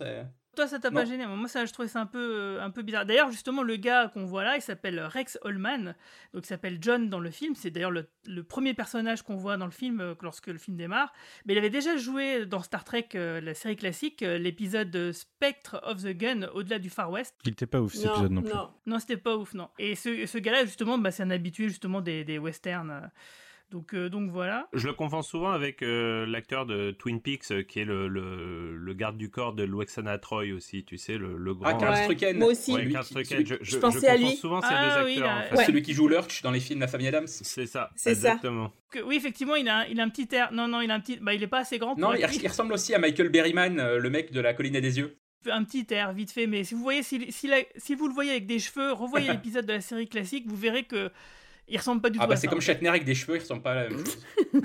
[0.54, 2.82] Toi, ça t'a pas gêné Moi, ça, je trouvais ça un peu, euh, un peu
[2.82, 3.06] bizarre.
[3.06, 5.94] D'ailleurs, justement, le gars qu'on voit là, il s'appelle Rex Holman.
[6.34, 7.54] Donc, il s'appelle John dans le film.
[7.54, 10.76] C'est d'ailleurs le, le premier personnage qu'on voit dans le film euh, lorsque le film
[10.76, 11.12] démarre.
[11.46, 15.10] Mais il avait déjà joué dans Star Trek, euh, la série classique, euh, l'épisode de
[15.12, 17.34] Spectre of the Gun, au-delà du Far West.
[17.44, 18.52] Il était pas ouf cet épisode non plus.
[18.84, 19.70] Non, c'était pas ouf, non.
[19.78, 22.90] Et ce, ce gars-là, justement, bah, c'est un habitué justement des, des westerns.
[22.90, 23.00] euh.
[23.72, 24.68] Donc, euh, donc voilà.
[24.74, 28.76] Je le confonds souvent avec euh, l'acteur de Twin Peaks euh, qui est le, le,
[28.76, 31.70] le garde du corps de Luexana Troy aussi, tu sais, le, le grand.
[31.70, 32.38] Ah, Karl Strucken.
[32.38, 32.72] moi aussi.
[32.74, 33.46] Ouais, Karl Strucken.
[33.46, 34.36] Je, je, je pensais à confonds lui.
[34.36, 35.26] souvent ces Ah deux oui, acteurs.
[35.26, 35.56] là, en fait.
[35.56, 35.64] Ouais.
[35.64, 37.26] Celui qui joue Lurch dans les films La famille Adams.
[37.26, 38.28] C'est ça, C'est ça.
[38.32, 38.72] exactement.
[38.90, 40.52] Que- oui, effectivement, il a, il a un petit air.
[40.52, 41.16] Non, non, il a un petit.
[41.16, 44.10] Bah, il est pas assez grand pour Non, il, ressemble aussi à Michael Berryman, le
[44.10, 45.16] mec de la colline des yeux.
[45.50, 48.12] un petit air vite fait, mais si vous voyez, si, si, la- si vous le
[48.14, 51.10] voyez avec des cheveux, revoyez l'épisode de la série classique, vous verrez que
[51.68, 53.62] il ressemble pas du Ah tout bah c'est comme Shatner avec des cheveux, il ressemble
[53.62, 54.18] pas à la même chose.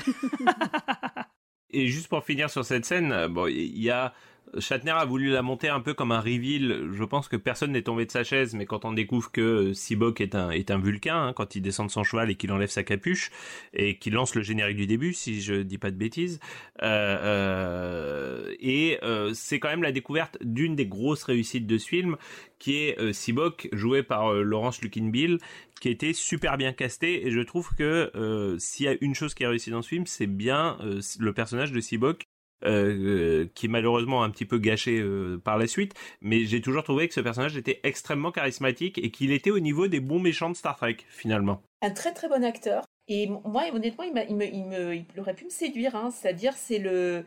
[1.69, 4.13] Et juste pour finir sur cette scène, euh, bon, il y a
[4.59, 6.89] Shatner a voulu la monter un peu comme un reveal.
[6.91, 9.73] Je pense que personne n'est tombé de sa chaise, mais quand on découvre que euh,
[9.73, 12.83] Sibok est un vulcain, hein, quand il descend de son cheval et qu'il enlève sa
[12.83, 13.31] capuche
[13.73, 16.39] et qu'il lance le générique du début, si je dis pas de bêtises,
[16.81, 18.99] euh, euh, et
[19.33, 22.17] c'est quand même la découverte d'une des grosses réussites de ce film,
[22.59, 25.39] qui est Sibok joué par Laurence Luckinbill,
[25.79, 29.45] qui été super bien casté et je trouve que s'il y a une chose qui
[29.45, 30.77] a réussi dans ce film, c'est bien
[31.19, 32.27] le personnage de Sibok
[32.65, 36.83] euh, qui est malheureusement un petit peu gâché euh, par la suite, mais j'ai toujours
[36.83, 40.49] trouvé que ce personnage était extrêmement charismatique et qu'il était au niveau des bons méchants
[40.49, 41.61] de Star Trek finalement.
[41.81, 42.83] Un très très bon acteur.
[43.07, 45.95] Et moi, honnêtement, il, me, il, me- aurait pu me séduire.
[45.95, 46.11] hein.
[46.11, 47.23] C'est-à-dire, c'est le,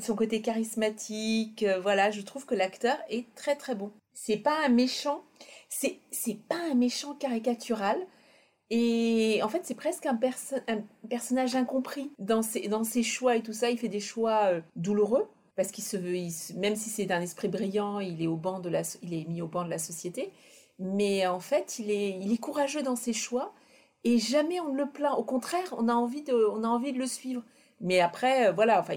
[0.00, 1.62] son côté charismatique.
[1.62, 3.92] euh, voilà, je trouve que l'acteur est très très bon.
[4.14, 5.22] C'est pas un méchant,
[5.68, 6.00] c'est
[6.48, 7.98] pas un méchant caricatural.
[8.74, 10.18] Et en fait, c'est presque un,
[11.10, 13.68] personnage incompris dans ses, choix et tout ça.
[13.68, 16.16] Il fait des choix euh, douloureux parce qu'il se veut,
[16.58, 20.32] même si c'est d'un esprit brillant, il est mis au banc de la société.
[20.78, 23.52] Mais en fait, il est, courageux dans ses choix
[24.04, 25.18] et jamais on ne le plaint.
[25.18, 27.42] Au contraire, on a envie de, le suivre.
[27.82, 28.94] Mais après, euh, voilà, enfin,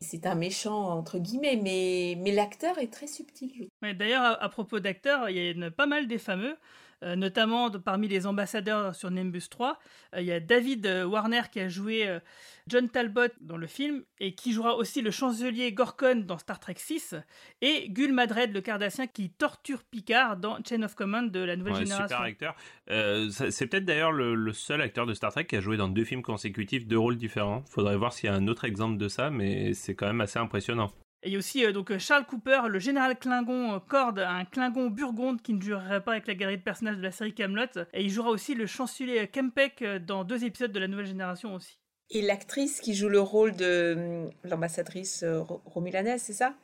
[0.00, 3.68] c'est un méchant entre guillemets, mais, l'acteur est très subtil.
[3.82, 6.56] D'ailleurs, à, à, propos d'acteurs, il y a pas mal des fameux.
[7.02, 9.78] Euh, notamment parmi les ambassadeurs sur Nimbus 3.
[10.14, 12.06] Euh, il y a David euh, Warner qui a joué
[12.66, 16.74] John Talbot dans le film et qui jouera aussi le chancelier Gorkon dans Star Trek
[16.76, 17.14] 6
[17.62, 21.76] et Gul Madred, le Cardassien, qui torture Picard dans Chain of Command de la nouvelle
[21.76, 22.06] génération.
[22.06, 22.56] Super acteur.
[23.30, 26.22] c'est peut-être d'ailleurs le, seul acteur de Star Trek qui a joué dans deux films
[26.22, 27.62] consécutifs, deux rôles différents.
[27.70, 30.38] Faudrait voir s'il y a un autre exemple de ça, mais c'est quand même assez
[30.38, 30.92] impressionnant.
[31.22, 34.88] Et il y a aussi euh, donc Charles Cooper, le général Klingon euh, un Klingon
[34.88, 37.66] burgonde qui ne durerait pas avec la galerie de personnages de la série Camelot.
[37.92, 41.54] Et il jouera aussi le chancelier Kempek euh, dans deux épisodes de la nouvelle génération
[41.54, 41.78] aussi.
[42.08, 45.24] Et l'actrice qui joue le rôle de hum, l'ambassadrice
[45.66, 46.54] romulanaise, c'est ça?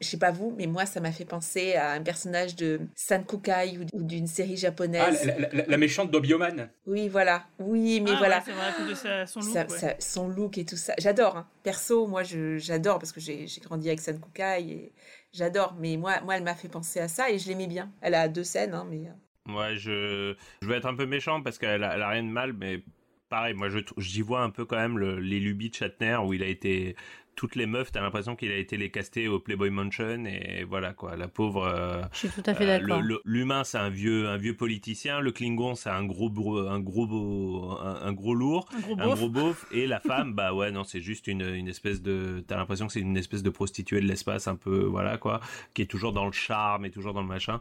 [0.00, 3.24] Je sais pas vous, mais moi, ça m'a fait penser à un personnage de San
[3.24, 5.32] Kukai ou d'une série japonaise.
[5.38, 6.68] Ah, la, méchante d'Obioman.
[6.86, 7.44] Oui, voilà.
[7.58, 8.42] Oui, mais ah, voilà.
[8.44, 9.96] c'est vrai, de son look.
[9.98, 10.94] son look et tout ça.
[10.98, 11.36] J'adore.
[11.36, 11.48] Hein.
[11.62, 14.92] Perso, moi, j'adore parce que j'ai grandi avec San Kukai et
[15.32, 15.74] j'adore.
[15.78, 17.90] Mais moi, moi, elle m'a fait penser à ça et je l'aimais bien.
[18.00, 19.06] Elle a deux scènes, hein, mais.
[19.06, 19.54] Euh.
[19.54, 22.82] Ouais, je, je vais être un peu méchant parce qu'elle a, rien de mal, mais
[23.28, 23.68] pareil, moi,
[23.98, 26.96] j'y vois un peu quand même les lubies de Shatner où il a été
[27.36, 30.92] toutes les meufs, t'as l'impression qu'il a été les casté au Playboy Mansion et voilà
[30.92, 31.64] quoi, la pauvre.
[31.64, 33.02] Euh, je suis tout à fait d'accord.
[33.24, 36.28] L'humain c'est un vieux un vieux politicien, le Klingon c'est un gros
[36.58, 38.68] un gros un, gros lourd,
[38.98, 42.44] un gros, beauf et la femme bah ouais non c'est juste une, une espèce de
[42.46, 45.40] t'as l'impression que c'est une espèce de prostituée de l'espace un peu voilà quoi,
[45.74, 47.60] qui est toujours dans le charme et toujours dans le machin.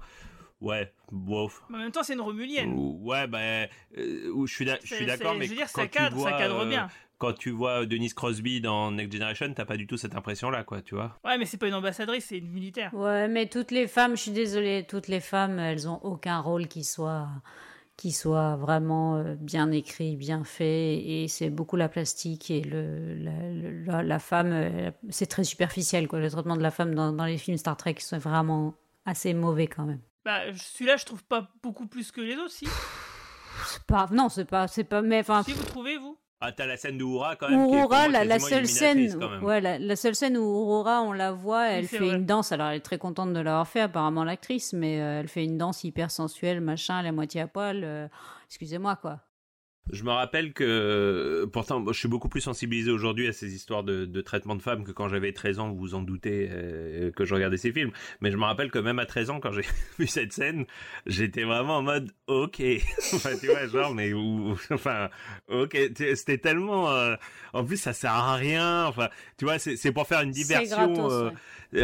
[0.61, 1.61] Ouais, bof.
[1.73, 2.73] En même temps, c'est une Romulienne.
[3.01, 3.67] Ouais, ben,
[3.97, 4.65] je suis
[5.05, 6.87] d'accord, mais je veux dire, quand ça cadre, tu vois, ça cadre bien
[7.23, 10.81] quand tu vois Denise Crosby dans Next Generation, t'as pas du tout cette impression-là, quoi,
[10.81, 11.17] tu vois.
[11.23, 12.93] Ouais, mais c'est pas une ambassadrice, c'est une militaire.
[12.93, 16.67] Ouais, mais toutes les femmes, je suis désolée, toutes les femmes, elles ont aucun rôle
[16.67, 17.29] qui soit
[17.95, 23.15] qui soit vraiment euh, bien écrit, bien fait, et c'est beaucoup la plastique et le,
[23.85, 26.19] la, la, femme, euh, c'est très superficiel, quoi.
[26.19, 28.73] Le traitement de la femme dans, dans les films Star Trek, c'est vraiment
[29.05, 30.01] assez mauvais quand même.
[30.25, 32.67] Bah, celui-là, je trouve pas beaucoup plus que les autres, si.
[33.67, 35.43] C'est pas, non, c'est pas, c'est pas, mais enfin.
[35.43, 37.59] Si vous trouvez, vous ah, t'as la scène d'Oura quand même.
[37.59, 42.09] Aurora, la, seule scène, ouais, la, seule scène où Aurora, on la voit, elle fait
[42.09, 42.51] une danse.
[42.51, 45.57] Alors, elle est très contente de l'avoir fait, apparemment l'actrice, mais euh, elle fait une
[45.57, 47.81] danse hyper sensuelle, machin, la moitié à poil.
[47.85, 48.07] Euh,
[48.47, 49.21] excusez-moi, quoi.
[49.91, 54.05] Je me rappelle que, pourtant, je suis beaucoup plus sensibilisé aujourd'hui à ces histoires de,
[54.05, 57.25] de, traitement de femmes que quand j'avais 13 ans, vous vous en doutez, euh, que
[57.25, 57.91] je regardais ces films.
[58.21, 59.65] Mais je me rappelle que même à 13 ans, quand j'ai
[59.99, 60.65] vu cette scène,
[61.05, 62.61] j'étais vraiment en mode, ok.
[63.13, 65.09] enfin, tu vois, genre, mais, ou, enfin,
[65.49, 65.77] ok.
[66.15, 67.15] C'était tellement, euh,
[67.51, 68.85] en plus, ça sert à rien.
[68.85, 71.11] Enfin, tu vois, c'est pour faire une diversion.
[71.11, 71.29] euh,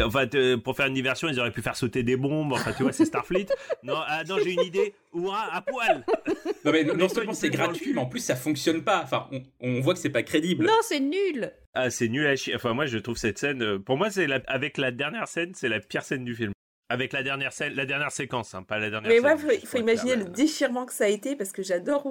[0.04, 0.26] Enfin,
[0.62, 2.52] pour faire une diversion, ils auraient pu faire sauter des bombes.
[2.52, 3.46] Enfin, tu vois, c'est Starfleet.
[3.82, 4.94] non, ah, non, j'ai une idée.
[5.12, 6.04] Ouah, à poil.
[6.64, 9.02] Non, mais non seulement c'est gratuit, mais en plus ça fonctionne pas.
[9.02, 10.66] Enfin, on, on voit que c'est pas crédible.
[10.66, 11.52] Non, c'est nul.
[11.74, 12.54] Ah, c'est nul à chier.
[12.54, 13.62] Enfin, moi, je trouve cette scène.
[13.62, 16.52] Euh, pour moi, c'est avec la dernière scène, c'est la pire scène du film.
[16.88, 19.10] Avec la dernière scène, la dernière séquence, hein, pas la dernière.
[19.10, 22.04] Mais ouais, il faut, imaginer le déchirement que ça a été parce que j'adore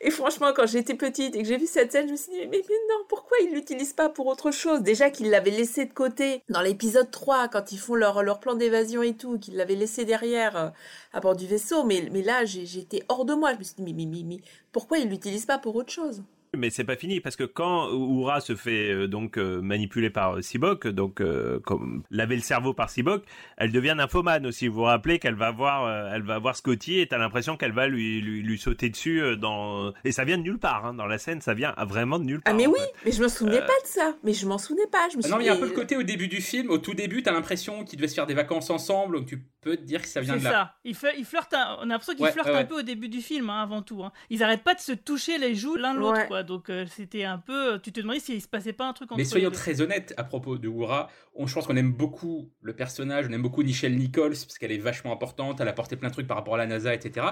[0.00, 2.46] et franchement, quand j'étais petite et que j'ai vu cette scène, je me suis dit,
[2.46, 4.82] mais, non, pourquoi ils l'utilisent pas pour autre chose?
[4.82, 8.54] Déjà qu'ils l'avaient laissé de côté dans l'épisode 3, quand ils font leur, leur plan
[8.54, 10.68] d'évasion et tout, qu'ils l'avaient laissé derrière euh,
[11.12, 11.84] à bord du vaisseau.
[11.84, 13.52] Mais, mais là, j'étais hors de moi.
[13.54, 14.40] Je me suis dit, mais, mais, mais, mais
[14.72, 16.22] pourquoi ils l'utilisent pas pour autre chose?
[16.56, 20.42] Mais c'est pas fini parce que quand Oura se fait euh, donc euh, manipuler par
[20.42, 23.24] Sibok, donc euh, comme laver le cerveau par Sibok,
[23.56, 24.68] elle devient nymphomane aussi.
[24.68, 27.86] Vous vous rappelez qu'elle va voir, elle va voir Scotty et t'as l'impression qu'elle va
[27.88, 31.18] lui, lui, lui sauter dessus dans et ça vient de nulle part hein, dans la
[31.18, 32.54] scène, ça vient vraiment de nulle part.
[32.54, 35.08] Ah mais oui, mais je me souvenais pas de ça, mais je m'en souvenais pas.
[35.12, 36.70] Je me ah non, il y a un peu le côté au début du film,
[36.70, 39.76] au tout début, t'as l'impression qu'ils devaient se faire des vacances ensemble, donc tu peux
[39.76, 40.74] te dire que ça vient de là.
[40.84, 41.10] C'est ça.
[41.12, 43.62] Ils, il flirtent, on a l'impression qu'ils flirtent un peu au début du film hein,
[43.62, 44.02] avant tout.
[44.02, 44.12] Hein.
[44.30, 46.42] Ils arrêtent pas de se toucher les joues l'un l'autre, quoi.
[46.46, 47.78] Donc c'était un peu.
[47.80, 50.24] Tu te demandais s'il se passait pas un truc entre Mais soyons très honnêtes à
[50.24, 51.10] propos de Wura.
[51.34, 54.72] On, je pense qu'on aime beaucoup le personnage, on aime beaucoup Nichelle Nichols parce qu'elle
[54.72, 57.26] est vachement importante, elle a porté plein de trucs par rapport à la NASA, etc.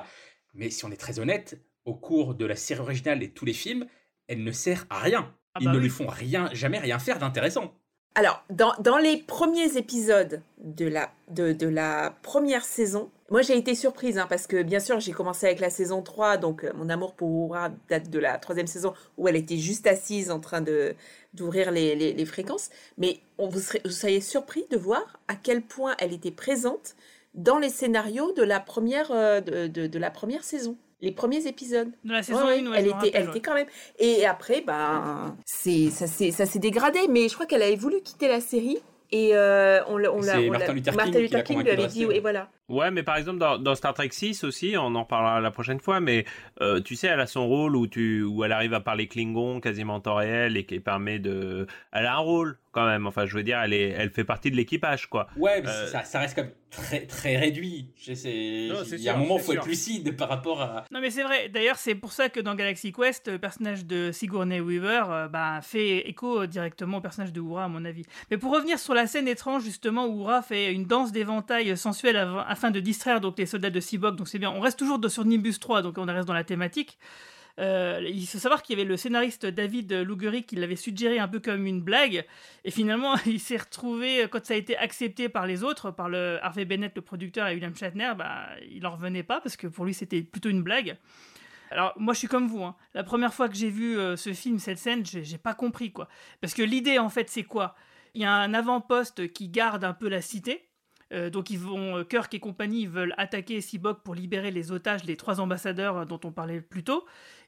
[0.55, 3.53] Mais si on est très honnête, au cours de la série originale et tous les
[3.53, 3.87] films,
[4.29, 5.35] elle ne sert à rien.
[5.55, 7.75] Ah Ils bah ne lui font rien, jamais rien faire d'intéressant.
[8.17, 13.57] Alors, dans, dans, les premiers épisodes de la, de, de la première saison, moi j'ai
[13.57, 16.73] été surprise, hein, parce que bien sûr j'ai commencé avec la saison 3, donc euh,
[16.75, 20.41] mon amour pour Aura date de la troisième saison, où elle était juste assise en
[20.41, 20.95] train de
[21.33, 25.35] d'ouvrir les, les, les, fréquences, mais on, vous, serez, vous seriez surpris de voir à
[25.35, 26.95] quel point elle était présente
[27.35, 30.77] dans les scénarios de la première, euh, de, de, de la première saison.
[31.01, 31.91] Les premiers épisodes.
[32.05, 33.31] Dans la saison Ouais, 1, ouais, elle je me était, rappelle, elle ouais.
[33.31, 33.67] était quand même.
[33.99, 37.01] Et après, ben, ça s'est dégradé.
[37.11, 38.79] Mais je crois qu'elle avait voulu quitter la série.
[39.15, 41.87] Et euh, on l'a, on l'a, C'est Martin Luther King Martin Luther King lui avait
[41.87, 42.49] dit, et voilà.
[42.69, 45.79] Ouais, mais par exemple dans, dans Star Trek 6 aussi, on en reparlera la prochaine
[45.79, 46.25] fois, mais
[46.61, 49.61] euh, tu sais, elle a son rôle où tu où elle arrive à parler Klingon
[49.61, 53.07] quasiment en temps réel et qui permet de, elle a un rôle quand même.
[53.07, 55.29] Enfin, je veux dire, elle est, elle fait partie de l'équipage quoi.
[55.37, 57.89] Ouais, mais Euh, ça, ça reste quand même très, très réduit.
[57.97, 60.85] Je sais, Non, c'est il y a un moment, faut être lucide par rapport à.
[60.91, 64.11] Non mais c'est vrai, d'ailleurs c'est pour ça que dans Galaxy Quest, le personnage de
[64.13, 68.05] Sigourney Weaver euh, bah, fait écho directement au personnage de Uhura à mon avis.
[68.31, 72.17] Mais pour revenir sur la scène étrange justement où Uhura fait une danse d'éventail sensuelle
[72.49, 75.09] afin de distraire donc les soldats de Seabock, donc c'est bien, on reste toujours de-
[75.09, 76.99] sur Nimbus 3, donc on reste dans la thématique.
[77.61, 81.29] Euh, il faut savoir qu'il y avait le scénariste David Louguri qui l'avait suggéré un
[81.29, 82.27] peu comme une blague,
[82.65, 86.39] et finalement il s'est retrouvé, quand ça a été accepté par les autres, par le
[86.43, 89.85] Harvey Bennett, le producteur, et William Shatner, bah, il en revenait pas parce que pour
[89.85, 90.97] lui c'était plutôt une blague.
[91.71, 92.77] Alors moi je suis comme vous, hein.
[92.93, 96.09] la première fois que j'ai vu euh, ce film, cette scène, j'ai pas compris quoi.
[96.41, 97.75] Parce que l'idée en fait c'est quoi?
[98.15, 100.69] Il y a un avant-poste qui garde un peu la cité.
[101.13, 105.17] Euh, donc ils vont, Kirk et compagnie veulent attaquer Seabock pour libérer les otages, les
[105.17, 107.05] trois ambassadeurs dont on parlait plus tôt.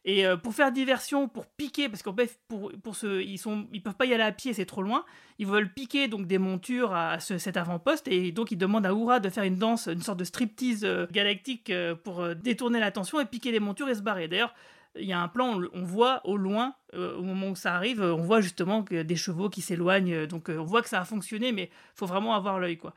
[0.09, 3.67] Et euh, pour faire diversion, pour piquer, parce qu'en fait pour, pour ce, ils sont,
[3.73, 5.05] ils peuvent pas y aller à pied, c'est trop loin.
[5.41, 8.87] Ils veulent piquer donc des montures à, à ce- cet avant-poste et donc ils demandent
[8.87, 12.79] à Oura de faire une danse, une sorte de striptease euh, galactique euh, pour détourner
[12.79, 14.29] l'attention et piquer les montures et se barrer.
[14.29, 14.55] D'ailleurs,
[14.99, 18.23] il y a un plan, on, voit au loin, au moment où ça arrive, on
[18.23, 21.69] voit justement que des chevaux qui s'éloignent, donc on voit que ça a fonctionné, mais
[21.95, 22.95] faut vraiment avoir l'œil, quoi.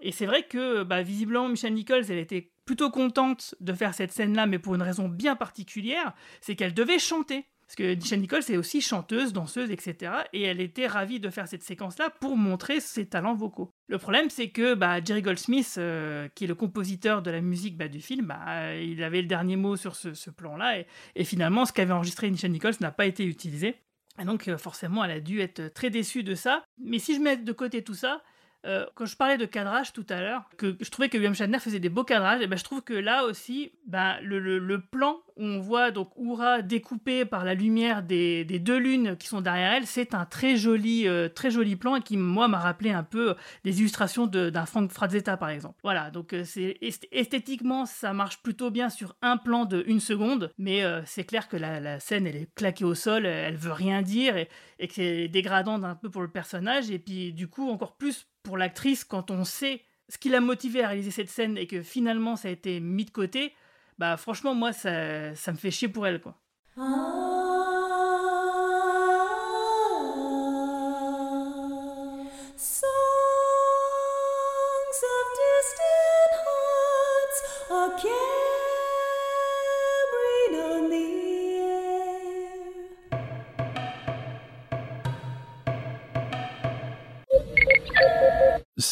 [0.00, 4.12] Et c'est vrai que, bah, visiblement, Michelle Nichols, elle était plutôt contente de faire cette
[4.12, 7.46] scène-là, mais pour une raison bien particulière, c'est qu'elle devait chanter.
[7.66, 10.12] Parce que Michelle Nichols est aussi chanteuse, danseuse, etc.
[10.34, 13.72] Et elle était ravie de faire cette séquence-là pour montrer ses talents vocaux.
[13.88, 17.78] Le problème, c'est que bah, Jerry Goldsmith, euh, qui est le compositeur de la musique
[17.78, 20.80] bah, du film, bah, il avait le dernier mot sur ce, plan-là.
[20.80, 23.76] Et, et finalement, ce qu'avait enregistré Michelle Nichols n'a pas été utilisé.
[24.20, 26.64] Et donc, euh, forcément, elle a dû être très déçue de ça.
[26.78, 28.22] Mais si je mets de côté tout ça,
[28.64, 31.58] euh, quand je parlais de cadrage tout à l'heure, que je trouvais que William Shatner
[31.58, 35.18] faisait des beaux cadrages, et ben je trouve que là aussi, ben, le, le- plan
[35.36, 39.40] où on voit donc Oura découpée par la lumière des, des deux lunes qui sont
[39.40, 42.90] derrière elle, c'est un très joli, euh, très joli plan et qui, moi, m'a rappelé
[42.90, 43.34] un peu
[43.64, 45.78] des illustrations de- d'un Frank Frazetta, par exemple.
[45.82, 50.00] Voilà, donc euh, c'est est- esthétiquement, ça marche plutôt bien sur un plan de une
[50.00, 53.56] seconde, mais euh, c'est clair que la, la scène, elle est claquée au sol, elle
[53.56, 54.48] veut rien dire, et,
[54.78, 58.26] et que c'est dégradant un peu pour le personnage, et puis du coup, encore plus
[58.42, 61.82] pour l'actrice, quand on sait ce qui l'a motivée à réaliser cette scène et que
[61.82, 63.54] finalement ça a été mis de côté,
[63.98, 66.36] bah franchement, moi, ça, ça me fait chier pour elle, quoi.
[66.74, 67.41] Songs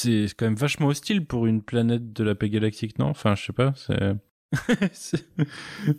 [0.03, 3.07] C'est quand même vachement hostile pour une planète de la paix galactique, non?
[3.07, 4.17] Enfin, je sais pas, c'est...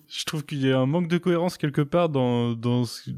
[0.08, 2.54] je trouve qu'il y a un manque de cohérence quelque part dans,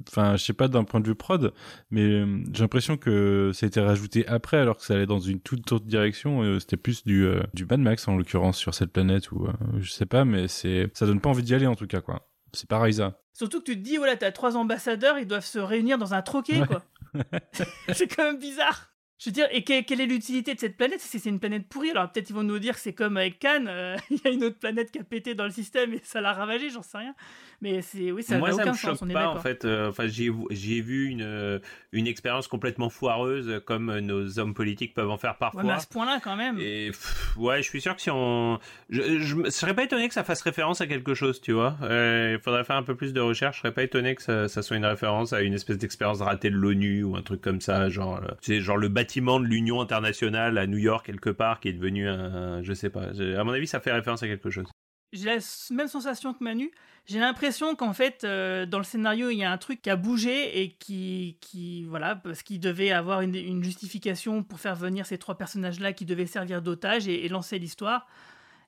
[0.07, 1.53] enfin, je sais pas d'un point de vue prod,
[1.89, 5.19] mais euh, j'ai l'impression que ça a été rajouté après alors que ça allait dans
[5.19, 6.43] une toute autre direction.
[6.43, 9.51] euh, C'était plus du, euh, du Mad Max en l'occurrence sur cette planète ou euh,
[9.79, 12.27] je sais pas, mais c'est, ça donne pas envie d'y aller en tout cas, quoi.
[12.53, 13.19] C'est pareil ça.
[13.34, 16.21] Surtout que tu te dis, voilà, t'as trois ambassadeurs, ils doivent se réunir dans un
[16.21, 16.67] troquet, Ouais.
[16.67, 16.84] quoi.
[17.93, 18.93] c'est quand même bizarre.
[19.24, 20.99] Je veux dire, et que- quelle est l'utilité de cette planète?
[20.99, 23.39] Si c'est une planète pourrie Alors peut-être ils vont nous dire que c'est comme avec
[23.39, 26.01] Cannes, euh, il y a une autre planète qui a pété dans le système et
[26.03, 27.15] ça l'a ravagé, j'en sais rien.
[27.64, 29.64] Mais c'est oui, ça Moi, ça aucun me sens, choque pas en fait.
[29.64, 31.59] Euh, Enfin, j'y ai, j'y ai vu une euh,
[31.93, 35.61] une expérience complètement foireuse comme euh, nos hommes politiques peuvent en faire parfois.
[35.61, 36.59] Ouais, mais à ce point-là, quand même.
[36.59, 38.59] Et pff, ouais, je suis sûr que si on,
[38.89, 41.78] je, je serais pas étonné que ça fasse référence à quelque chose, tu vois.
[41.84, 43.55] Euh, Il faudrait faire un peu plus de recherche.
[43.55, 46.49] Je serais pas étonné que ça, ça soit une référence à une espèce d'expérience ratée
[46.49, 50.57] de l'ONU ou un truc comme ça, genre, c'est genre le bâtiment de l'Union internationale
[50.57, 53.03] à New York quelque part qui est devenu un, je sais pas.
[53.38, 54.66] À mon avis, ça fait référence à quelque chose.
[55.14, 55.38] J'ai la
[55.70, 56.72] même sensation que Manu.
[57.05, 59.95] J'ai l'impression qu'en fait, euh, dans le scénario, il y a un truc qui a
[59.95, 65.20] bougé et qui, qui voilà, parce qu'il devait avoir une, justification pour faire venir ces
[65.20, 68.07] trois personnages-là qui devaient servir d'otages et, lancer l'histoire.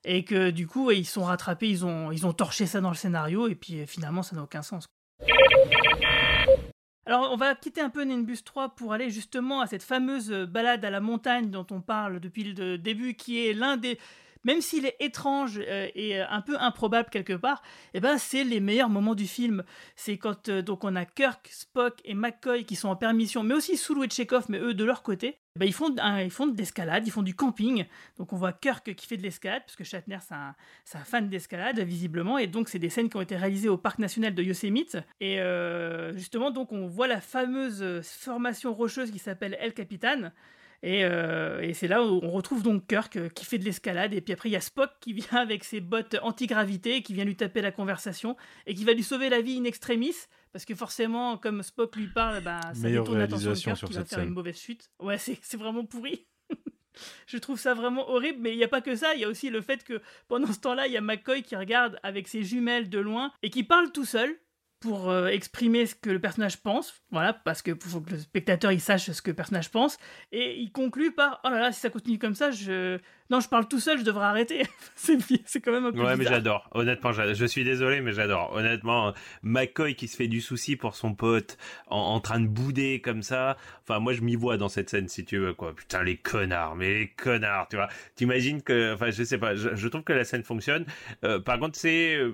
[0.04, 2.96] Et que du coup, ils sont rattrapés, ils ont, ils ont torché ça dans le
[2.96, 4.86] scénario et puis euh, finalement, ça n'a aucun sens.
[7.06, 10.84] Alors, on va quitter un peu Nimbus 3 pour aller justement à cette fameuse balade
[10.84, 13.98] à la montagne dont on parle depuis le début, qui est l'un des
[14.46, 17.62] même s'il est étrange euh, et euh, un peu improbable quelque part,
[17.94, 19.64] eh ben c'est les meilleurs moments du film.
[19.96, 23.54] C'est quand euh, donc on a Kirk, Spock et McCoy qui sont en permission, mais
[23.54, 25.40] aussi Sulu et Chekhov, mais eux de leur côté.
[25.56, 27.86] Eh ben, ils font ils font de l'escalade, ils font du camping.
[28.18, 30.54] Donc on voit Kirk qui fait de l'escalade parce que Shatner c'est un,
[30.94, 33.98] un fan d'escalade visiblement et donc c'est des scènes qui ont été réalisées au parc
[33.98, 35.40] national de Yosemite et
[36.14, 40.30] justement donc on voit la fameuse formation rocheuse qui s'appelle El Capitan.
[40.82, 44.14] Et, euh, et c'est là où on retrouve donc Kirk euh, qui fait de l'escalade.
[44.14, 47.24] Et puis après, il y a Spock qui vient avec ses bottes anti-gravité, qui vient
[47.24, 50.14] lui taper la conversation et qui va lui sauver la vie in extremis.
[50.52, 54.04] Parce que forcément, comme Spock lui parle, bah, ça détourne l'attention de Kirk qui va
[54.04, 54.28] faire scène.
[54.28, 54.90] une mauvaise chute.
[55.00, 56.26] Ouais, c'est c'est vraiment pourri.
[57.26, 59.28] Je trouve ça vraiment horrible, mais il n'y a pas que ça, il y a
[59.28, 62.42] aussi le fait que pendant ce temps-là, il y a McCoy qui regarde avec ses
[62.42, 64.34] jumelles de loin et qui parle tout seul
[64.80, 68.72] pour euh, exprimer ce que le personnage pense, voilà, parce que faut que le spectateur
[68.72, 69.98] il sache ce que le personnage pense,
[70.32, 72.98] et il conclut par oh là là si ça continue comme ça, je
[73.30, 74.62] non je parle tout seul, je devrais arrêter.
[74.94, 76.68] c'est c'est quand même un peu Ouais, mais j'adore.
[76.72, 78.52] Honnêtement, je suis désolé, mais j'adore.
[78.54, 79.12] Honnêtement,
[79.42, 81.56] McCoy qui se fait du souci pour son pote
[81.88, 83.56] en, en train de bouder comme ça.
[83.82, 85.74] Enfin, moi, je m'y vois dans cette scène, si tu veux, quoi.
[85.74, 87.88] Putain, les connards, mais les connards, tu vois.
[88.16, 90.84] T'imagines que, enfin, je sais pas, je, je trouve que la scène fonctionne.
[91.24, 92.32] Euh, par contre, c'est, euh,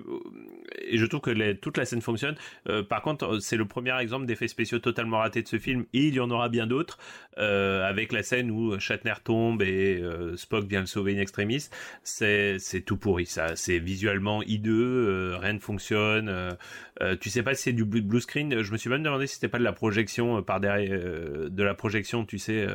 [0.91, 2.35] je trouve que les- toute la scène fonctionne.
[2.69, 6.07] Euh, par contre, c'est le premier exemple d'effets spéciaux totalement ratés de ce film, et
[6.07, 6.97] il y en aura bien d'autres,
[7.37, 10.03] euh, avec la scène où Shatner tombe et
[10.35, 11.69] Spock vient sauver in extremis.
[12.03, 13.55] C'est, c'est tout pourri, ça.
[13.55, 16.29] C'est visuellement hideux, euh, rien ne fonctionne.
[16.29, 16.51] euh,
[17.01, 18.61] euh, tu sais pas si c'est du blue screen.
[18.61, 20.99] Je me suis même demandé si c'était pas de la projection par derrière,
[21.49, 22.67] de la projection, tu sais.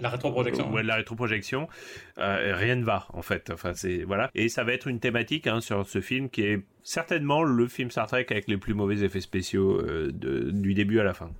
[0.00, 0.72] La rétroprojection.
[0.72, 1.68] Ouais, de la rétroprojection.
[2.16, 3.50] Rien ne va, en fait.
[3.50, 4.30] Enfin, c'est voilà.
[4.34, 7.90] Et ça va être une thématique hein, sur ce film qui est certainement le film
[7.90, 11.30] Star Trek avec les plus mauvais effets spéciaux euh, de, du début à la fin.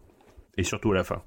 [0.56, 1.22] Et surtout à la fin.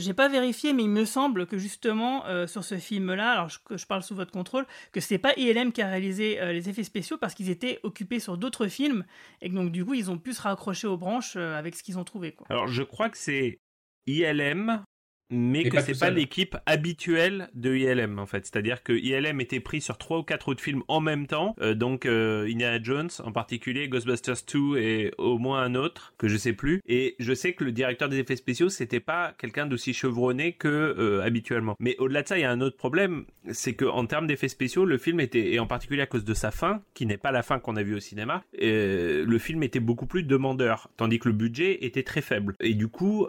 [0.00, 3.58] J'ai pas vérifié, mais il me semble que justement euh, sur ce film-là, alors je,
[3.76, 6.84] je parle sous votre contrôle, que c'est pas ILM qui a réalisé euh, les effets
[6.84, 9.04] spéciaux parce qu'ils étaient occupés sur d'autres films
[9.40, 11.82] et que donc du coup ils ont pu se raccrocher aux branches euh, avec ce
[11.82, 12.36] qu'ils ont trouvé.
[12.48, 13.60] Alors, je crois que c'est
[14.06, 14.82] ILM,
[15.30, 18.46] mais Et que c'est pas l'équipe habituelle de ILM en fait.
[18.46, 21.74] C'est-à-dire que ILM était pris sur trois ou quatre autres films en même temps, euh,
[21.74, 26.36] donc euh, Indiana Jones en particulier, Ghostbusters 2 et au moins un autre que je
[26.36, 26.80] sais plus.
[26.86, 30.68] Et je sais que le directeur des effets spéciaux c'était pas quelqu'un d'aussi chevronné que
[30.68, 31.76] euh, habituellement.
[31.78, 34.48] Mais au-delà de ça, il y a un autre problème, c'est que en termes d'effets
[34.48, 37.32] spéciaux, le film était et en particulier à cause de sa fin, qui n'est pas
[37.32, 41.18] la fin qu'on a vue au cinéma, euh, le film était beaucoup plus demandeur, tandis
[41.18, 42.54] que le budget était très faible.
[42.60, 43.26] Et du coup,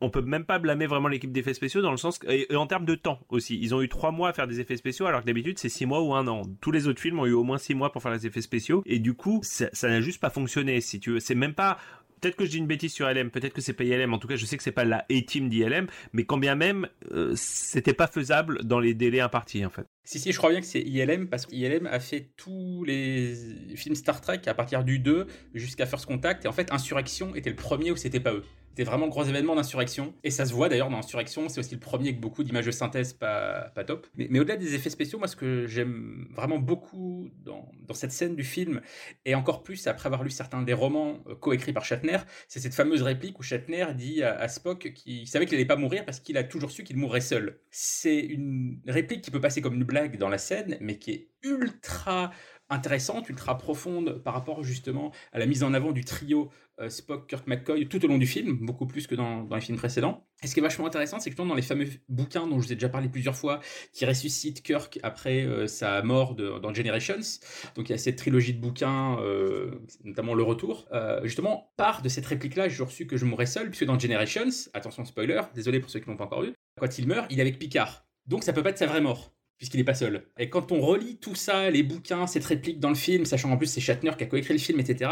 [0.00, 2.66] on peut même pas blâmer vraiment l'équipe d'effets spéciaux dans le sens que, et, en
[2.66, 3.58] termes de temps aussi.
[3.60, 5.86] Ils ont eu trois mois à faire des effets spéciaux alors que d'habitude c'est six
[5.86, 6.42] mois ou un an.
[6.60, 8.82] Tous les autres films ont eu au moins six mois pour faire les effets spéciaux
[8.86, 11.20] et du coup ça n'a juste pas fonctionné si tu veux.
[11.20, 11.78] C'est même pas
[12.24, 14.14] Peut-être que je dis une bêtise sur LM, peut-être que c'est pas ILM.
[14.14, 16.88] En tout cas, je sais que c'est pas la A-team d'ILM, mais quand bien même,
[17.12, 19.86] euh, c'était pas faisable dans les délais impartis en fait.
[20.04, 23.34] Si, si, je crois bien que c'est ILM parce qu'ILM a fait tous les
[23.76, 26.46] films Star Trek à partir du 2 jusqu'à First Contact.
[26.46, 28.44] Et en fait, Insurrection était le premier où c'était pas eux.
[28.74, 30.14] C'était vraiment le gros événement d'insurrection.
[30.24, 32.72] Et ça se voit d'ailleurs dans Insurrection, c'est aussi le premier avec beaucoup d'images de
[32.72, 34.08] synthèse pas, top.
[34.16, 38.42] Mais, au-delà des effets spéciaux, moi, ce que j'aime vraiment beaucoup dans, cette scène du
[38.42, 38.80] film,
[39.26, 42.18] et encore plus après avoir lu certains des romans euh, coécrits par Shatner,
[42.48, 45.76] c'est cette fameuse réplique où Shatner dit à, à Spock qu'il savait qu'il allait pas
[45.76, 47.60] mourir parce qu'il a toujours su qu'il mourrait seul.
[47.70, 51.28] C'est une réplique qui peut passer comme une blague dans la scène, mais qui est
[51.44, 52.32] ultra
[52.70, 56.50] intéressante, ultra profonde par rapport justement à la mise en avant du trio
[56.80, 59.78] euh, Spock, Kirk, McCoy tout au long du film, beaucoup plus que dans, les films
[59.78, 60.26] précédents.
[60.42, 62.72] Et ce qui est vachement intéressant, c'est que dans les fameux bouquins dont je vous
[62.72, 63.60] ai déjà parlé plusieurs fois,
[63.92, 67.40] qui ressuscitent Kirk après euh, sa mort dans Generations,
[67.76, 69.70] donc il y a cette trilogie de bouquins, euh,
[70.02, 70.88] notamment Le Retour,
[71.22, 75.04] justement, part de cette réplique-là, j'ai reçu que je mourrais seul, puisque dans Generations, attention
[75.04, 77.58] spoiler, désolé pour ceux qui l'ont pas encore vu, quand il meurt, il est avec
[77.58, 78.04] Picard.
[78.26, 80.26] Donc ça peut pas être sa vraie mort puisqu'il n'est pas seul.
[80.38, 83.56] Et quand on relit tout ça, les bouquins, cette réplique dans le film, sachant en
[83.56, 85.10] plus c'est Shatner qui a coécrit le film, etc.,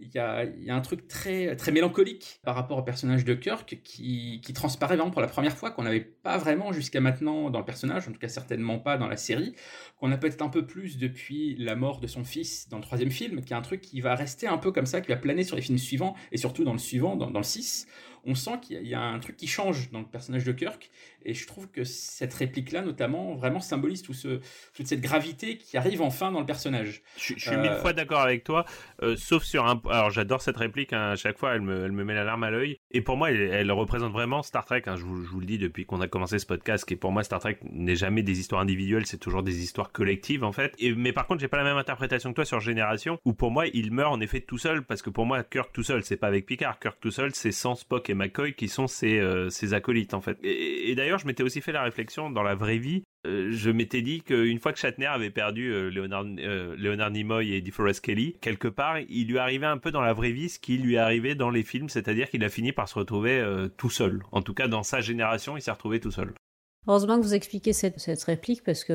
[0.00, 3.34] il y a, y a un truc très, très mélancolique par rapport au personnage de
[3.34, 7.50] Kirk qui, qui transparaît vraiment pour la première fois, qu'on n'avait pas vraiment jusqu'à maintenant
[7.50, 9.54] dans le personnage, en tout cas certainement pas dans la série,
[9.98, 13.10] qu'on a peut-être un peu plus depuis la mort de son fils dans le troisième
[13.10, 15.42] film, qui est un truc qui va rester un peu comme ça, qui va planer
[15.42, 17.86] sur les films suivants, et surtout dans le suivant, dans, dans le 6.
[18.28, 20.44] On sent qu'il y a- il y a un truc qui change dans le personnage
[20.44, 20.90] de Kirk,
[21.24, 24.40] et je trouve que cette réplique-là, notamment, vraiment symbolise tout ce,
[24.74, 27.02] toute cette gravité qui arrive enfin dans le personnage.
[27.16, 28.64] Je, je suis mille fois d'accord avec toi,
[29.02, 29.80] euh, sauf sur un.
[29.90, 30.92] Alors j'adore cette réplique.
[30.92, 32.78] hein, à chaque fois, elle me, elle me met la larme à l'œil.
[32.90, 34.82] Et pour moi, elle, elle représente vraiment Star Trek.
[34.86, 37.10] hein, je, vous, je vous le dis depuis qu'on a commencé ce podcast, qui pour
[37.12, 40.74] moi Star Trek n'est jamais des histoires individuelles, c'est toujours des histoires collectives en fait.
[40.78, 43.50] Et mais par contre, j'ai pas la même interprétation que toi sur Génération, où pour
[43.50, 46.16] moi, il meurt en effet tout seul, parce que pour moi, Kirk tout seul, c'est
[46.16, 46.78] pas avec Picard.
[46.78, 50.38] Kirk tout seul, c'est sans Spock et McCoy qui sont ses, euh, acolytes en fait.
[50.42, 54.00] Et, d'ailleurs, je m'étais aussi fait la réflexion dans la vraie vie euh, je m'étais
[54.00, 58.36] dit qu'une fois que Shatner avait perdu euh, Leonard, euh, Leonard Nimoy et DeForest Kelly,
[58.40, 61.34] quelque part, il lui arrivait un peu dans la vraie vie ce qui lui arrivé
[61.34, 63.44] dans les films, c'est-à-dire qu'il a fini par se retrouver
[63.76, 64.22] tout seul.
[64.32, 66.32] En tout cas, dans sa génération, il s'est retrouvé tout seul.
[66.88, 68.94] Heureusement que vous expliquez cette, réplique parce que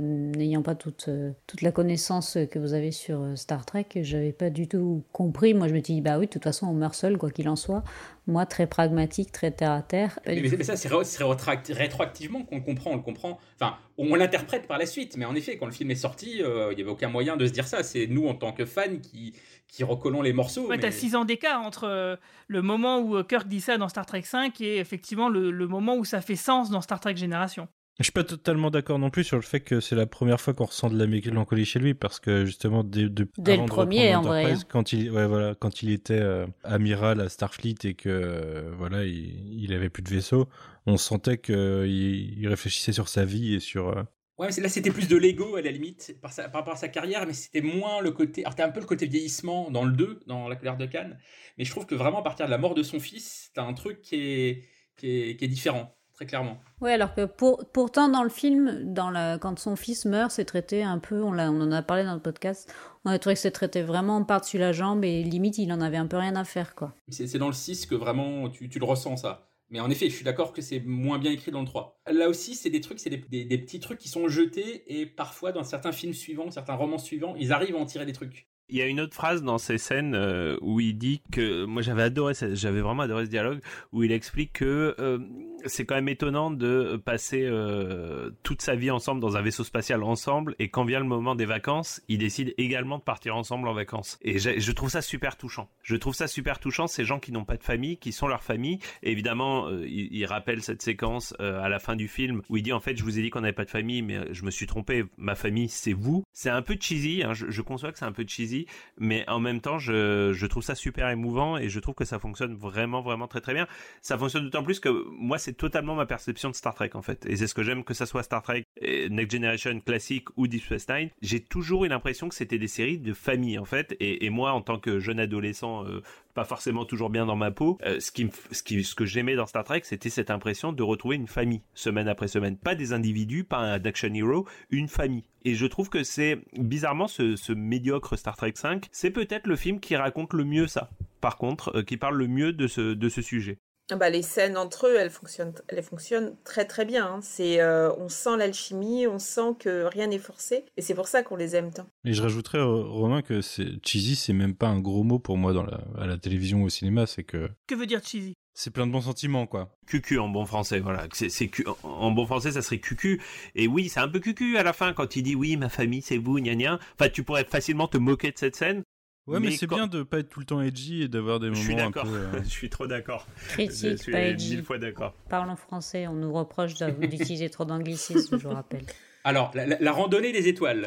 [0.00, 4.32] n'ayant pas toute, euh, toute la connaissance que vous avez sur euh, Star Trek, j'avais
[4.32, 5.52] pas du tout compris.
[5.52, 7.56] Moi, je me dis, bah oui, de toute façon, on meurt seul, quoi qu'il en
[7.56, 7.84] soit.
[8.26, 10.18] Moi, très pragmatique, très terre à terre.
[10.26, 13.38] Mais, ça, c'est ré- c'est rétroact- rétroactivement qu'on comprend, on le comprend.
[13.60, 16.72] Enfin, on l'interprète par la suite, mais en effet, quand le film est sorti, euh,
[16.72, 17.82] il n'y avait aucun moyen de se dire ça.
[17.82, 19.34] C'est nous, en tant que fans, qui,
[19.68, 20.62] qui recollons les morceaux.
[20.68, 22.16] Ouais, mais- t'as 6 ans d'écart entre euh,
[22.48, 25.66] le moment où euh, Kirk dit ça dans Star Trek 5 et effectivement le, le
[25.66, 27.68] moment où ça fait sens dans Star Trek Génération.
[27.98, 30.52] Je suis pas totalement d'accord non plus sur le fait que c'est la première fois
[30.52, 33.68] qu'on ressent de la mélancolie chez lui parce que justement dès, de- Dès avant le
[33.68, 34.66] de premier, en vrai, Enterprise, hein.
[34.68, 39.04] quand il ouais voilà quand il était euh, amiral à Starfleet et que euh, voilà
[39.04, 40.46] il, il avait plus de vaisseau,
[40.84, 44.02] on sentait que il, il réfléchissait sur sa vie et sur euh,
[44.38, 46.88] Ouais, là c'était plus de l'ego à la limite par, sa- par rapport à sa
[46.88, 48.42] carrière, mais c'était moins le côté.
[48.44, 51.18] Alors t'as un peu le côté vieillissement dans le 2, dans La colère de Cannes,
[51.56, 53.72] mais je trouve que vraiment à partir de la mort de son fils, t'as un
[53.72, 54.64] truc qui est,
[54.98, 56.58] qui est, qui est différent, très clairement.
[56.82, 60.44] Ouais, alors que pour, pourtant dans le film, dans la, quand son fils meurt, c'est
[60.44, 62.70] traité un peu, on, en a parlé dans le podcast,
[63.06, 65.96] on a trouvé que c'est traité vraiment par-dessus la jambe et limite il en avait
[65.96, 66.92] un peu rien à faire quoi.
[67.08, 69.45] C'est c'est dans le 6 que vraiment tu, tu le ressens ça.
[69.70, 72.00] Mais en effet, je suis d'accord que c'est moins bien écrit dans le 3.
[72.12, 75.50] Là aussi, c'est des trucs, c'est des, des- petits trucs qui sont jetés et parfois
[75.52, 78.46] dans certains films suivants, certains romans suivants, ils arrivent à en tirer des trucs.
[78.68, 81.82] Il y a une autre phrase dans ces scènes euh, où il dit que moi
[81.82, 83.60] j'avais adoré, j'avais vraiment adoré ce dialogue
[83.92, 85.18] où il explique que euh,
[85.64, 90.02] c'est quand même étonnant de passer euh, toute sa vie ensemble dans un vaisseau spatial
[90.02, 93.74] ensemble et quand vient le moment des vacances, ils décident également de partir ensemble en
[93.74, 94.18] vacances.
[94.22, 95.68] Et je trouve ça super touchant.
[95.82, 98.42] Je trouve ça super touchant ces gens qui n'ont pas de famille, qui sont leur
[98.42, 98.78] famille.
[99.02, 102.72] Évidemment, euh, il, rappelle cette séquence euh, à la fin du film où il dit
[102.72, 104.50] en fait je vous ai dit qu'on n'avait pas de famille, mais euh, je me
[104.50, 105.04] suis trompé.
[105.16, 106.24] Ma famille c'est vous.
[106.32, 107.22] C'est un peu cheesy.
[107.24, 108.66] hein, je, je conçois que c'est un peu cheesy,
[108.98, 112.18] mais en même temps je, je trouve ça super émouvant et je trouve que ça
[112.18, 113.66] fonctionne vraiment vraiment très très bien.
[114.02, 117.24] Ça fonctionne d'autant plus que moi c'est totalement ma perception de Star Trek en fait.
[117.26, 120.64] Et c'est ce que j'aime que ça soit Star Trek Next Generation classique ou Deep
[120.64, 121.10] Space Nine.
[121.22, 123.94] J'ai toujours eu l'impression que c'était des séries de famille en fait.
[124.00, 126.02] Et, moi en tant que jeune adolescent, euh,
[126.34, 129.62] pas forcément toujours bien dans ma peau, euh, ce qui, ce que j'aimais dans Star
[129.62, 133.58] Trek, c'était cette impression de retrouver une famille semaine après semaine, pas des individus, pas
[133.58, 135.28] un action hero, une famille.
[135.44, 139.78] Et je trouve que c'est bizarrement ce, médiocre Star Trek 5, c'est peut-être le film
[139.78, 140.90] qui raconte le mieux ça.
[141.20, 143.58] Par contre, euh, qui parle le mieux de ce sujet.
[143.90, 147.06] Ah bah, les scènes entre eux, elles fonctionnent, elles fonctionnent très très bien.
[147.06, 147.20] hein.
[147.22, 151.22] C'est, euh, on sent l'alchimie, on sent que rien n'est forcé, et c'est pour ça
[151.22, 151.86] qu'on les aime tant.
[152.04, 155.38] Et je rajouterais, euh, Romain, que c'est cheesy, c'est même pas un gros mot pour
[155.38, 158.32] moi dans la, à la télévision ou au cinéma, c'est que Que veut dire cheesy?
[158.58, 159.68] c'est plein de bons sentiments, quoi.
[159.86, 161.06] cucu en bon français, voilà.
[161.12, 163.20] C'est, c'est cu- en bon français, ça serait cucu.
[163.54, 166.00] Et oui, c'est un peu cucu à la fin quand il dit oui, ma famille,
[166.02, 166.80] c'est vous, gna gna.
[166.98, 168.82] Enfin, tu pourrais facilement te moquer de cette scène.
[169.26, 171.48] Ouais, mais, c'est quand- bien de pas être tout le temps edgy et d'avoir des
[171.48, 172.06] Je suis moments d'accord.
[172.08, 173.26] euh, Je suis trop d'accord.
[173.48, 174.54] Critique, Je suis pas edgy.
[174.56, 175.14] mille fois d'accord.
[175.28, 178.84] Parlons français, on nous reproche d'utiliser trop d'anglicisme, je vous rappelle.
[179.24, 180.86] Alors, la, la- la randonnée des étoiles.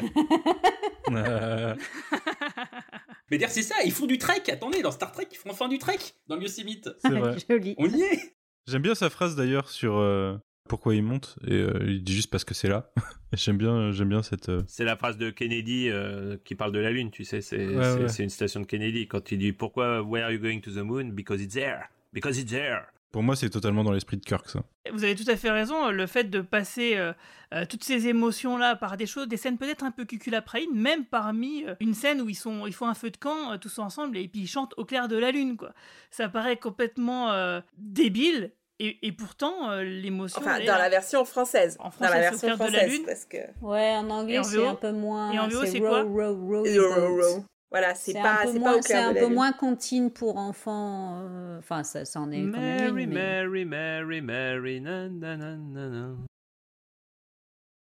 [1.10, 1.74] euh,
[3.30, 4.42] Mais d'ailleurs, c'est ça, ils font du trek.
[4.50, 6.88] Attendez, dans Star Trek, ils font enfin du trek dans le Yosemite.
[6.98, 7.36] c'est vrai.
[7.48, 7.74] Joli.
[7.78, 8.34] On y est.
[8.66, 10.36] J'aime bien sa phrase d'ailleurs sur euh,
[10.70, 12.90] pourquoi il monte et euh, il dit juste parce que c'est là.
[13.32, 14.48] Et j'aime bien, j'aime bien cette.
[14.48, 17.40] euh, C'est la phrase de Kennedy euh, qui parle de la Lune, tu sais.
[17.40, 18.06] C'est, Ouais, ouais.
[18.20, 21.10] une citation de Kennedy quand il dit pourquoi Where are you going to the moon?
[21.12, 21.90] Because it's there.
[22.12, 22.82] Because it's there.
[23.12, 24.62] Pour moi, c'est totalement dans l'esprit de Kirk, ça.
[24.92, 27.12] Vous avez tout à fait raison, le fait de passer euh,
[27.52, 31.64] euh, toutes ces émotions-là par des choses, des scènes peut-être un peu cuculapraïnes, même parmi
[31.66, 34.16] euh, une scène où ils, sont, ils font un feu de camp euh, tous ensemble
[34.16, 35.74] et puis ils chantent au clair de la lune, quoi.
[36.12, 38.52] Ça paraît complètement euh, débile,
[38.86, 40.40] et, et pourtant euh, l'émotion...
[40.40, 41.76] Enfin, dans la version française.
[41.80, 43.02] En dans français, la c'est au version de la française, lune.
[43.06, 43.36] parce que.
[43.60, 45.32] Ouais, en anglais, c'est un peu moins.
[45.32, 47.22] Et en VO, c'est quoi row, row, Row, your row, boat.
[47.36, 47.44] row.
[47.70, 51.20] Voilà, c'est C'est pas, c'est pas au c'est un la peu moins comptine pour enfants.
[51.22, 56.10] euh, Enfin, ça, ça en est quand même Mary, une, mais- Mary, Mary, Mary, na.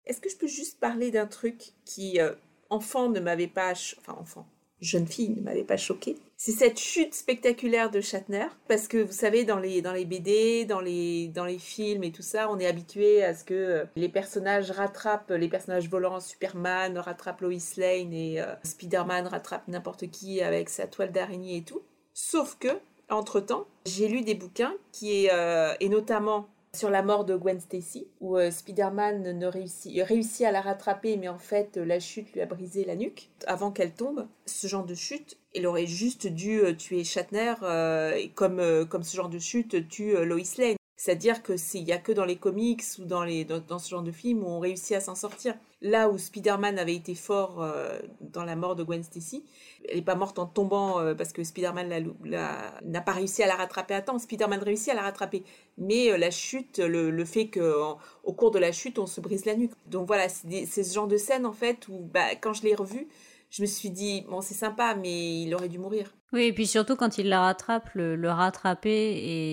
[0.07, 2.33] Est-ce que je peux juste parler d'un truc qui, euh,
[2.71, 3.73] enfant, ne m'avait pas...
[3.73, 4.47] Enfin, enfant,
[4.85, 8.47] jeune fille, ne m'avait pas choqué C'est cette chute spectaculaire de Shatner.
[8.69, 12.13] Parce que, vous savez, dans les, dans les BD, dans les, dans les films et
[12.13, 16.21] tout ça, on est habitué à ce que euh, les personnages rattrapent les personnages volants.
[16.21, 21.63] Superman rattrape Lois Lane et euh, Spider-Man rattrape n'importe qui avec sa toile d'araignée et
[21.63, 21.83] tout.
[22.13, 22.69] Sauf que,
[23.11, 28.07] entre-temps, j'ai lu des bouquins qui, euh, et notamment sur la mort de Gwen Stacy,
[28.21, 32.33] où euh, Spider-Man ne réussit, réussit à la rattraper, mais en fait, euh, la chute
[32.33, 34.27] lui a brisé la nuque avant qu'elle tombe.
[34.47, 39.03] Ce genre de chute, il aurait juste dû euh, tuer Shatner, euh, comme, euh, comme
[39.03, 40.77] ce genre de chute tue euh, Lois Lane.
[40.97, 44.03] C'est-à-dire que s'il y a que dans les comics ou dans, les, dans, ce genre
[44.03, 45.55] de film où on réussit à s'en sortir.
[45.83, 49.45] Là où Spider-Man avait été fort euh, dans la mort de Gwen Stacy,
[49.89, 53.57] elle n'est pas morte en tombant euh, parce que Spider-Man n'a pas réussi à la
[53.57, 54.19] rattraper à temps.
[54.19, 55.43] Spider-Man réussit à la rattraper.
[55.77, 59.45] Mais euh, la chute, le, le fait qu'au cours de la chute, on se brise
[59.47, 59.73] la nuque.
[59.87, 63.09] Donc voilà, c'est ce genre de scène en fait où bah, quand je l'ai revu,
[63.57, 66.13] je me suis dit, bon c'est sympa, mais il aurait dû mourir.
[66.33, 68.91] Oui, et puis surtout quand il la rattrape, le, le rattraper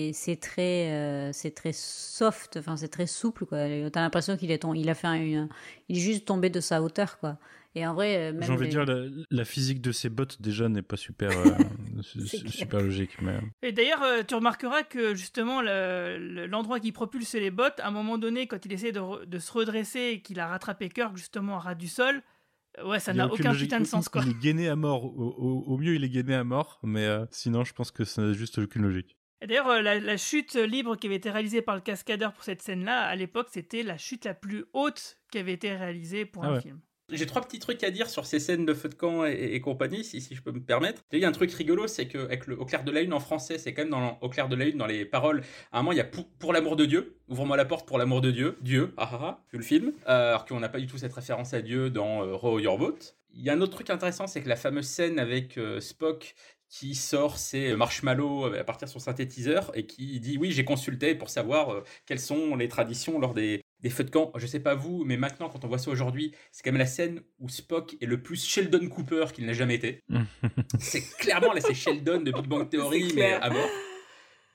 [0.08, 3.58] et c'est très, euh, c'est très soft, enfin c'est très souple quoi.
[3.92, 5.48] T'as l'impression qu'il est il a fait un, une-
[5.88, 7.38] il est juste tombé de sa hauteur quoi.
[7.74, 10.42] Et en vrai, euh, même J'ai envie de dire, la, la physique de ses bottes
[10.42, 12.02] déjà n'est pas super, euh,
[12.48, 13.12] super logique.
[13.22, 13.38] Mais...
[13.62, 17.90] Et d'ailleurs, tu remarqueras que justement, le- le- l'endroit qui propulse les bottes, à un
[17.90, 21.16] moment donné, quand il essaie de, re- de se redresser et qu'il a rattrapé Kirk
[21.16, 22.20] justement à ras du sol, euh,
[22.84, 24.22] ouais, ça n'a aucun putain de sens quoi.
[24.24, 25.04] Il est gainé à mort.
[25.04, 28.04] Au, au- au mieux, il est gainé à mort, mais euh, sinon, je pense que
[28.04, 29.16] ça n'a juste aucune logique.
[29.40, 32.44] Et d'ailleurs, euh, la, la chute libre qui avait été réalisée par le cascadeur pour
[32.44, 36.44] cette scène-là, à l'époque, c'était la chute la plus haute qui avait été réalisée pour
[36.44, 36.60] Ah un ouais.
[36.60, 36.80] film.
[37.12, 40.04] J'ai trois petits trucs à dire sur ces scènes de feu de camp et, compagnie,
[40.04, 41.02] si, si je peux me permettre.
[41.12, 43.12] Il y a un truc rigolo, c'est que avec le Au clair de la lune
[43.12, 45.42] en français, c'est quand même dans Au clair de la lune, dans les paroles,
[45.72, 47.98] à un moment, il y a pour, pour l'amour de Dieu, ouvre-moi la porte pour
[47.98, 50.80] l'amour de Dieu, Dieu, ah ah ah, vu le film, Euh, alors qu'on n'a pas
[50.80, 52.98] du tout cette référence à Dieu dans euh, Row Your Boat.
[53.34, 56.34] Il y a un autre truc intéressant, c'est que la fameuse scène avec euh, Spock
[56.72, 61.14] qui sort ses marshmallows à partir de son synthétiseur et qui dit oui j'ai consulté
[61.14, 64.32] pour savoir euh, quelles sont les traditions lors des, des feux de camp.
[64.36, 66.86] Je sais pas vous, mais maintenant quand on voit ça aujourd'hui, c'est quand même la
[66.86, 70.02] scène où Spock est le plus Sheldon Cooper qu'il n'a jamais été.
[70.78, 73.68] c'est clairement là c'est Sheldon de Big Bang Theory mais à mort.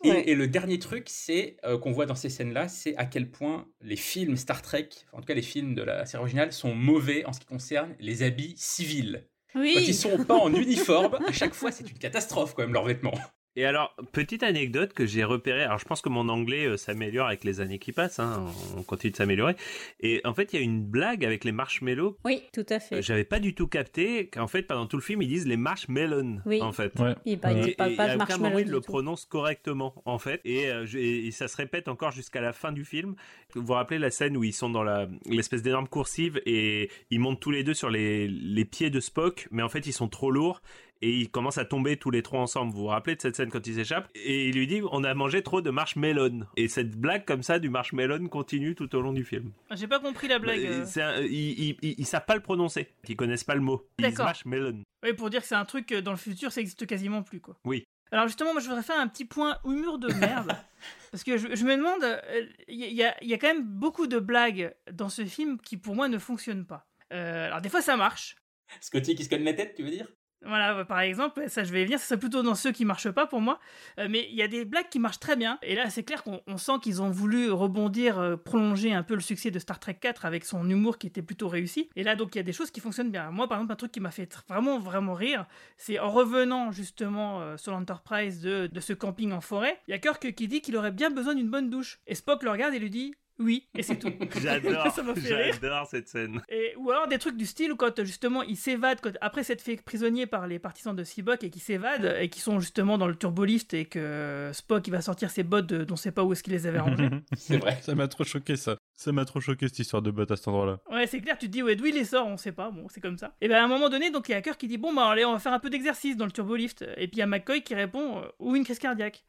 [0.04, 3.32] Et, et le dernier truc, c'est euh, qu'on voit dans ces scènes-là, c'est à quel
[3.32, 6.76] point les films Star Trek, en tout cas les films de la série originale, sont
[6.76, 9.28] mauvais en ce qui concerne les habits civils.
[9.56, 9.74] Oui.
[9.74, 12.86] Quand ils sont pas en uniforme, à chaque fois c'est une catastrophe quand même leurs
[12.86, 13.18] vêtements.
[13.60, 15.64] Et alors, petite anecdote que j'ai repérée.
[15.64, 18.20] Alors, je pense que mon anglais euh, s'améliore avec les années qui passent.
[18.20, 18.46] Hein,
[18.78, 19.56] on continue de s'améliorer.
[20.00, 22.18] Et en fait, il y a une blague avec les marshmallows.
[22.24, 23.02] Oui, tout à Euh, fait.
[23.02, 26.40] J'avais pas du tout capté qu'en fait, pendant tout le film, ils disent les marshmelons.
[26.46, 26.62] Oui.
[26.62, 26.94] En fait.
[27.00, 27.16] Ouais.
[27.26, 29.26] Il parle- il Et- parle et pas de à aucun marshmallow moment, ils le prononcent
[29.26, 30.40] correctement, en fait.
[30.46, 33.16] Et, euh, je- et- ça se répète encore jusqu'à la fin du film.
[33.56, 34.84] Vous vous rappelez la scène où ils sont dans
[35.26, 39.48] l'espèce d'énorme coursive et ils montent tous les deux sur les, les pieds de Spock,
[39.50, 40.62] mais en fait, ils sont trop lourds
[41.02, 42.72] et ils commencent à tomber tous les trois ensemble.
[42.74, 45.14] Vous vous rappelez de cette scène quand ils s'échappent Et il lui dit on a
[45.14, 46.44] mangé trop de marshmallow.
[46.56, 49.52] Et cette blague comme ça du marshmallow continue tout au long du film.
[49.70, 50.60] Ah, J'ai pas compris la blague.
[50.66, 51.02] Euh, euh.
[51.02, 52.90] un- ils, ils, ils- ils savent pas le prononcer.
[53.08, 53.88] Ils connaissent pas le mot.
[54.00, 54.74] Ils marshmallow.
[55.04, 57.40] Oui, pour dire que c'est un truc que dans le futur, ça existe quasiment plus
[57.40, 57.58] quoi.
[57.66, 57.84] Oui.
[58.12, 60.54] Alors justement, moi je voudrais faire un petit point humour de merde.
[61.12, 64.18] parce que je, je me demande, euh, il y, y a quand même beaucoup de
[64.20, 66.86] blagues dans ce film qui pour moi ne fonctionnent pas.
[67.14, 68.36] Euh, alors des fois ça marche.
[68.82, 70.08] Scotty qui se cogne la tête, tu veux dire?
[70.46, 73.10] Voilà, bah, par exemple, ça je vais venir, ça serait plutôt dans ceux qui marchent
[73.10, 73.60] pas pour moi.
[74.00, 75.58] Euh, mais il y a des blagues qui marchent très bien.
[75.64, 79.16] Et là, c'est clair qu'on on sent qu'ils ont voulu rebondir, euh, prolonger un peu
[79.16, 81.90] le succès de Star Trek 4 avec son humour qui était plutôt réussi.
[81.96, 83.32] Et là, donc, il y a des choses qui fonctionnent bien.
[83.32, 87.42] Moi, par exemple, un truc qui m'a fait vraiment, vraiment rire, c'est en revenant justement
[87.42, 90.62] euh, sur l'Enterprise de, de ce camping en forêt, il y a Kirk qui dit
[90.62, 92.00] qu'il aurait bien besoin d'une bonne douche.
[92.06, 94.12] Et Spock le regarde et lui dit oui, et c'est tout.
[94.42, 94.92] J'adore.
[94.92, 95.54] ça m'a fait rire.
[95.62, 96.42] J'adore cette scène.
[96.50, 99.62] Et, ou alors des trucs du style où quand justement il s'évade, quand- après s'être
[99.62, 103.08] fait prisonnier par les partisans de Seabuck et qui s'évadent et qui sont justement dans
[103.08, 106.24] le turbolift et que Spock il va sortir ses bottes de, dont on sait pas
[106.24, 107.10] où est-ce qu'il les avait rangées.
[107.36, 107.78] C'est vrai.
[107.82, 108.78] Ça m'a trop choqué, ça.
[108.94, 110.80] Ça m'a trop choqué, cette histoire de bottes à cet endroit-là.
[110.92, 112.88] Ouais, c'est clair, tu te dis ouais, d'où il les sort, on sait pas, bon,
[112.90, 113.36] c'est comme ça.
[113.42, 115.08] Et ben à un moment donné, donc il y a Kirk qui dit bon bah
[115.10, 116.82] allez, on va faire un peu d'exercice dans le turbolift.
[116.98, 119.24] Et puis il y a McCoy qui répond euh, ou une crise cardiaque.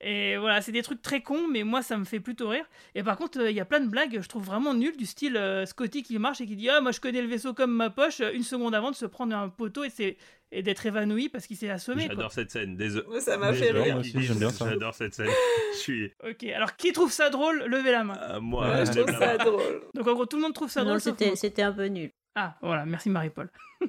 [0.00, 2.64] Et voilà, c'est des trucs très cons, mais moi ça me fait plutôt rire.
[2.94, 5.06] Et par contre, euh, il y a plein de blagues, je trouve vraiment nulles, du
[5.06, 7.72] style euh, Scotty qui marche et qui dit Ah, moi je connais le vaisseau comme
[7.72, 10.16] ma poche, euh, une seconde avant de se prendre un poteau et, c'est-
[10.52, 12.06] et d'être évanoui parce qu'il s'est assommé.
[12.06, 12.76] J'adore cette scène.
[12.76, 13.06] Désolé.
[13.08, 13.94] Moi, ça m'a fait rire.
[13.94, 14.68] Moi aussi, j'aime bien ça.
[14.68, 15.30] J'adore cette scène.
[15.74, 16.12] Je suis.
[16.28, 18.14] Ok, alors qui trouve ça drôle Levez la main.
[18.14, 18.68] à moi.
[18.70, 19.82] Ouais, je trouve ça drôle.
[19.94, 21.00] Donc en gros, tout le monde trouve ça Non, drôle.
[21.36, 22.10] c'était un peu nul.
[22.36, 23.50] Ah, voilà, merci Marie-Paul.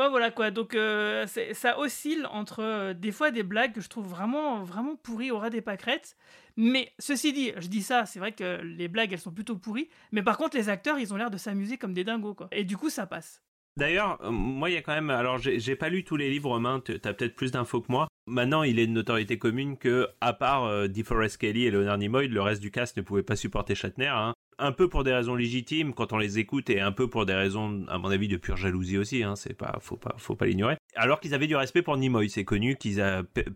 [0.00, 3.88] enfin voilà quoi, donc euh, ça oscille entre euh, des fois des blagues que je
[3.88, 6.16] trouve vraiment, vraiment pourries au ras des pâquerettes.
[6.56, 9.88] Mais ceci dit, je dis ça, c'est vrai que les blagues elles sont plutôt pourries,
[10.12, 12.48] mais par contre les acteurs ils ont l'air de s'amuser comme des dingos quoi.
[12.52, 13.42] Et du coup ça passe.
[13.76, 15.10] D'ailleurs, euh, moi, il y a quand même.
[15.10, 16.80] Alors, j'ai pas lu tous les livres, Romain.
[16.80, 18.08] t- T'as peut-être plus d'infos que moi.
[18.26, 22.42] Maintenant, il est de notoriété commune que, à part DeForest Kelly et Leonard Nimoy, le
[22.42, 24.08] reste du cast ne pouvait pas supporter Shatner.
[24.08, 24.34] hein.
[24.62, 27.32] Un peu pour des raisons légitimes quand on les écoute, et un peu pour des
[27.34, 29.22] raisons, à mon avis, de pure jalousie aussi.
[29.22, 29.34] Hein.
[29.36, 30.76] C'est pas, faut pas, faut pas l'ignorer.
[30.96, 33.02] Alors qu'ils avaient du respect pour Nimoy, c'est connu qu'ils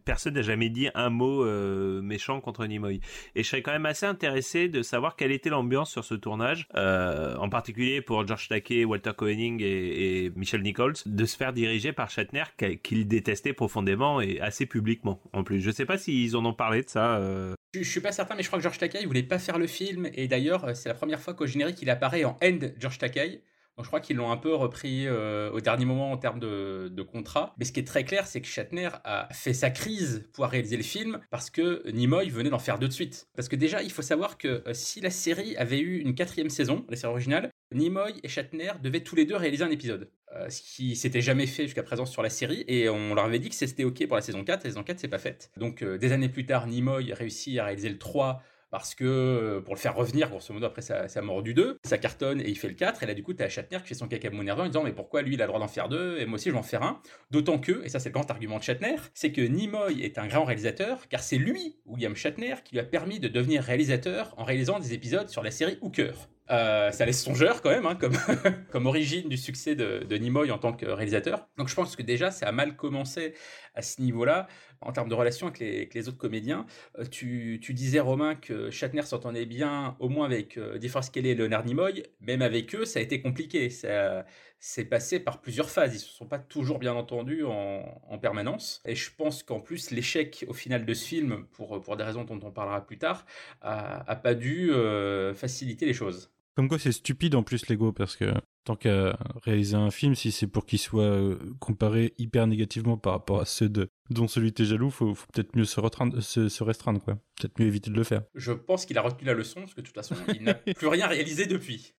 [0.05, 3.01] personne n'a jamais dit un mot euh, méchant contre Nimoy.
[3.35, 6.67] Et je serais quand même assez intéressé de savoir quelle était l'ambiance sur ce tournage,
[6.75, 11.93] euh, en particulier pour George Takei, Walter Koenig et, Michel Nichols, de se faire diriger
[11.93, 15.61] par Shatner qu'a- qu'il détestait profondément et assez publiquement en plus.
[15.61, 17.17] Je sais pas s'ils en ont parlé de ça.
[17.19, 19.67] euh, Je, suis pas certain, mais je crois que George Takei voulait pas faire le
[19.67, 20.09] film.
[20.15, 23.43] Et d'ailleurs, euh, c'est la première fois qu'au générique, il apparaît en end George Takei.
[23.77, 27.03] Donc je crois qu'ils l'ont un peu repris euh, au dernier moment en termes de,
[27.03, 27.55] contrat.
[27.59, 30.77] Mais ce qui est très clair, c'est que Shatner a fait sa crise pour réaliser
[30.77, 33.29] le film parce que Nimoy venait d'en faire deux de suite.
[33.37, 36.51] Parce que déjà, il faut savoir que euh, si la série avait eu une quatrième
[36.51, 40.11] saison, la série originale, Nimoy et Shatner devaient tous les deux réaliser un épisode.
[40.35, 42.65] Euh, ce qui s'était jamais fait jusqu'à présent sur la série.
[42.69, 44.65] Et on leur avait dit que c'était OK pour la saison 4.
[44.65, 45.51] La saison 4, c'est pas faite.
[45.57, 48.43] Donc des années plus tard, Nimoy réussit à réaliser le 3
[48.75, 51.97] parce que euh, pour le faire revenir, grosso modo, après sa, mort du 2, ça
[51.97, 53.05] cartonne et il fait le 4.
[53.05, 55.23] Et là, du coup, t'as Shatner qui fait son caca nerveux en disant Mais pourquoi
[55.23, 56.83] lui, il a le droit d'en faire deux et moi aussi, je vais en faire
[56.83, 57.01] un
[57.31, 60.27] D'autant que, et ça, c'est le grand argument de Shatner, c'est que Nimoy est un
[60.27, 64.43] grand réalisateur car c'est lui, William Shatner, qui lui a permis de devenir réalisateur en
[64.43, 66.29] réalisant des épisodes sur la série Hooker.
[66.51, 70.73] Euh, ça laisse songeur quand même, hein, comme, origine du succès de, Nimoy en tant
[70.73, 71.49] que réalisateur.
[71.57, 73.35] Donc je pense que déjà ça a mal commencé
[73.75, 74.47] à ce niveau-là
[74.81, 76.67] en termes de relation avec les, autres comédiens.
[76.99, 80.79] Euh, tu, disais Romain que Shatner s'entendait bien au moins avec euh,
[81.13, 82.03] Kelly et Leonard Nimoy.
[82.21, 83.71] Même avec eux, ça a été compliqué.
[83.71, 84.25] Ça
[84.67, 85.95] c'est passé par plusieurs phases.
[85.95, 88.81] Ils se sont pas toujours bien entendus en, en permanence.
[88.87, 92.25] Et je pense qu'en plus l'échec au final de ce film, pour, pour des raisons
[92.25, 93.27] dont on parlera plus tard,
[93.61, 96.34] a, a pas dû euh, faciliter les choses.
[96.55, 98.33] Comme quoi c'est stupide en plus Lego parce que
[98.65, 103.15] tant qu'à réaliser un film, si c'est pour qu'il soit euh, comparé hyper négativement par
[103.15, 106.49] rapport à ceux de, dont celui t'es jaloux, faut, faut peut-être mieux se, retreindre, se,
[106.49, 107.15] se restreindre quoi.
[107.41, 108.23] Peut-être mieux éviter de le faire.
[108.37, 110.87] Je pense qu'il a retenu la leçon parce que de toute façon il n'a plus
[110.87, 111.95] rien réalisé depuis.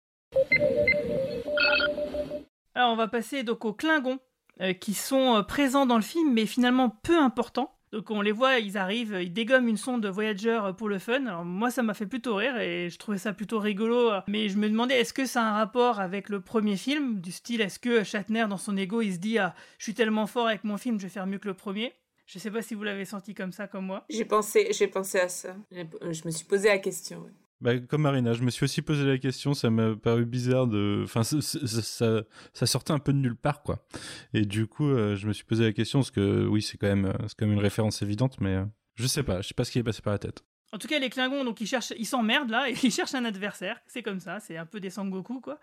[2.73, 4.19] Alors on va passer donc aux Klingons
[4.61, 7.74] euh, qui sont euh, présents dans le film mais finalement peu importants.
[7.95, 11.45] Donc on les voit, ils arrivent, ils dégomment une sonde Voyager pour le fun.
[11.45, 14.11] Moi ça m'a fait plutôt rire et je trouvais ça plutôt rigolo.
[14.27, 17.21] Mais je me demandais est-ce que ça a un rapport avec le premier film?
[17.21, 20.27] Du style est-ce que Shatner dans son ego il se dit ah je suis tellement
[20.27, 21.93] fort avec mon film je vais faire mieux que le premier?
[22.25, 24.03] Je sais pas si vous l'avez senti comme ça comme moi.
[24.09, 25.55] J'ai pensé, j'ai pensé à ça.
[25.71, 27.25] Je me suis posé la question.
[27.61, 31.01] Bah, comme Marina, je me suis aussi posé la question, ça m'a paru bizarre de...
[31.03, 33.85] Enfin, ça, sortait un peu de nulle part, quoi.
[34.33, 36.87] Et du coup, euh, je me suis posé la question, parce que oui, c'est quand
[36.87, 39.63] même, c'est quand même une référence évidente, mais euh, je sais pas, je sais pas
[39.63, 40.43] ce qui est passé par la tête.
[40.73, 43.23] En tout cas, les Klingons, donc ils cherchent, ils s'emmerdent là, et ils cherchent un
[43.23, 43.79] adversaire.
[43.87, 45.57] C'est comme ça, c'est un peu des Sangoku, quoi.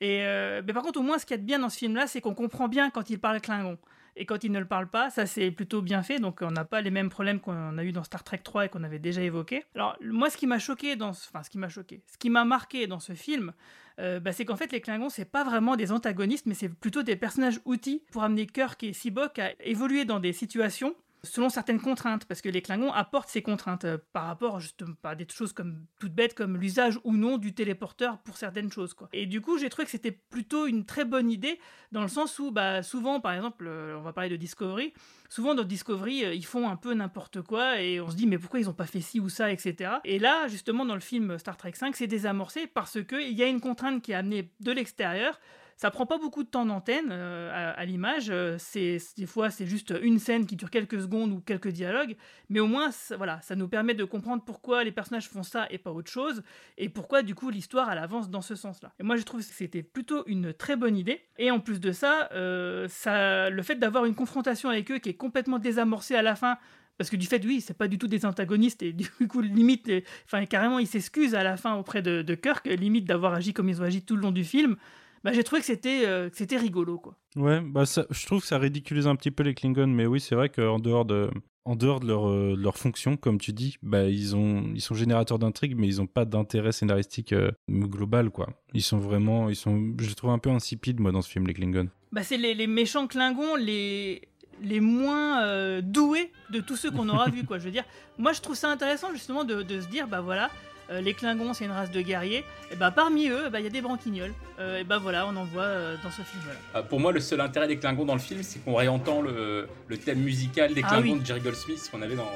[0.00, 1.76] Et euh, mais par contre, au moins, ce qu'il y a de bien dans ce
[1.76, 3.78] film-là, c'est qu'on comprend bien quand ils parlent Klingon.
[4.16, 6.64] Et quand ils ne le parlent pas, ça c'est plutôt bien fait, donc on n'a
[6.64, 9.22] pas les mêmes problèmes qu'on a eu dans Star Trek 3 et qu'on avait déjà
[9.22, 9.64] évoqué.
[9.74, 11.28] Alors moi, ce qui m'a choqué dans, ce...
[11.28, 13.52] enfin ce qui m'a choqué, ce qui m'a marqué dans ce film,
[14.00, 17.02] euh, bah, c'est qu'en fait les Klingons c'est pas vraiment des antagonistes, mais c'est plutôt
[17.02, 20.94] des personnages outils pour amener Kirk et Sibok à évoluer dans des situations
[21.24, 25.14] selon certaines contraintes, parce que les Klingons apportent ces contraintes euh, par rapport justement à
[25.14, 28.94] des choses comme toutes bêtes comme l'usage ou non du téléporteur pour certaines choses.
[28.94, 29.08] Quoi.
[29.12, 31.58] Et du coup, j'ai trouvé que c'était plutôt une très bonne idée
[31.92, 34.92] dans le sens où, bah, souvent, par exemple, euh, on va parler de Discovery,
[35.28, 38.38] souvent dans Discovery, euh, ils font un peu n'importe quoi et on se dit mais
[38.38, 39.94] pourquoi ils ont pas fait ci ou ça, etc.
[40.04, 43.42] Et là, justement, dans le film Star Trek 5, c'est désamorcé parce que il y
[43.42, 45.40] a une contrainte qui est amenée de l'extérieur
[45.76, 48.30] ça prend pas beaucoup de temps d'antenne euh, à, l'image.
[48.30, 52.16] euh, des fois c'est juste une scène qui dure quelques secondes ou quelques dialogues,
[52.48, 55.66] mais au moins ça, voilà, ça nous permet de comprendre pourquoi les personnages font ça
[55.70, 56.42] et pas autre chose,
[56.78, 58.92] et pourquoi du coup l'histoire avance dans ce sens-là.
[59.00, 61.20] Et moi je trouve que c'était plutôt une très bonne idée.
[61.38, 65.08] Et en plus de ça, euh, ça le fait d'avoir une confrontation avec eux qui
[65.10, 66.58] est complètement désamorcée à la fin
[66.96, 69.90] parce que du fait, oui, c'est pas du tout des antagonistes et du coup, limite,
[70.26, 73.68] enfin, carrément, ils s'excusent à la fin auprès de, de Kirk, limite d'avoir agi comme
[73.68, 74.76] ils ont agi tout le long du film.
[75.24, 77.16] Bah, j'ai trouvé que c'était euh, c'était rigolo, quoi.
[77.34, 80.20] Ouais, bah ça, je trouve que ça ridiculise un petit peu les Klingons, mais oui,
[80.20, 81.30] c'est vrai qu'en dehors de,
[81.64, 84.94] en dehors de leur, euh, leur fonction, comme tu dis, bah ils ont, ils sont
[84.94, 88.48] générateurs d'intrigue, mais ils ont pas d'intérêt scénaristique euh, global, quoi.
[88.74, 91.46] Ils sont vraiment, ils sont, je les trouve un peu insipides, moi, dans ce film,
[91.46, 91.88] les Klingons.
[92.12, 94.28] Bah, c'est les, les méchants Klingons les
[94.62, 97.58] les moins euh, doués de tous ceux qu'on aura vus, quoi.
[97.58, 97.84] Je veux dire,
[98.18, 100.48] moi, je trouve ça intéressant justement de, de se dire, bah voilà.
[100.90, 102.44] Euh, les Klingons, c'est une race de guerriers.
[102.70, 104.32] Et bah parmi eux, bah, il y a des branquignoles.
[104.58, 106.54] Euh, et bah voilà, on en voit euh, dans ce film-là.
[106.78, 109.68] Euh, pour moi, le seul intérêt des Klingons dans le film, c'est qu'on réentend le,
[109.88, 111.20] le thème musical des Ah Klingons oui.
[111.20, 112.28] de Jerry Goldsmith qu'on avait dans,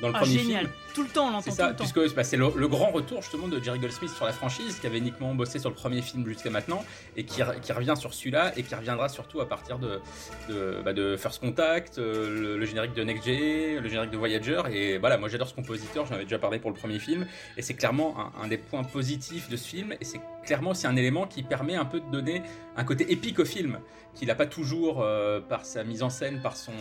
[0.00, 0.60] dans le Ah, premier génial.
[0.66, 0.72] film.
[0.94, 1.84] Tout le temps, on l'entend C'est tout ça, le temps.
[1.84, 4.86] puisque bah, c'est le, le grand retour justement de Jerry Goldsmith sur la franchise, qui
[4.86, 6.84] avait uniquement bossé sur le premier film jusqu'à maintenant,
[7.16, 10.00] et qui, re- qui revient sur celui-là, et qui reviendra surtout à partir de,
[10.48, 14.16] de, bah, de First Contact, euh, le, le générique de Next G, le générique de
[14.16, 17.26] Voyager, et voilà, moi j'adore ce compositeur, j'en avais déjà parlé pour le premier film,
[17.56, 20.86] et c'est clairement un, un des points positifs de ce film, et c'est clairement aussi
[20.86, 22.42] un élément qui permet un peu de donner
[22.76, 23.78] un côté épique au film,
[24.14, 26.72] qu'il n'a pas toujours euh, par sa mise en scène, par son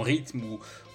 [0.00, 0.40] rythme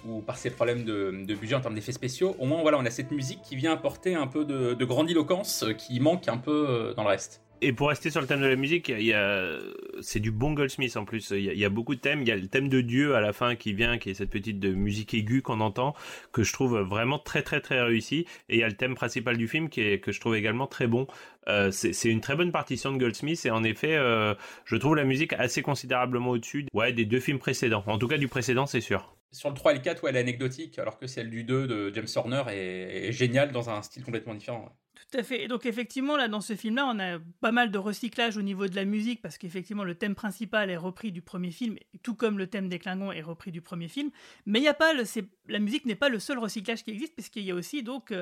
[0.06, 2.36] ou, par ses problèmes de, budget en termes d'effets spéciaux.
[2.38, 5.64] Au moins, voilà, on a cette musique qui vient apporter un peu de, de grandiloquence
[5.64, 7.42] euh, qui manque un peu euh, dans le reste.
[7.60, 9.58] Et pour rester sur le thème de la musique, il y a,
[10.00, 11.30] c'est du bon Goldsmith en plus.
[11.30, 12.22] Il y, a, beaucoup de thèmes.
[12.22, 14.30] Il y a le thème de Dieu à la fin qui vient, qui est cette
[14.30, 15.94] petite de musique aiguë qu'on entend,
[16.32, 18.26] que je trouve vraiment très très très réussi.
[18.48, 20.68] Et il y a le thème principal du film qui est que je trouve également
[20.68, 21.08] très bon.
[21.48, 25.04] Euh, c'est une très bonne partition de Goldsmith et en effet, euh, je trouve la
[25.04, 27.82] musique assez considérablement au-dessus, ouais, des deux films précédents.
[27.86, 29.16] En tout cas, du précédent, c'est sûr.
[29.32, 31.66] Sur le 3 et le 4, ouais, elle est anecdotique, alors que celle du 2
[31.66, 34.74] de James Horner est géniale dans un style complètement différent.
[35.10, 35.42] Tout à fait.
[35.42, 38.66] Et donc effectivement, là, dans ce film-là, on a pas mal de recyclage au niveau
[38.66, 42.36] de la musique, parce qu'effectivement, le thème principal est repris du premier film, tout comme
[42.36, 44.10] le thème des Klingons est repris du premier film.
[44.44, 45.04] Mais y a pas, le,
[45.46, 48.12] la musique n'est pas le seul recyclage qui existe, puisqu'il y a aussi donc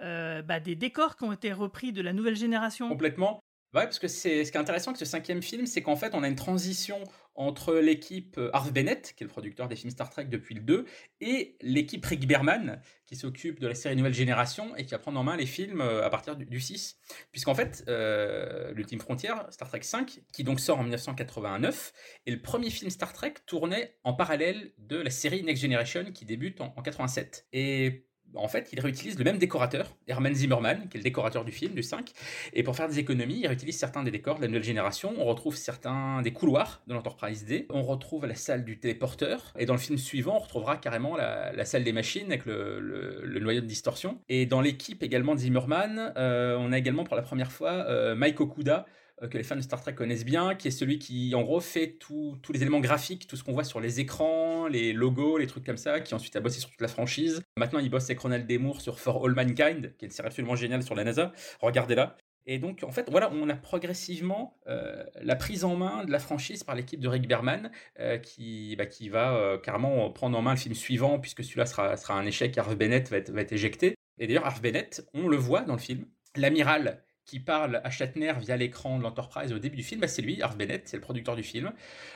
[0.00, 2.88] euh, bah, des décors qui ont été repris de la nouvelle génération.
[2.88, 3.40] Complètement.
[3.74, 6.22] Ouais, parce que ce qui est intéressant avec ce cinquième film, c'est qu'en fait, on
[6.22, 7.02] a une transition
[7.38, 10.84] entre l'équipe Harve Bennett, qui est le producteur des films Star Trek depuis le 2,
[11.20, 15.18] et l'équipe Rick Berman, qui s'occupe de la série Nouvelle Génération et qui va prendre
[15.18, 16.98] en main les films à partir du, du 6.
[17.32, 21.92] Puisqu'en fait, euh, l'ultime frontière, Star Trek 5, qui donc sort en 1989,
[22.26, 26.24] et le premier film Star Trek tournait en parallèle de la série Next Generation qui
[26.24, 27.46] débute en, en 87.
[27.52, 31.52] Et en fait, il réutilise le même décorateur, Herman Zimmerman, qui est le décorateur du
[31.52, 32.12] film, du 5.
[32.52, 35.14] Et pour faire des économies, il réutilise certains des décors de la nouvelle génération.
[35.18, 37.66] On retrouve certains des couloirs de l'Enterprise D.
[37.70, 39.54] On retrouve la salle du téléporteur.
[39.58, 43.60] Et dans le film suivant, on retrouvera carrément la, salle des machines avec le, noyau
[43.60, 44.18] de distorsion.
[44.28, 48.14] Et dans l'équipe également de Zimmerman, euh, on a également pour la première fois euh,
[48.14, 48.86] Mike Okuda,
[49.30, 51.96] que les fans de Star Trek connaissent bien, qui est celui qui, en gros, fait
[51.98, 55.64] tous les éléments graphiques, tout ce qu'on voit sur les écrans, les logos, les trucs
[55.64, 57.42] comme ça, qui ensuite a bossé sur toute la franchise.
[57.56, 60.56] Maintenant, il bosse avec Ronald Demour sur For All Mankind, qui est une série absolument
[60.56, 61.32] géniale sur la NASA.
[61.60, 62.16] Regardez-la.
[62.50, 66.18] Et donc, en fait, voilà, on a progressivement euh, la prise en main de la
[66.18, 67.70] franchise par l'équipe de Rick Berman,
[68.00, 71.66] euh, qui, bah, qui va euh, carrément prendre en main le film suivant, puisque celui-là
[71.66, 72.56] sera, sera un échec.
[72.56, 73.96] Harve Bennett va être, va être éjecté.
[74.18, 76.06] Et d'ailleurs, Harve Bennett, on le voit dans le film.
[76.36, 80.22] L'amiral qui parle à Shatner via l'écran de l'Enterprise au début du film, bah c'est
[80.22, 81.72] lui, Harve Bennett, c'est le producteur du film.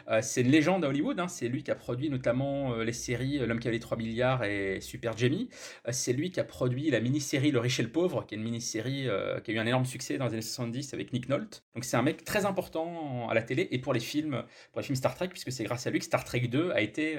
[0.09, 2.95] Euh, c'est une légende à Hollywood, hein, c'est lui qui a produit notamment euh, les
[2.95, 5.51] séries L'homme qui avait les 3 milliards et Super Jamie.
[5.87, 8.39] Euh, c'est lui qui a produit la mini-série Le riche et le pauvre, qui est
[8.39, 11.29] une mini-série euh, qui a eu un énorme succès dans les années 70 avec Nick
[11.29, 11.63] Nolte.
[11.75, 14.87] Donc c'est un mec très important à la télé et pour les films, pour les
[14.87, 17.19] films Star Trek, puisque c'est grâce à lui que Star Trek 2 a été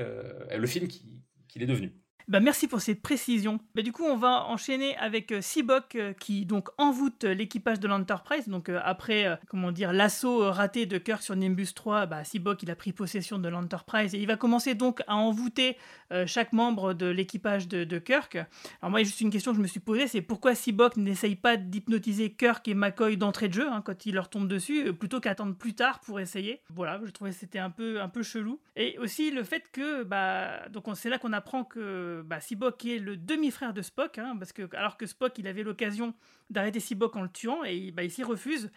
[0.56, 1.94] le film qu'il qui est devenu.
[2.30, 3.60] Bah merci pour ces précisions.
[3.76, 7.88] Bah du coup, on va enchaîner avec euh, Sibok euh, qui donc envoûte l'équipage de
[7.88, 8.48] l'Enterprise.
[8.48, 12.64] Donc euh, après, euh, comment dire, l'assaut raté de Kirk sur Nimbus 3, bah Sibok
[12.64, 15.78] il a pris possession de l'Enterprise et il va commencer donc à envoûter
[16.12, 18.36] euh, chaque membre de l'équipage de, de, Kirk.
[18.82, 21.58] Alors moi, juste une question que je me suis posée, c'est pourquoi Sibok n'essaye pas
[21.58, 25.56] d'hypnotiser Kirk et McCoy d'entrée de jeu hein, quand il leur tombe dessus, plutôt qu'attendre
[25.56, 26.62] plus tard pour essayer?
[26.70, 28.60] Voilà, je trouvais que c'était un peu un peu chelou.
[28.76, 33.00] Et aussi le fait que bah donc c'est là qu'on apprend que bah, Sibok est
[33.00, 36.14] le demi-frère de Spock, hein, parce que alors que Spock il avait l'occasion
[36.50, 38.70] d'arrêter Sibok en le tuant et bah, il s'y refuse.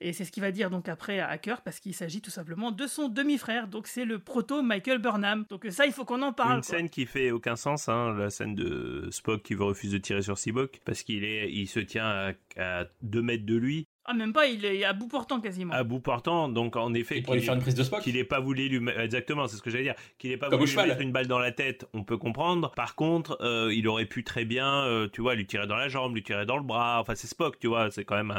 [0.00, 2.72] Et c'est ce qu'il va dire donc après à Hacker parce qu'il s'agit tout simplement
[2.72, 3.68] de son demi-frère.
[3.68, 5.44] Donc c'est le proto Michael Burnham.
[5.48, 6.56] Donc ça il faut qu'on en parle.
[6.56, 6.76] Une quoi.
[6.76, 10.22] scène qui fait aucun sens, hein, la scène de Spock qui veut refuser de tirer
[10.22, 13.86] sur Sibok parce qu'il est, il se tient à, à deux mètres de lui.
[14.04, 15.72] Ah, même pas, il est à bout portant quasiment.
[15.72, 17.22] À bout portant, donc en effet.
[17.22, 18.90] Qu'il lui faire une prise de Spock Qu'il n'ait pas voulu lui.
[18.98, 19.94] Exactement, c'est ce que j'allais dire.
[20.18, 22.72] Qu'il n'ait pas Comme voulu lui mettre une balle dans la tête, on peut comprendre.
[22.74, 25.88] Par contre, euh, il aurait pu très bien, euh, tu vois, lui tirer dans la
[25.88, 26.98] jambe, lui tirer dans le bras.
[27.00, 28.34] Enfin, c'est Spock, tu vois, c'est quand même un.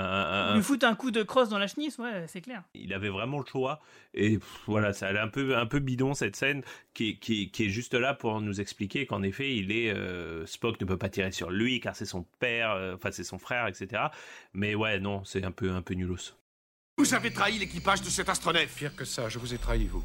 [0.52, 0.56] un.
[0.56, 2.64] Lui foutre un coup de crosse dans la chenisse, ouais, c'est clair.
[2.73, 3.80] Il avait vraiment le choix.
[4.14, 6.61] Et pff, voilà, ça allait un peu, un peu bidon cette scène
[6.94, 9.91] qui, qui, qui est juste là pour nous expliquer qu'en effet, il est.
[9.91, 13.23] Euh, Spock ne peut pas tirer sur lui car c'est son père, euh, enfin, c'est
[13.23, 14.03] son frère, etc.
[14.53, 16.35] Mais ouais, non, c'est un peu, un peu nulos.
[16.97, 18.75] Vous avez trahi l'équipage de cet astronef.
[18.75, 20.03] Pire que ça, je vous ai trahi, vous.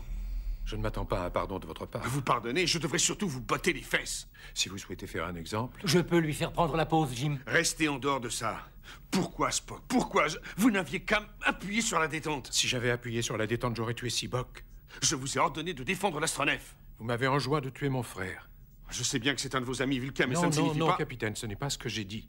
[0.64, 2.06] Je ne m'attends pas à un pardon de votre part.
[2.08, 4.28] Vous pardonnez, je devrais surtout vous botter les fesses.
[4.52, 5.80] Si vous souhaitez faire un exemple.
[5.84, 7.38] Je peux lui faire prendre la pause, Jim.
[7.46, 8.68] Restez en dehors de ça.
[9.10, 9.82] Pourquoi, Spock?
[9.88, 10.28] Pourquoi?
[10.28, 10.36] Je...
[10.58, 12.50] Vous n'aviez qu'à appuyer sur la détente.
[12.52, 14.64] Si j'avais appuyé sur la détente, j'aurais tué Sibok.
[15.02, 16.76] Je vous ai ordonné de défendre l'astronef.
[16.98, 18.48] Vous m'avez enjoint de tuer mon frère.
[18.90, 20.56] Je sais bien que c'est un de vos amis Vulcain, mais non, ça ne non,
[20.56, 20.96] signifie non, pas...
[20.96, 22.28] capitaine, ce n'est pas ce que j'ai dit.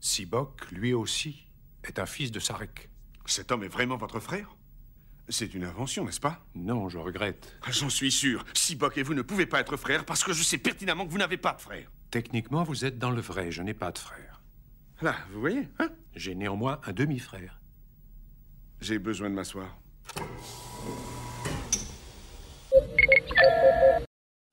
[0.00, 1.45] Sibok, lui aussi,
[1.88, 2.88] est un fils de Sarek.
[3.26, 4.56] Cet homme est vraiment votre frère?
[5.28, 6.44] C'est une invention, n'est-ce pas?
[6.54, 7.58] Non, je regrette.
[7.68, 8.44] J'en suis sûr.
[8.54, 11.18] Sibok et vous ne pouvez pas être frères parce que je sais pertinemment que vous
[11.18, 11.90] n'avez pas de frère.
[12.10, 13.50] Techniquement, vous êtes dans le vrai.
[13.50, 14.40] Je n'ai pas de frère.
[15.02, 15.90] Là, vous voyez, hein?
[16.14, 17.60] J'ai néanmoins un demi-frère.
[18.80, 19.76] J'ai besoin de m'asseoir.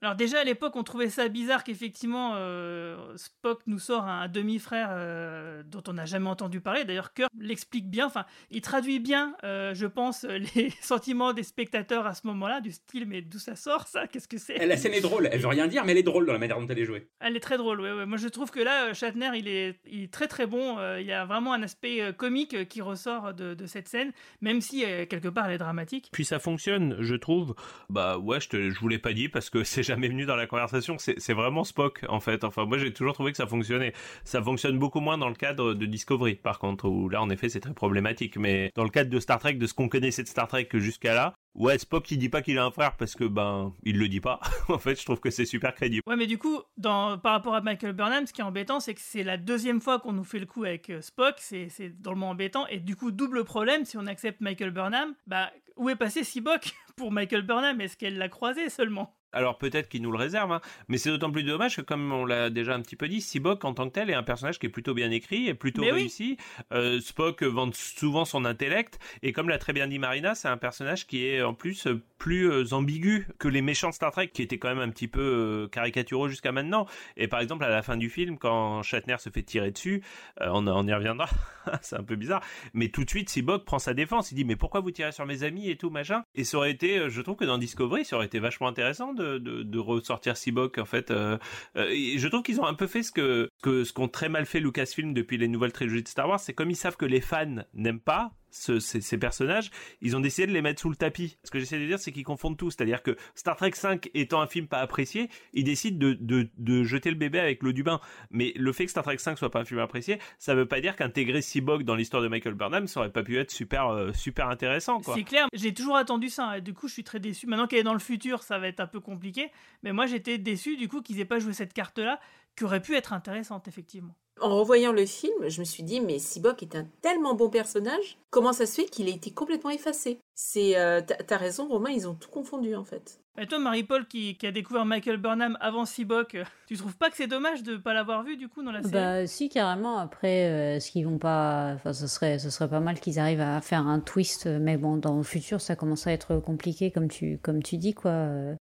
[0.04, 4.90] Alors déjà à l'époque, on trouvait ça bizarre qu'effectivement euh, Spock nous sort un demi-frère
[4.92, 6.84] euh, dont on n'a jamais entendu parler.
[6.84, 8.08] D'ailleurs, Kirk l'explique bien.
[8.08, 10.24] Enfin, il traduit bien, euh, je pense,
[10.56, 14.06] les sentiments des spectateurs à ce moment-là, du style mais d'où ça sort ça?
[14.08, 14.66] Qu'est-ce que c'est?
[14.66, 16.60] La scène est drôle, elle veut rien dire, mais elle est drôle dans la manière
[16.60, 17.08] dont elle est jouée.
[17.22, 18.06] Elle est très drôle, ouais, ouais.
[18.06, 20.80] Moi, je trouve que là, Shatner, il est, il est très très bon.
[20.80, 24.12] Euh, il y a vraiment un aspect comique qui ressort de, de cette scène,
[24.42, 26.10] même si euh, quelque part elle est dramatique.
[26.12, 27.56] Puis ça fonctionne, je trouve.
[27.90, 30.36] Bah ouais, je, te, je vous l'ai pas dit parce que c'est jamais venu dans
[30.36, 30.98] la conversation.
[30.98, 32.44] C'est vraiment Spock en fait.
[32.44, 33.94] Enfin moi j'ai toujours trouvé que ça fonctionnait.
[34.24, 37.50] Ça fonctionne beaucoup moins dans le cadre de Discovery par contre où là en effet
[37.50, 38.38] c'est très problématique.
[38.38, 41.14] Mais dans le cadre de Star Trek, de ce qu'on connaissait de Star Trek jusqu'à
[41.14, 44.08] là, ouais Spock il dit pas qu'il a un frère parce que ben il le
[44.08, 44.40] dit pas.
[44.70, 46.04] en fait je trouve que c'est super crédible.
[46.08, 48.94] Ouais, mais du coup, dans, par rapport à Michael Burnham, ce qui est embêtant, c'est
[48.94, 51.36] que c'est la deuxième fois qu'on nous fait le coup avec euh, Spock.
[51.40, 52.68] C'est drôlement embêtant.
[52.68, 56.74] Et du coup, double problème, si on accepte Michael Burnham, bah, où est passé Seabock
[56.98, 57.80] pour Michael Burnham?
[57.82, 59.16] Est-ce qu'elle l'a croisé seulement?
[59.34, 62.26] Alors peut-être qu'il nous le réserve, hein, mais c'est d'autant plus dommage que comme on
[62.26, 64.68] l'a déjà un petit peu dit, Seabock en tant que tel est un personnage qui
[64.68, 66.00] est plutôt bien écrit et plutôt Mais oui.
[66.02, 66.38] réussi.
[66.72, 70.58] Euh, Spock vante souvent son intellect et comme l'a très bien dit Marina, c'est un
[70.58, 71.88] personnage qui est en plus
[72.24, 75.10] plus euh, ambigu que les méchants de Star Trek qui étaient quand même un petit
[75.10, 76.88] peu euh, caricaturaux jusqu'à maintenant.
[77.18, 80.02] Et par exemple à la fin du film, quand Shatner se fait tirer dessus,
[80.40, 81.28] euh, on, on y reviendra,
[81.82, 82.42] c'est un peu bizarre,
[82.74, 85.26] mais tout de suite Seabock prend sa défense, il dit mais pourquoi vous tirez sur
[85.26, 86.24] mes amis et tout machin?
[86.34, 89.23] Et ça aurait été, je trouve que dans Discovery, ça aurait été vachement intéressant de,
[89.24, 91.12] de, ressortir Seabock en fait.
[91.12, 91.38] euh,
[91.76, 94.46] euh, je trouve qu'ils ont un peu fait ce que, que ce qu'ont très mal
[94.46, 97.22] fait Lucasfilm depuis les nouvelles trilogies de Star Wars, c'est comme ils savent que les
[97.22, 99.72] fans n'aiment pas ce- ces, ces personnages,
[100.02, 101.38] ils ont décidé de les mettre sous le tapis.
[101.44, 102.70] Ce que j'essaie de dire, c'est qu'ils confondent tout.
[102.72, 106.84] C'est-à-dire que Star Trek 5 étant un film pas apprécié, ils décident de, de, de
[106.84, 108.00] jeter le bébé avec l'eau du bain.
[108.32, 110.80] Mais le fait que Star Trek 5 soit pas un film apprécié, ça veut pas
[110.82, 114.14] dire qu'intégrer Cyborg dans l'histoire de Michael Burnham, ça aurait pas pu être super, euh,
[114.14, 115.00] super intéressant.
[115.16, 116.58] C'est clair, j'ai toujours attendu ça.
[116.58, 117.48] Et du coup, je suis très déçu.
[117.48, 119.52] Maintenant qu'elle est dans le futur, ça va être un peu compliqué.
[119.82, 122.20] Mais moi, j'étais déçu du coup qu'ils aient pas joué cette carte-là,
[122.56, 124.16] qui aurait pu être intéressante, effectivement.
[124.42, 128.18] En revoyant le film, je me suis dit, mais Seabock est un tellement bon personnage,
[128.30, 130.20] comment ça se fait qu'il a été complètement effacé?
[130.34, 133.20] C'est, euh, t'as raison, Romain, ils ont tout confondu en fait.
[133.40, 136.38] Et toi, Marie-Paul, qui, qui a découvert Michael Burnham avant Seabock,
[136.68, 138.94] tu trouves pas que c'est dommage de pas l'avoir vu du coup dans la série?
[138.94, 139.98] Bah si carrément.
[139.98, 143.42] Après, euh, est-ce qu'ils vont pas, enfin, ce serait, ce serait pas mal qu'ils arrivent
[143.42, 144.46] à faire un twist.
[144.46, 147.94] Mais bon, dans le futur, ça commence à être compliqué, comme tu, comme tu dis
[147.94, 148.28] quoi.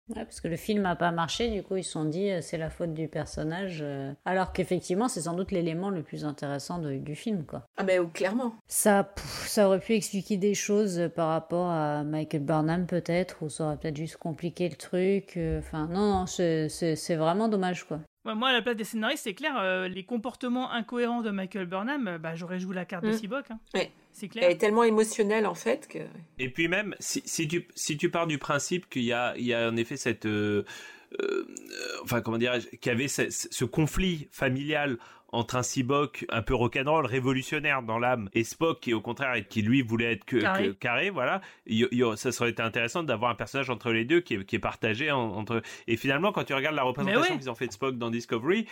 [0.08, 2.40] Ouais, parce que le film a pas marché, du coup ils se sont dit euh,
[2.42, 6.78] c'est la faute du personnage, euh, alors qu'effectivement c'est sans doute l'élément le plus intéressant
[6.78, 7.64] de- du film quoi.
[7.76, 8.54] Ah ben clairement.
[8.66, 13.42] Ça, pff, ça aurait pu expliquer des choses euh, par rapport à Michael Burnham peut-être,
[13.42, 15.36] ou ça aurait peut-être juste compliqué le truc.
[15.36, 18.00] euh, Enfin non, non, c'est vraiment dommage quoi.
[18.24, 21.66] Ouais, moi, à la place des scénaristes, c'est clair, euh, les comportements incohérents de Michael
[21.66, 23.18] Burnham, euh, bah, j'aurais joué la carte de Mm.
[23.18, 23.50] Seabock.
[23.50, 23.58] hein.
[23.74, 23.90] Ouais.
[24.12, 24.44] C'est clair.
[24.44, 25.98] Elle est tellement émotionnelle en fait que.
[26.38, 29.44] Et puis même, si, si tu si tu pars du principe qu'il y a il
[29.46, 30.64] y a en effet cette euh,
[31.20, 31.46] euh,
[32.04, 34.98] enfin comment dirais-je, qu'il y avait ce, ce conflit familial
[35.32, 39.62] entre un Seabock un peu rock'n'roll, révolutionnaire dans l'âme, et Spock qui au contraire qui
[39.62, 40.68] lui voulait être que Carré.
[40.68, 41.40] que- carré, voilà.
[41.66, 44.56] Il il ça serait été intéressant d'avoir un personnage entre les deux qui est, qui
[44.56, 45.62] est partagé en- entre.
[45.88, 47.38] Et finalement, quand tu regardes la représentation ouais.
[47.40, 48.66] qu'ils ont fait de Spock dans Discovery,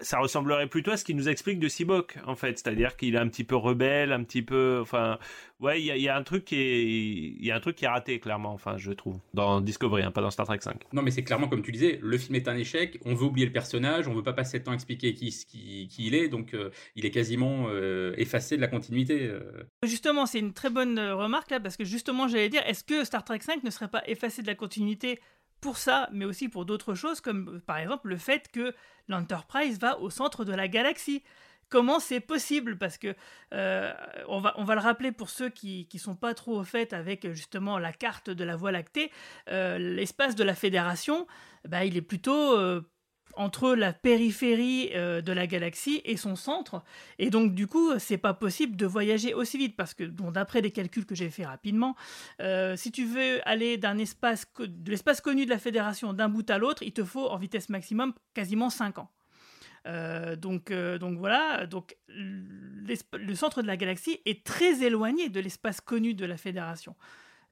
[0.00, 3.18] ça ressemblerait plutôt à ce qu'il nous explique de Seabock en fait, c'est-à-dire qu'il est
[3.18, 5.18] un petit peu rebelle, un petit peu, enfin,
[5.60, 7.60] ouais, il y a, il y a un truc qui est, il y a un
[7.60, 10.58] truc qui est raté clairement, enfin, je trouve, dans Discovery, hein, pas dans Star Trek
[10.60, 10.76] 5.
[10.92, 12.98] Non, mais c'est clairement comme tu disais, le film est un échec.
[13.04, 15.88] On veut oublier le personnage, on veut pas passer le temps à expliquer qui, qui,
[15.88, 19.26] qui il est, donc euh, il est quasiment euh, effacé de la continuité.
[19.26, 19.40] euh.
[19.82, 23.24] Justement, c'est une très bonne remarque là, parce que justement, j'allais dire, est-ce que Star
[23.24, 25.20] Trek 5 ne serait pas effacé de la continuité
[25.60, 28.74] pour ça, mais aussi pour d'autres choses, comme euh, par exemple le fait que
[29.08, 31.22] l'Enterprise va au centre de la galaxie.
[31.68, 32.78] Comment c'est possible?
[32.78, 33.14] Parce que
[33.54, 33.92] euh,
[34.26, 36.92] on, va, on va le rappeler pour ceux qui ne sont pas trop au fait
[36.92, 39.12] avec justement la carte de la Voie lactée,
[39.50, 41.28] euh, l'espace de la Fédération,
[41.68, 42.58] bah, il est plutôt
[43.40, 46.82] entre la périphérie euh, de la galaxie et son centre.
[47.18, 50.60] Et donc, du coup, c'est pas possible de voyager aussi vite parce que, bon, d'après
[50.60, 51.96] des calculs que j'ai fait rapidement,
[52.42, 56.48] euh, si tu veux aller d'un espace, de l'espace connu de la Fédération d'un bout
[56.50, 59.10] à l'autre, il te faut en vitesse maximum quasiment 5 ans.
[59.86, 65.80] Euh, donc, donc voilà, donc le centre de la galaxie est très éloigné de l'espace
[65.80, 66.94] connu de la Fédération.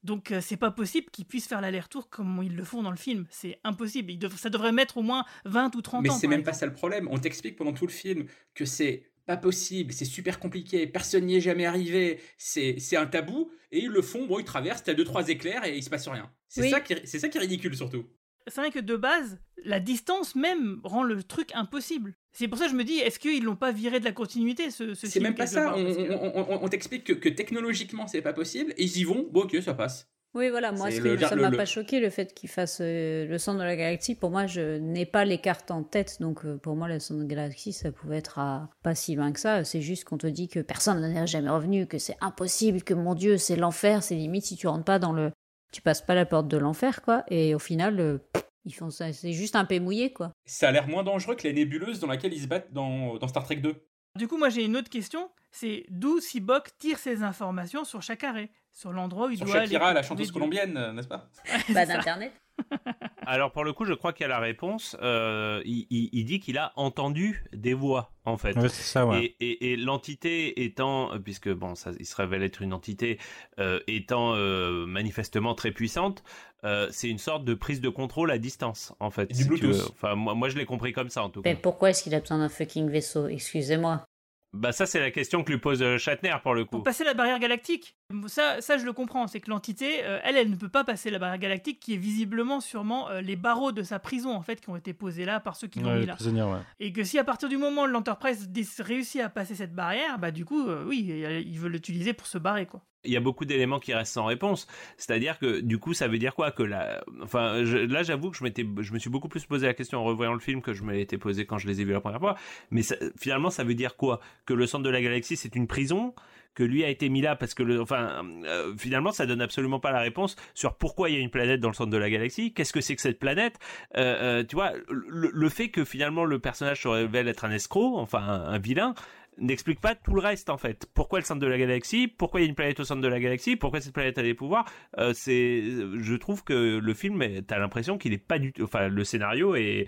[0.05, 2.97] Donc euh, c'est pas possible qu'ils puissent faire l'aller-retour comme ils le font dans le
[2.97, 3.27] film.
[3.31, 4.17] C'est impossible.
[4.19, 6.15] Dev- ça devrait mettre au moins 20 ou 30 Mais ans.
[6.15, 7.09] c'est par même pas ça le problème.
[7.11, 11.37] On t'explique pendant tout le film que c'est pas possible, c'est super compliqué, personne n'y
[11.37, 14.95] est jamais arrivé, c'est c'est un tabou, et ils le font, bon, ils traversent, t'as
[14.95, 16.33] deux, trois éclairs et il se passe rien.
[16.49, 16.71] C'est Oui.
[16.71, 18.07] ça, qui c'est ça qui est ridicule surtout.
[18.47, 22.17] c'est vrai que de base, la distance même rend le truc impossible.
[22.39, 24.71] C'est pour ça que je me dis, est-ce qu'ils l'ont pas viré de la continuité,
[24.71, 25.63] ce, ce C'est même pas ça.
[25.65, 28.85] part, On, parce que- on- on- on t'explique que, que technologiquement c'est pas possible, et
[28.85, 30.07] ils y vont, bon ok, ça passe.
[30.35, 33.39] Oui, voilà, moi, le- que- ça m'a pas choqué le fait qu'il fasse euh, le
[33.39, 34.15] centre de la galaxie.
[34.15, 37.25] Pour moi, je n'ai pas les cartes en tête, donc euh, pour moi, le centre
[37.25, 39.65] de la galaxie, ça pouvait être à pas si loin que ça.
[39.65, 42.95] C'est juste qu'on te dit que personne n'en est jamais revenu, que c'est impossible, que
[42.95, 45.33] mon Dieu, c'est l'enfer, c'est limite si tu rentres pas dans le.
[45.73, 47.25] Tu passes pas la porte de l'enfer, quoi.
[47.29, 50.33] Et au final, euh, pff, ils font ça, c'est juste un peu mouillé, quoi.
[50.45, 53.29] Ça a l'air moins dangereux que les nébuleuses dans laquelle ils se battent dans, dans
[53.29, 53.75] Star Trek 2.
[54.17, 58.25] Du coup, moi j'ai une autre question, c'est d'où Sibok tire ses informations sur chaque
[58.25, 59.67] arrêt, sur l'endroit où il Sur doit aller.
[59.67, 61.29] Shakira, la chanteuse colombienne, euh, n'est-ce pas?
[61.71, 62.33] Bah, d'Internet.
[63.27, 64.97] Alors pour le coup, je crois qu'il y a la réponse.
[65.03, 68.55] Euh, il, il- il dit qu'il a entendu des voix en fait.
[68.63, 69.25] C'est ça, ouais.
[69.25, 73.19] Et, et- et l'entité étant, euh, puisque bon, ça, il se révèle être une entité
[73.59, 76.23] euh, étant euh, manifestement très puissante,
[76.65, 79.27] euh, c'est une sorte de prise de contrôle à distance en fait.
[79.27, 79.71] du si Bluetooth.
[79.75, 79.85] veux.
[79.91, 81.51] Enfin, moi, moi, je l'ai compris comme ça en tout cas.
[81.51, 83.29] Mais pourquoi est-ce qu'il a besoin d'un fucking vaisseau?
[83.29, 84.05] Excusez-moi.
[84.55, 86.77] Bah ça, c'est la question que lui pose euh, Shatner pour le coup.
[86.77, 87.97] Pour passer la barrière galactique.
[88.29, 91.11] Ça, ça je le comprends, c'est que l'entité, euh, elle, elle ne peut pas passer
[91.11, 94.61] la barrière galactique, qui est visiblement sûrement euh, les barreaux de sa prison en fait
[94.63, 96.17] qui ont été posés là par ceux qui l'ont Ouais, mis là.
[96.49, 96.59] ouais.
[96.81, 98.49] Et que si à partir du moment où l'Enterprise
[98.79, 101.01] réussit à passer cette barrière, bah du coup, euh, oui,
[101.47, 102.83] il veut l'utiliser pour se barrer quoi.
[103.09, 104.67] Il y a beaucoup d'éléments qui restent sans réponse.
[104.97, 108.45] C'est-à-dire que du coup, ça veut dire quoi que la, enfin, là, j'avoue que je
[108.45, 110.85] m'étais, je me suis beaucoup plus posé la question en revoyant le film que je
[110.85, 112.37] m'étais posé quand je les ai vus la première fois.
[112.71, 114.21] Mais ça- finalement, ça veut dire quoi?
[114.47, 116.15] Que le centre de la galaxie, c'est une prison?
[116.55, 119.79] Que lui a été mis là parce que le, enfin, euh, finalement, ça donne absolument
[119.81, 122.11] pas la réponse sur pourquoi il y a une planète dans le centre de la
[122.11, 122.53] galaxie?
[122.53, 123.59] Qu'est-ce que c'est que cette planète?
[123.97, 127.99] Euh, euh, Tu vois, le, fait que finalement le personnage se révèle être un escroc,
[127.99, 128.95] enfin un vilain,
[129.39, 130.87] n'explique pas tout le reste en fait.
[130.95, 132.09] Pourquoi le centre de la galaxie?
[132.09, 133.57] Pourquoi il y a une planète au centre de la galaxie?
[133.57, 134.65] Pourquoi cette planète a des pouvoirs?
[134.99, 138.89] Euh, C'est, je trouve que le film, t'as l'impression qu'il est pas du tout, enfin
[138.89, 139.87] le scénario est,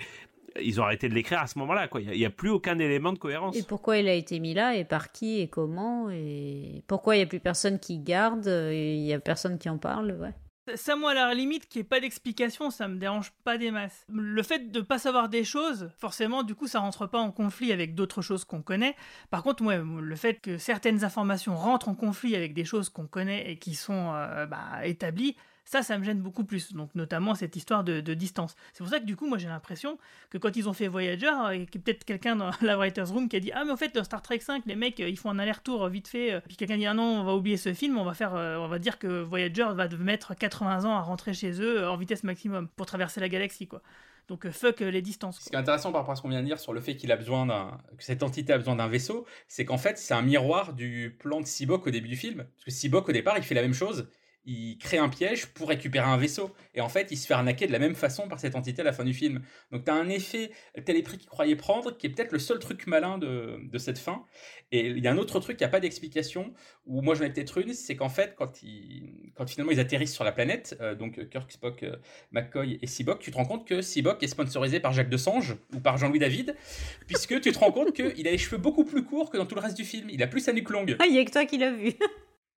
[0.61, 2.01] ils ont arrêté de l'écrire à ce moment-là quoi.
[2.01, 3.57] Il y a- plus aucun élément de cohérence.
[3.57, 4.77] Et pourquoi il a été mis là?
[4.77, 5.41] Et par qui?
[5.41, 6.11] Et comment?
[6.11, 8.47] Et pourquoi il y a plus personne qui garde?
[8.49, 10.13] Et il y a personne qui en parle?
[10.21, 10.33] Ouais.
[10.75, 13.71] Ça, moi, à la limite, qu'il n'y ait pas d'explication, ça me dérange pas des
[13.71, 14.05] masses.
[14.09, 17.73] Le fait de pas savoir des choses, forcément, du coup, ça rentre pas en conflit
[17.73, 18.95] avec d'autres choses qu'on connaît.
[19.31, 23.07] Par contre, ouais, le fait que certaines informations rentrent en conflit avec des choses qu'on
[23.07, 26.73] connaît et qui sont euh, bah, établies, ça, ça me gêne beaucoup plus.
[26.73, 28.57] Donc, notamment cette histoire de, de distance.
[28.73, 29.99] C'est pour ça que, du coup, moi, j'ai l'impression
[30.31, 33.29] que quand ils ont fait Voyager, il y a peut-être quelqu'un dans la Writer's Room
[33.29, 35.19] qui a dit Ah, mais en fait, dans Star Trek 5, les mecs, euh, ils
[35.19, 36.33] font un aller-retour vite fait.
[36.33, 38.57] euh, Puis quelqu'un dit Ah non, on va oublier ce film, on va faire, euh,
[38.57, 42.25] on va dire que Voyager va mettre 80 ans à rentrer chez eux en vitesse
[42.25, 43.83] maximum pour traverser la galaxie, quoi.
[44.29, 45.41] Donc, fuck les distances.
[45.41, 46.95] Ce qui est intéressant par rapport à ce qu'on vient de dire sur le fait
[46.95, 50.15] qu'il a besoin d'un, que cette entité a besoin d'un vaisseau, c'est qu'en fait, c'est
[50.15, 52.45] un miroir du plan de Sibok au début du film.
[52.55, 54.09] Parce que Sibok, au départ, il fait la même chose.
[54.53, 56.53] Il crée un piège pour récupérer un vaisseau.
[56.75, 58.85] Et en fait, il se fait arnaquer de la même façon par cette entité à
[58.85, 59.43] la fin du film.
[59.71, 60.51] Donc, t'as un effet
[60.85, 64.25] télépris qu'il croyait prendre, qui est peut-être le seul truc malin de, de cette fin.
[64.73, 66.53] Et il y a un autre truc qui n'a pas d'explication,
[66.85, 70.15] où moi j'en ai peut-être une, c'est qu'en fait, quand, ils, quand finalement ils atterrissent
[70.15, 71.97] sur la planète, euh, donc Kirk, Spock, euh,
[72.33, 75.81] McCoy et Sibok, tu te rends compte que Sibok est sponsorisé par Jacques Desange ou
[75.81, 76.57] par Jean-Louis David,
[77.07, 79.55] puisque tu te rends compte qu'il a les cheveux beaucoup plus courts que dans tout
[79.55, 80.09] le reste du film.
[80.11, 80.97] Il a plus sa nuque longue.
[80.99, 81.93] Ah, il y a que toi qui l'as vu.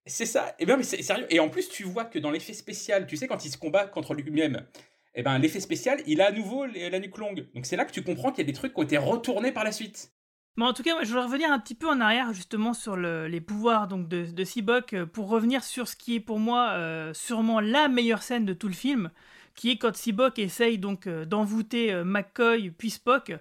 [0.06, 0.54] C'est ça.
[0.58, 1.26] Et bien, mais c'est sérieux.
[1.30, 3.86] Et en plus, tu vois que dans l'effet spécial, tu sais, quand il se combat
[3.86, 4.66] contre lui-même,
[5.14, 7.46] eh ben, l'effet spécial, il a à nouveau la nuque longue.
[7.54, 9.52] Donc c'est là que tu comprends qu'il y a des trucs qui ont été retournés
[9.52, 10.12] par la suite.
[10.56, 13.26] Mais en tout cas, je voudrais revenir un petit peu en arrière justement sur le-
[13.26, 17.12] les pouvoirs donc de, de euh, pour revenir sur ce qui est pour moi euh,
[17.14, 19.10] sûrement la meilleure scène de tout le film,
[19.54, 23.32] qui est quand Sibok essaye donc euh, d'envoûter McCoy puis Spock.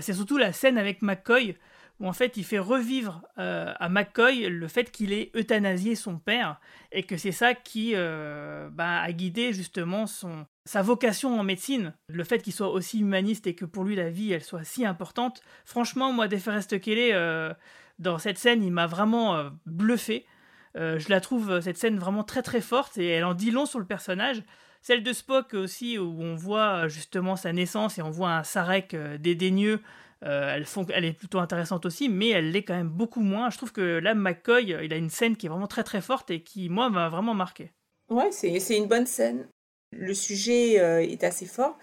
[0.00, 1.54] C'est surtout la scène avec McCoy
[2.02, 6.18] où en fait il fait revivre euh, à McCoy le fait qu'il ait euthanasié son
[6.18, 6.60] père
[6.90, 11.94] et que c'est ça qui euh, bah, a guidé justement son, sa vocation en médecine,
[12.08, 14.84] le fait qu'il soit aussi humaniste et que pour lui la vie elle soit si
[14.84, 15.42] importante.
[15.64, 17.54] Franchement, moi, DeForest Kelly, euh,
[18.00, 20.26] dans cette scène, il m'a vraiment bluffé.
[20.74, 23.78] Je la trouve, cette scène, vraiment très très forte et elle en dit long sur
[23.78, 24.42] le personnage.
[24.80, 28.96] Celle de Spock aussi, où on voit justement sa naissance et on voit un Sarek
[29.20, 29.80] dédaigneux.
[30.24, 33.50] Euh, elle, font, elle est plutôt intéressante aussi, mais elle l'est quand même beaucoup moins.
[33.50, 36.00] Je trouve que là, McCoy, euh, il a une scène qui est vraiment très très
[36.00, 37.72] forte et qui, moi, m'a vraiment marqué.
[38.08, 39.46] Ouais, c'est une bonne scène.
[39.92, 41.78] Le sujet euh, est assez fort.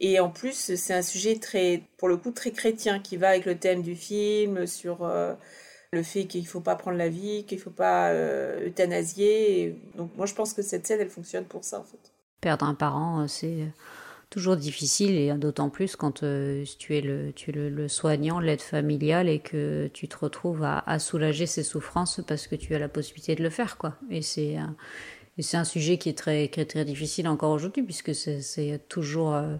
[0.00, 3.44] Et en plus, c'est un sujet très, pour le coup, très chrétien qui va avec
[3.44, 5.34] le thème du film sur euh,
[5.92, 9.60] le fait qu'il faut pas prendre la vie, qu'il faut pas euh, euthanasier.
[9.60, 12.12] Et donc, moi, je pense que cette scène, elle fonctionne pour ça, en fait.
[12.40, 13.66] Perdre un parent, euh, c'est
[14.30, 18.60] toujours difficile et d'autant plus quand euh, tu es le, tu le, le soignant, l'aide
[18.60, 22.88] familiale et que tu te retrouves à, soulager ses souffrances parce que tu as la
[22.88, 23.96] possibilité de le faire, quoi.
[24.08, 24.76] Et c'est un,
[25.38, 29.34] c'est un sujet qui est très, qui est très difficile encore aujourd'hui puisque c'est- toujours
[29.34, 29.56] euh,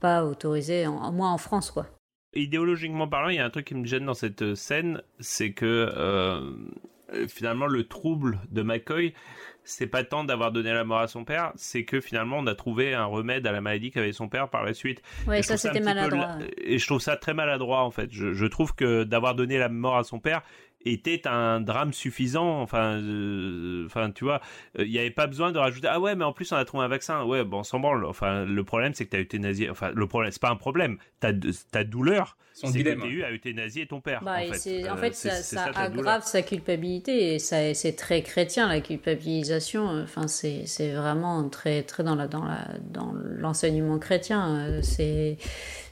[0.00, 1.86] pas autorisé, en, moins en France, quoi.
[2.34, 5.64] idéologiquement parlant, il y a un truc qui me gêne dans cette scène, c'est que
[5.96, 6.52] euh,
[7.28, 9.14] finalement le trouble de McCoy,
[9.66, 12.54] c'est pas tant d'avoir donné la mort à son père, c'est que finalement on a
[12.54, 15.02] trouvé un remède à la maladie qu'avait son père par la suite.
[15.26, 16.38] Ouais, Et ça, c'était peu maladroit.
[16.58, 18.08] Et je trouve ça très maladroit en fait.
[18.12, 20.42] Je, je trouve que d'avoir donné la mort à son père
[20.86, 22.60] était un drame suffisant.
[22.62, 24.40] Enfin, euh, enfin, tu vois,
[24.78, 25.88] euh, il n'y avait pas besoin de rajouter.
[25.90, 27.24] Ah ouais, mais en plus on a trouvé un vaccin.
[27.24, 28.04] Ouais, bon, on s'en branle.
[28.04, 29.70] Enfin, le problème c'est que t'as euthanasié.
[29.70, 30.98] Enfin, le problème, c'est pas un problème.
[31.20, 31.30] Ta
[31.72, 34.22] ta douleur, Son c'est que t'as eu à euthanasier ton père.
[34.22, 37.34] Bah, en et fait, c'est- en Euh, fait, c'est- ça, c'est ça aggrave sa culpabilité
[37.34, 39.86] et ça, c'est très chrétien la culpabilisation.
[40.02, 44.56] Enfin, c'est, c'est vraiment très, très dans la, dans la, dans l'enseignement chrétien.
[44.56, 45.36] Euh, C'est,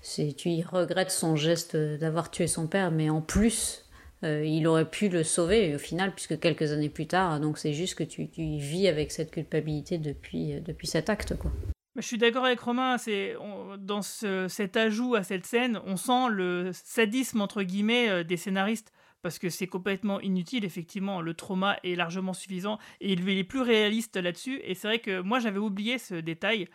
[0.02, 3.83] c'est, tu y regrettes son geste d'avoir tué son père, mais en plus,
[4.24, 7.38] euh, il aurait pu le sauver au final, puisque quelques années plus tard.
[7.40, 11.52] Donc, c'est juste que tu, tu vis avec cette culpabilité depuis, depuis cet acte, quoi.
[11.96, 13.36] Mais Je suis d'accord avec Romain, c'est
[13.78, 18.36] dans ce- cet ajout à cette scène, on sent le sadisme entre guillemets euh, des
[18.36, 18.90] scénaristes
[19.22, 23.60] parce que c'est complètement inutile effectivement, le trauma est largement suffisant et il est plus
[23.60, 26.66] réaliste là-dessus et c'est vrai que moi j'avais oublié ce détail.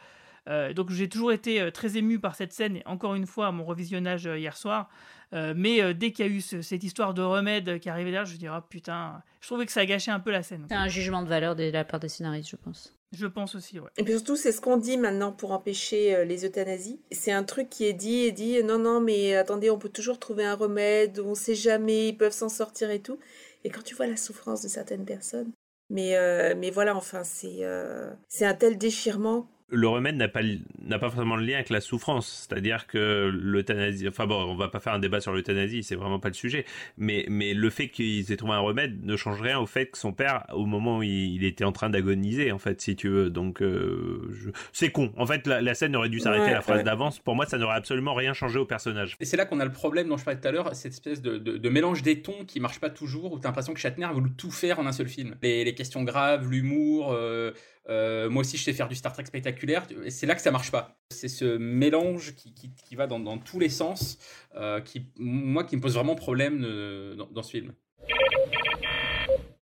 [0.48, 3.48] Euh, donc j'ai toujours été euh, très ému par cette scène et encore une fois
[3.48, 4.90] à mon revisionnage euh, hier soir.
[5.34, 8.10] Euh, mais euh, dès qu'il y a eu ce- cette histoire de remède qui arrivait
[8.11, 10.41] là, je me dis oh putain, je trouvais que ça a gâché un peu la
[10.41, 10.66] scène.
[10.70, 12.95] C'est un jugement de valeur de la part des scénaristes, je pense.
[13.11, 13.90] Je pense aussi, ouais.
[13.98, 16.99] Et puis surtout, c'est ce qu'on dit maintenant pour empêcher euh, les euthanasies.
[17.11, 20.20] C'est un truc qui est dit et dit non, non, mais attendez, on peut toujours
[20.20, 23.20] trouver un remède, on sait jamais, ils peuvent s'en sortir et tout.
[23.64, 25.52] Et quand tu vois la souffrance de certaines personnes,
[25.91, 29.48] mais, euh, mais voilà, enfin, c'est euh, c'est un tel déchirement.
[29.72, 30.41] Le remède n'a pas
[30.84, 34.68] n'a pas forcément le lien avec la souffrance, c'est-à-dire que l'euthanasie, enfin bon, on va
[34.70, 36.66] pas faire un débat sur l'euthanasie, c'est vraiment pas le sujet,
[36.98, 39.98] mais mais le fait qu'ils aient trouvé un remède ne change rien au fait que
[39.98, 43.10] son père, au moment où il, il était en train d'agoniser, en fait, si tu
[43.10, 45.12] veux, donc euh, je- c'est con.
[45.18, 46.84] En fait, la, la scène aurait dû s'arrêter Ouais, à la phrase ouais.
[46.84, 47.20] d'avance.
[47.20, 49.16] Pour moi, ça n'aurait absolument rien changé au personnage.
[49.20, 51.22] Et c'est là qu'on a le problème dont je parlais tout à l'heure, cette espèce
[51.22, 54.06] de, de- de mélange des tons qui marche pas toujours, où t'as l'impression que Shatner
[54.06, 55.36] a voulu tout faire en un seul film.
[55.41, 57.52] Les, les questions graves, l'humour, euh,
[57.90, 60.72] euh, moi aussi je sais faire du Star Trek spectaculaire, c'est là que ça marche
[60.72, 60.99] pas.
[61.10, 64.20] C'est ce mélange qui, qui, va dans, dans tous les sens,
[64.56, 67.74] euh, qui, moi, qui me pose vraiment problème euh, dans, ce film.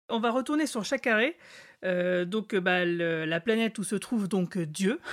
[0.08, 1.36] On va retourner sur Chacaré,
[1.84, 5.00] euh, donc bah, la planète où se trouve donc Dieu.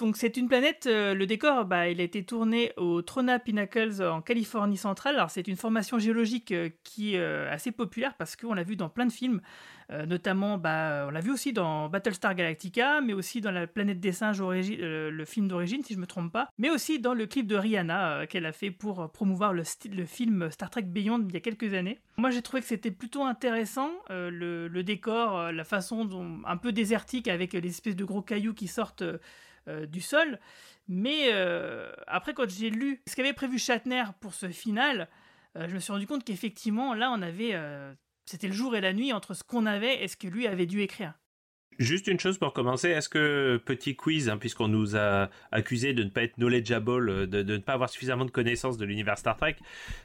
[0.00, 4.20] Donc c'est une planète, le décor, bah, il a été tourné au Trona Pinnacles en
[4.20, 5.14] Californie centrale.
[5.14, 6.52] Alors c'est une formation géologique
[6.82, 9.40] qui est assez populaire parce qu'on l'a vu dans plein de films,
[9.90, 14.00] euh, notamment bah, on l'a vu aussi dans Battlestar Galactica, mais aussi dans la planète
[14.00, 17.26] des singes, euh, le film d'origine si je me trompe pas, mais aussi dans le
[17.26, 19.64] clip de Rihanna euh, qu'elle a fait pour promouvoir le,
[20.04, 21.98] film Star Trek Beyond il y a quelques années.
[22.18, 27.56] Moi j'ai trouvé que c'était plutôt intéressant le, décor, la façon un peu désertique avec
[27.56, 29.04] des espèces de gros cailloux qui sortent
[29.66, 30.38] du sol.
[30.88, 31.30] Mais
[32.06, 35.08] après, quand j'ai lu ce qu'avait prévu Shatner pour ce final,
[35.54, 37.54] je me suis rendu compte qu'effectivement, là, on avait.
[38.28, 40.66] C'était le jour et la nuit entre ce qu'on avait et ce que lui avait
[40.66, 41.14] dû écrire.
[41.78, 46.02] Juste une chose pour commencer, est-ce que petit quiz, hein, puisqu'on nous a accusé de
[46.02, 49.16] ne pas être knowledgeable, euh, de, de ne pas avoir suffisamment de connaissances de l'univers
[49.16, 49.56] Star Trek,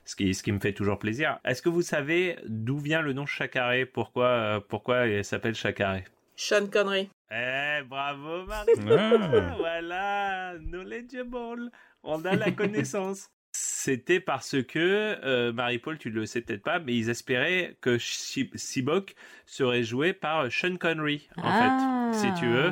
[0.06, 1.40] ce qui, ce qui me fait toujours plaisir.
[1.44, 6.04] Est-ce que vous savez d'où vient le nom Chacaré Pourquoi, euh, pourquoi il s'appelle Chacaré
[6.36, 7.10] Sean Connery.
[7.32, 8.74] Eh, bravo Marie.
[8.92, 9.56] Ah.
[9.58, 11.72] voilà, knowledgeable.
[12.04, 13.30] On a la connaissance.
[13.56, 14.80] C'était parce que
[15.24, 19.14] euh, Marie-Paul, tu le sais peut-être pas, mais ils espéraient que Sibok
[19.46, 22.72] serait joué par Sean Connery, en Ah, fait, si tu veux.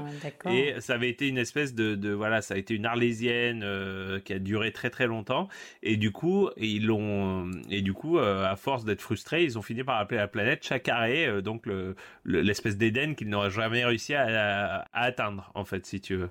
[0.51, 4.19] Et ça avait été une espèce de, de voilà, ça a été une arlésienne euh,
[4.21, 5.49] qui a duré très très longtemps.
[5.83, 9.61] Et du coup, ils l'ont et du coup, euh, à force d'être frustrés, ils ont
[9.61, 13.85] fini par appeler la planète Chacaré, euh, donc le- le- l'espèce d'Éden qu'ils n'auraient jamais
[13.85, 16.29] réussi à, à- à atteindre, en fait, si tu veux.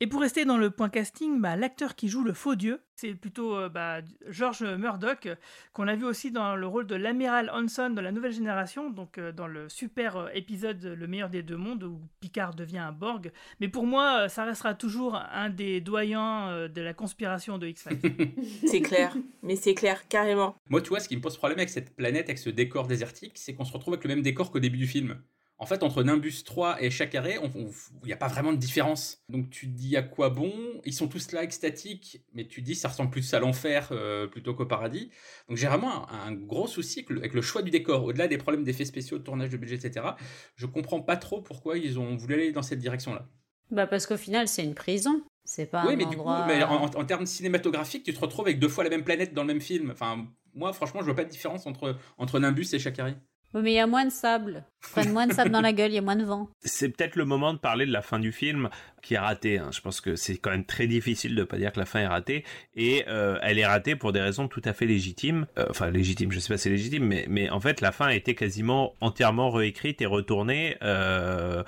[0.00, 3.14] Et pour rester dans le point casting, bah, l'acteur qui joue le faux dieu, c'est
[3.14, 5.34] plutôt euh, bah, George Murdoch, euh,
[5.72, 9.18] qu'on a vu aussi dans le rôle de l'amiral Hanson de la nouvelle génération, donc
[9.18, 12.92] euh, dans le super euh, épisode Le meilleur des deux mondes, où Picard devient un
[12.92, 13.32] Borg.
[13.60, 17.98] Mais pour moi, ça restera toujours un des doyens euh, de la conspiration de X-Files.
[18.66, 20.54] C'est clair, mais c'est clair, carrément.
[20.68, 23.32] Moi, tu vois, ce qui me pose problème avec cette planète, avec ce décor désertique,
[23.34, 25.20] c'est qu'on se retrouve avec le même décor qu'au début du film.
[25.60, 27.68] En fait, entre Nimbus 3 et Chacaré, il
[28.04, 29.24] n'y a pas vraiment de différence.
[29.28, 30.52] Donc tu te dis à quoi bon?
[30.84, 34.28] Ils sont tous là extatiques, mais tu te dis ça ressemble plus à l'enfer euh,
[34.28, 35.10] plutôt qu'au paradis.
[35.48, 38.04] Donc j'ai vraiment un, un gros souci avec le, avec le choix du décor.
[38.04, 40.06] Au-delà des problèmes d'effets spéciaux, de tournage de budget, etc.,
[40.54, 43.26] je comprends pas trop pourquoi ils ont voulu aller dans cette direction-là.
[43.70, 45.22] Bah parce qu'au final, c'est une prison.
[45.44, 48.58] C'est pas oui, un mais du coup, mais en, termes cinématographiques, tu te retrouves avec
[48.58, 49.90] deux fois la même planète dans le même film.
[49.90, 53.14] Enfin, moi, franchement, je vois pas de différence entre, entre Nimbus et Chacaré.
[53.54, 54.64] Oui, mais il y a moins de sable.
[54.92, 56.48] Prennent moins de sable dans la gueule, il y a moins de vent.
[56.60, 58.68] C'est peut-être le moment de parler de la fin du film
[59.02, 59.58] qui est ratée.
[59.58, 59.70] hein.
[59.72, 62.06] Je pense que c'est quand même très difficile de pas dire que la fin est
[62.06, 62.44] ratée
[62.74, 65.46] et euh, elle est ratée pour des raisons tout à fait légitimes.
[65.58, 68.06] Euh, enfin légitimes, je sais pas si c'est légitime, mais mais en fait la fin
[68.08, 71.62] a été quasiment entièrement réécrite et retournée euh,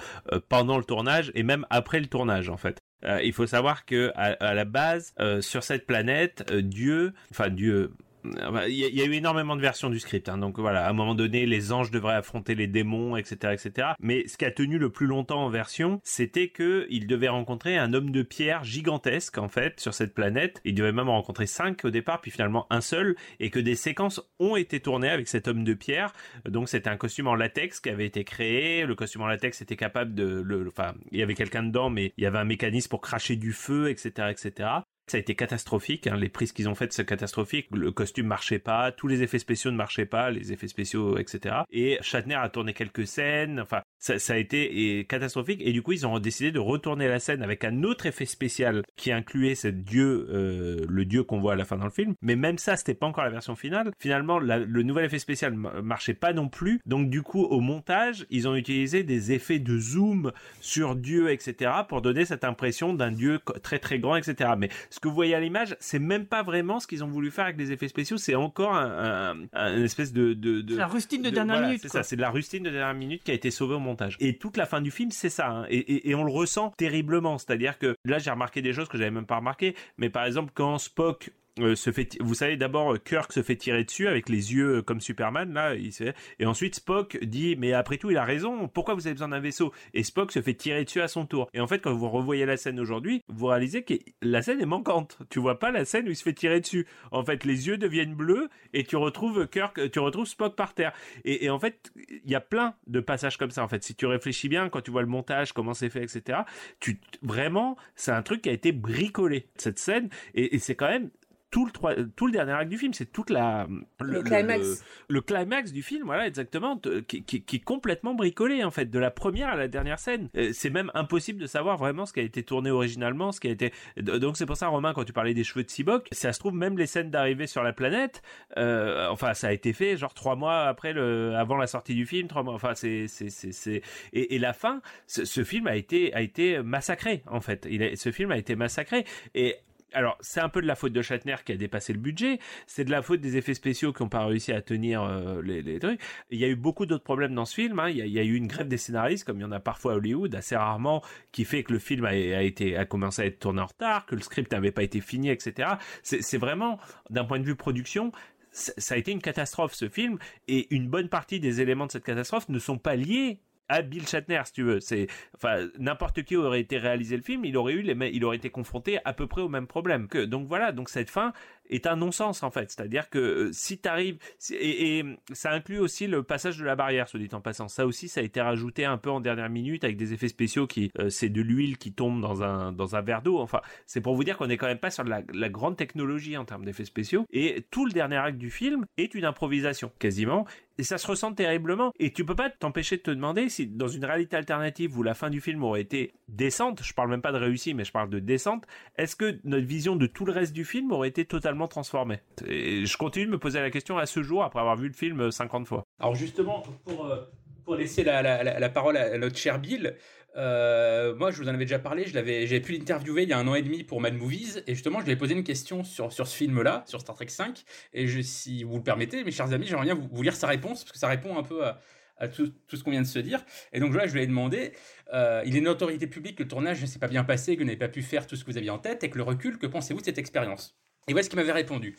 [0.51, 2.79] pendant le tournage et même après le tournage en fait.
[3.23, 7.93] Il faut savoir que à, à la base sur cette planète, Dieu, enfin Dieu.
[8.25, 10.39] Euh, Il y, a- il y a eu énormément de versions du script, hein.
[10.39, 10.87] donc voilà.
[10.87, 13.89] À un moment donné, les anges devraient affronter les démons, etc., etc.
[14.01, 17.77] Mais ce qui a tenu le plus longtemps en version, c'était que il devait rencontrer
[17.79, 20.61] un homme de pierre gigantesque en fait sur cette planète.
[20.65, 23.75] Il devait même en rencontrer cinq au départ, puis finalement un seul, et que des
[23.75, 26.13] séquences ont été tournées avec cet homme de pierre.
[26.49, 28.85] Donc c'était un costume en latex qui avait été créé.
[28.87, 32.25] Le costume en latex était capable de, enfin, il y avait quelqu'un dedans, mais il
[32.25, 34.69] y avait un mécanisme pour cracher du feu, etc., etc.
[35.11, 36.15] Ça a été catastrophique, hein.
[36.15, 39.73] les prises qu'ils ont faites c'est catastrophique, le costume marchait pas, tous les effets spéciaux
[39.73, 41.63] ne marchaient pas, les effets spéciaux, etc.
[41.73, 45.83] Et Shatner a tourné quelques scènes, enfin ça, ça a été et, catastrophique, et du
[45.83, 49.55] coup ils ont décidé de retourner la scène avec un autre effet spécial qui incluait
[49.55, 52.59] ce dieu, euh, le dieu qu'on voit à la fin dans le film, mais même
[52.59, 53.93] ça c'était pas encore la version finale.
[53.99, 57.61] Finalement la- le nouvel effet spécial ma- marchait pas non plus, donc du coup au
[57.61, 61.71] montage ils ont utilisé des effets de zoom sur Dieu, etc.
[61.89, 64.51] pour donner cette impression d'un Dieu très très grand, etc.
[64.59, 67.31] Mais ce que vous voyez à l'image, c'est même pas vraiment ce qu'ils ont voulu
[67.31, 70.33] faire avec les effets spéciaux, c'est encore un, un- un- une espèce de...
[70.35, 72.95] de, la rustine de dernière voilà, minute, C'est ça, c'est de la rustine de dernière
[72.95, 73.90] minute qui a été sauvée au montage.
[74.21, 75.49] Et toute la fin du film, c'est ça.
[75.49, 75.67] hein.
[75.71, 77.39] Et, on le ressent terriblement.
[77.39, 79.75] C'est-à-dire que là, j'ai remarqué des choses que j'avais même pas remarqué.
[79.99, 81.31] Mais par exemple, quand Spock
[81.63, 81.75] euh,
[82.21, 85.53] vous savez d'abord euh, Kirk se fait tirer dessus avec les yeux euh, comme Superman
[85.53, 86.05] là, il se
[86.39, 89.41] et ensuite Spock dit mais après tout il a raison, pourquoi vous avez besoin d'un
[89.41, 89.73] vaisseau?
[89.95, 91.49] Et Spock se fait tirer dessus à son tour.
[91.55, 94.67] Et en fait quand vous revoyez la scène aujourd'hui, vous réalisez que la scène est
[94.67, 95.19] manquante.
[95.31, 96.87] Tu vois pas la scène où il se fait tirer dessus.
[97.11, 100.93] En fait les yeux deviennent bleus et tu retrouves Kirk, tu retrouves Spock par terre.
[101.25, 103.83] Et, en fait il y a plein de passages comme ça en fait.
[103.85, 106.41] Si tu réfléchis bien quand tu vois le montage, comment c'est fait, etc.
[106.79, 111.11] Tu vraiment c'est un truc qui a été bricolé cette scène et c'est quand même
[111.51, 113.67] tout le trois- tout le dernier acte du film, c'est toute la
[114.01, 114.85] Le climax.
[115.09, 118.71] le, le climax du film, voilà exactement, te- qui, qui- qui est complètement bricolé en
[118.71, 120.29] fait, de la première à la dernière scène.
[120.37, 123.49] Euh, C'est même impossible de savoir vraiment ce qui a été tourné originalement, ce qui
[123.49, 123.73] a été.
[123.97, 126.55] Donc c'est pour ça, Romain, quand tu parlais des cheveux de Sibok, ça se trouve
[126.55, 128.23] même les scènes d'arrivée sur la planète.
[128.57, 132.07] euh, enfin, ça a été fait genre trois mois après le, avant la sortie du
[132.07, 132.55] film, trois mois.
[132.55, 133.83] Enfin, c'est c'est c'est c'est
[134.13, 137.67] et, et la fin, ce, ce film a été a été massacré en fait.
[137.69, 139.05] Il a, ce film a été massacré
[139.35, 139.57] et
[139.93, 142.85] alors, c'est un peu de la faute de Shatner qui a dépassé le budget, c'est
[142.85, 146.01] de la faute des effets spéciaux qui n'ont pas réussi à tenir euh, les, trucs.
[146.31, 147.89] Il y a eu beaucoup d'autres problèmes dans ce film, hein.
[147.89, 149.97] il, y a, eu une grève des scénaristes, comme il y en a parfois à
[149.97, 151.03] Hollywood, assez rarement,
[151.33, 154.07] qui fait que le film a, a été, a commencé à être tourné en retard,
[154.07, 155.71] que le script n'avait pas été fini, etc.
[156.03, 156.79] C'est vraiment,
[157.11, 158.13] d'un point de vue production,
[158.53, 160.19] ça a été une catastrophe ce film,
[160.49, 163.41] et une bonne partie des éléments de cette catastrophe ne sont pas liés
[163.71, 164.81] à Bill Shatner, si tu veux.
[164.81, 165.07] C'est,
[165.37, 168.51] enfin, n'importe qui aurait été réalisé le film, il aurait eu les, il aurait été
[168.51, 170.09] confronté à peu près au même problème.
[170.09, 171.33] Que, donc voilà, donc cette fin
[171.71, 172.71] est un non-sens en fait.
[172.71, 177.09] C'est-à-dire que euh, si t'arrives, si- et, ça inclut aussi le passage de la barrière,
[177.09, 177.69] soit dit en passant.
[177.69, 180.67] Ça aussi, ça a été rajouté un peu en dernière minute avec des effets spéciaux
[180.67, 183.39] qui, euh, c'est de l'huile qui tombe dans un dans un verre d'eau.
[183.39, 186.45] Enfin, c'est pour vous dire qu'on est quand même pas sur la grande technologie en
[186.45, 187.25] termes d'effets spéciaux.
[187.31, 190.47] Et tout le dernier acte du film est une improvisation quasiment
[190.79, 191.93] et ça se ressent terriblement.
[191.99, 195.15] Et tu peux pas t'empêcher de te demander si dans une réalité alternative où la
[195.15, 198.11] fin du film aurait été décente, je parle même pas de réussie, mais je parle
[198.11, 198.65] de décente,
[198.97, 202.21] est-ce que notre vision de tout le reste du film aurait été totalement transformée?
[202.47, 204.95] Et je continue de me poser la question à ce jour après avoir vu le
[204.95, 205.83] film 50 fois.
[205.99, 207.17] Alors justement, pour, euh,
[207.65, 209.95] pour laisser la, la- la- la parole à notre cher Bill,
[210.37, 213.39] euh, moi je vous en avais déjà parlé, je j'avais pu l'interviewer il y a
[213.39, 215.83] un an et demi pour Mad Movies, et justement je lui ai posé une question
[215.85, 219.53] sur, sur ce film-là, sur Star Trek 5, et si vous le permettez, mes chers
[219.53, 222.29] amis, j'aimerais bien vous, vous lire sa réponse, parce que ça répond un peu à,
[222.29, 223.43] tout ce qu'on vient de se dire.
[223.73, 224.73] Et donc là, je lui ai demandé,
[225.15, 227.61] euh, il est une autorité publique que le tournage ne s'est pas bien passé, que
[227.63, 229.25] vous n'avez pas pu faire tout ce que vous aviez en tête, et que le
[229.25, 230.79] recul, que pensez-vous de cette expérience?
[231.09, 231.97] Et voilà ce qu'il m'avait répondu.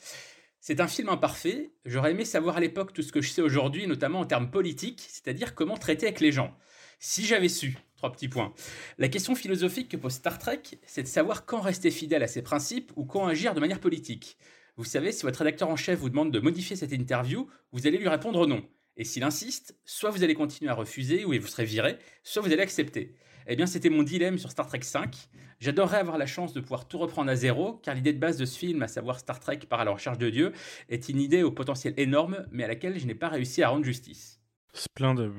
[0.59, 1.71] C'est un film imparfait.
[1.85, 5.03] J'aurais aimé savoir à l'époque tout ce que je sais aujourd'hui, notamment en termes politiques,
[5.09, 6.55] c'est-à-dire comment traiter avec les gens.
[6.99, 8.51] Si j'avais su, trois petits points.
[8.97, 12.41] La question philosophique que pose Star Trek, c'est de savoir quand rester fidèle à ses
[12.41, 14.37] principes ou quand agir de manière politique.
[14.75, 17.99] Vous savez, si votre rédacteur en chef vous demande de modifier cette interview, vous allez
[17.99, 18.63] lui répondre non.
[18.97, 22.51] Et s'il insiste, soit vous allez continuer à refuser ou vous serez viré, soit vous
[22.51, 23.13] allez accepter.
[23.45, 25.15] Eh bien, c'était mon dilemme sur Star Trek 5.
[25.59, 28.45] J'adorerais avoir la chance de pouvoir tout reprendre à zéro, car l'idée de base de
[28.45, 30.53] ce film, à savoir Star Trek par la recherche de Dieu,
[30.89, 33.85] est une idée au potentiel énorme, mais à laquelle je n'ai pas réussi à rendre
[33.85, 34.40] justice.
[34.73, 35.31] C'est plein de,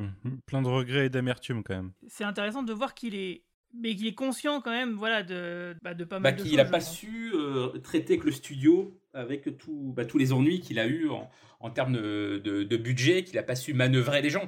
[0.47, 1.93] plein de regrets et d'amertume quand même.
[2.09, 3.45] C'est intéressant de voir qu'il est
[3.75, 6.51] mais qu'il est conscient quand même, voilà, de, bah, de pas Bah, mal de qu'il
[6.51, 6.57] choses.
[6.59, 6.95] n'a je pas pense.
[6.95, 11.09] su euh, traiter avec le studio avec tout, bah, tous les ennuis qu'il a eu
[11.09, 11.31] en,
[11.61, 14.47] en termes de, de- de budget, qu'il n'a pas su manœuvrer les gens.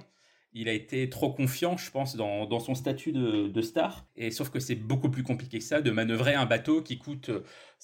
[0.55, 4.06] Il a été trop confiant, je pense, dans, dans son statut de, de star.
[4.16, 7.31] Et sauf que c'est beaucoup plus compliqué que ça de manœuvrer un bateau qui coûte,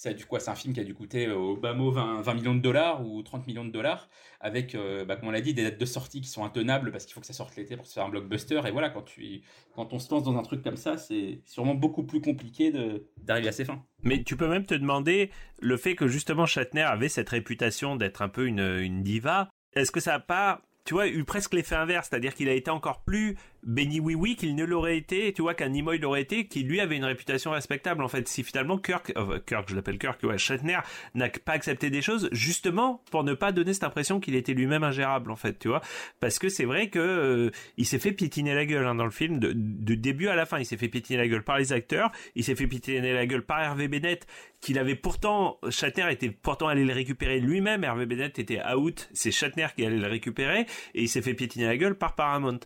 [0.01, 2.23] ça dû quoi C'est un film qui a dû coûter euh, au bas mot 20,
[2.23, 4.09] 20 millions de dollars ou 30 millions de dollars,
[4.41, 7.05] avec, euh, bah, comme on l'a dit, des dates de sortie qui sont intenables parce
[7.05, 8.61] qu'il faut que ça sorte l'été pour se faire un blockbuster.
[8.67, 9.43] Et voilà, quand, tu,
[9.75, 12.73] quand on se lance dans un truc comme ça, c'est sûrement beaucoup plus compliqué
[13.19, 13.85] d'arriver à ses fins.
[14.03, 15.31] Mais tu peux même te demander
[15.61, 19.51] le fait que justement Shatner avait cette réputation d'être un peu une, une diva.
[19.75, 22.69] Est-ce que ça a pas, tu vois, eu presque l'effet inverse, c'est-à-dire qu'il a été
[22.69, 26.49] encore plus béni oui oui qu'il ne l'aurait été, tu vois, qu'un Nimoy l'aurait été,
[26.49, 28.27] qui lui avait une réputation respectable en fait.
[28.27, 30.79] Si finalement Kirk, euh, Kirk, je l'appelle Kirk, ouais, Shatner
[31.15, 34.83] n'a pas accepté des choses justement pour ne pas donner cette impression qu'il était lui-même
[34.83, 35.81] ingérable en fait, tu vois,
[36.19, 39.12] parce que c'est vrai que euh, il s'est fait piétiner la gueule hein, dans le
[39.12, 41.73] film de, de début à la fin, il s'est fait piétiner la gueule par les
[41.73, 44.27] acteurs, il s'est fait piétiner la gueule par Hervé Bennett
[44.61, 49.31] qu'il avait pourtant Shatner était pourtant allé le récupérer lui-même, Hervé Bennett était out, c'est
[49.31, 52.61] Shatner qui allait le récupérer et il s'est fait piétiner la gueule par Paramount.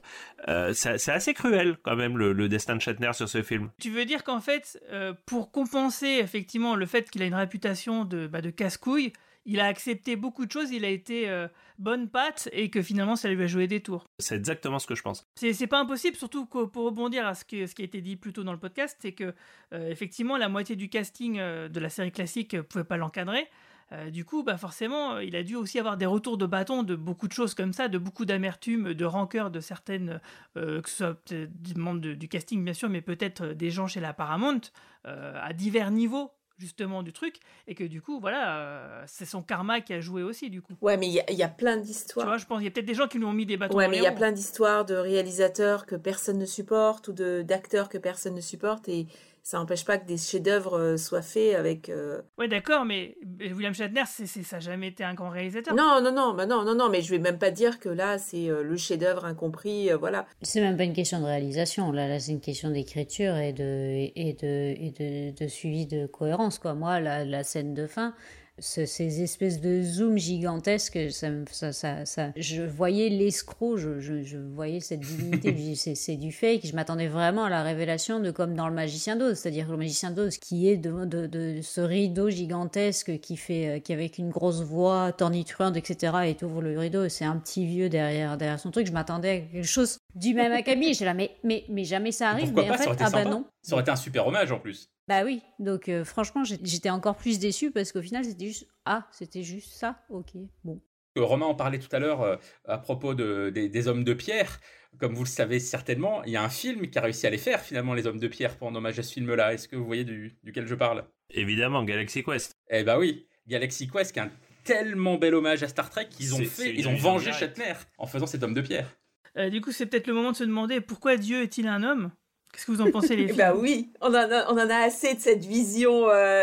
[0.48, 3.70] Euh, c'est assez cruel quand même le, le destin de Shatner sur ce film.
[3.80, 8.04] Tu veux dire qu'en fait, euh, pour compenser effectivement le fait qu'il a une réputation
[8.04, 9.12] de, bah, de casse-couille,
[9.46, 13.16] il a accepté beaucoup de choses, il a été euh, bonne patte et que finalement
[13.16, 14.06] ça lui a joué des tours.
[14.18, 15.26] C'est exactement ce que je pense.
[15.34, 18.16] C'est pas impossible, surtout que pour rebondir à ce, que, ce qui a été dit
[18.16, 19.34] plus tôt dans le podcast, c'est que
[19.72, 23.46] euh, effectivement la moitié du casting euh, de la série classique pouvait pas l'encadrer.
[23.92, 26.82] Euh, du coup, bah forcément, euh, il a dû aussi avoir des retours de bâton
[26.82, 30.20] de beaucoup de choses comme ça, de beaucoup d'amertume, de rancœur de certaines,
[30.56, 33.86] euh, que ce soit des membres de- du casting bien sûr, mais peut-être des gens
[33.86, 34.60] chez la Paramount,
[35.06, 39.80] euh, à divers niveaux justement du truc, et que du coup, voilà, c'est son karma
[39.80, 40.74] qui a joué aussi du coup.
[40.80, 42.26] Ouais, mais il y a- il y, a plein Tu d'histoires.
[42.26, 43.76] vois, je pense qu'il y a peut-être des gens qui lui ont mis des bâtons
[43.76, 47.12] Ouais, dans mais il y a plein d'histoires de réalisateurs que personne ne supporte ou
[47.12, 49.08] de d'acteurs que personne ne supporte et
[49.46, 51.90] ça n'empêche pas que des chefs-d'œuvre euh, soient faits avec.
[51.90, 55.74] euh, Ouais, d'accord, mais William Shatner, c'est, c'est- ça n'a jamais été un grand réalisateur.
[55.74, 58.16] Non, non, non, bah non, non, non, mais je vais même pas dire que là
[58.18, 60.26] c'est euh, le chef-d'œuvre incompris, euh, voilà.
[60.42, 64.10] C'est même pas une question de réalisation, là, là c'est une question d'écriture et de,
[64.16, 64.90] et de, et
[65.32, 66.72] de, de suivi de cohérence, quoi.
[66.74, 68.14] Moi, la, la scène de fin,
[68.58, 74.22] ce- ces espèces de zoom gigantesques, ça, ça, ça, ça- je voyais l'escroc, je, je,
[74.22, 75.00] je voyais cette
[75.54, 79.16] dis, c'est, du fake, je m'attendais vraiment à la révélation de comme dans le Magicien
[79.16, 83.68] d'Oz, c'est-à-dire le Magicien d'Oz qui est de, de, de ce rideau gigantesque qui fait,
[83.68, 87.66] euh, qui avec une grosse voix tornitruante, etc., et t'ouvre le rideau, c'est un petit
[87.66, 91.14] vieux derrière, derrière son truc, je m'attendais à quelque chose du même acabit, j'étais là,
[91.14, 92.74] mais, mais, mais jamais ça arrive, Pourquoi mais pas?
[92.74, 93.44] En fait, Ça aurait été ah bah non.
[93.62, 94.90] Ça aurait été un super hommage en plus.
[95.06, 99.06] Bah oui, donc euh, franchement, j'étais encore plus déçue parce qu'au final, c'était juste ah,
[99.12, 100.32] c'était juste ça, ok,
[100.64, 100.80] bon.
[101.16, 102.36] Euh, Romain en parlait tout à l'heure euh,
[102.66, 104.60] à propos de, des, des hommes de pierre.
[104.98, 107.38] Comme vous le savez certainement, il y a un film qui a réussi à les
[107.38, 109.52] faire finalement, les hommes de pierre, pour en hommage à ce film-là.
[109.52, 111.04] Est-ce que vous voyez du, duquel je parle?
[111.30, 112.56] Évidemment, Galaxy Quest.
[112.70, 114.30] Eh bah oui, Galaxy Quest, qui est un
[114.64, 117.32] tellement bel hommage à Star Trek qu'ils ont fait, ils ont vengé.
[117.32, 118.96] Shatner en faisant cet homme de pierre.
[119.36, 122.12] Euh, du coup, c'est peut-être le moment de se demander pourquoi Dieu est-il un homme?
[122.54, 124.70] Qu'est-ce que vous en pensez, les Eh filles bah oui, on en a, on en
[124.70, 126.42] a assez de cette vision euh,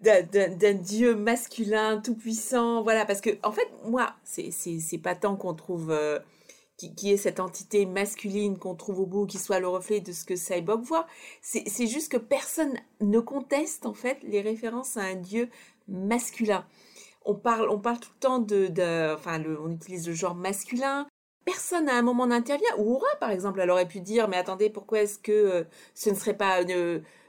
[0.00, 5.54] d'un- dieu masculin tout puissant, voilà, parce que en fait, moi, c'est pas tant qu'on
[5.54, 6.18] trouve euh,
[6.76, 10.12] qui, qui est cette entité masculine qu'on trouve au bout, qui soit le reflet de
[10.12, 11.06] ce que Cyborg voit.
[11.42, 15.48] C'est c'est juste que personne ne conteste en fait les références à un dieu
[15.86, 16.64] masculin.
[17.24, 20.34] On parle, on parle tout le temps de, de enfin, le, on utilise le genre
[20.34, 21.06] masculin.
[21.44, 22.74] Personne à un moment n'intervient.
[22.78, 25.64] Ou Aura, par exemple, elle aurait pu dire, mais attendez, pourquoi est-ce que euh,
[25.94, 26.62] ce ne serait pas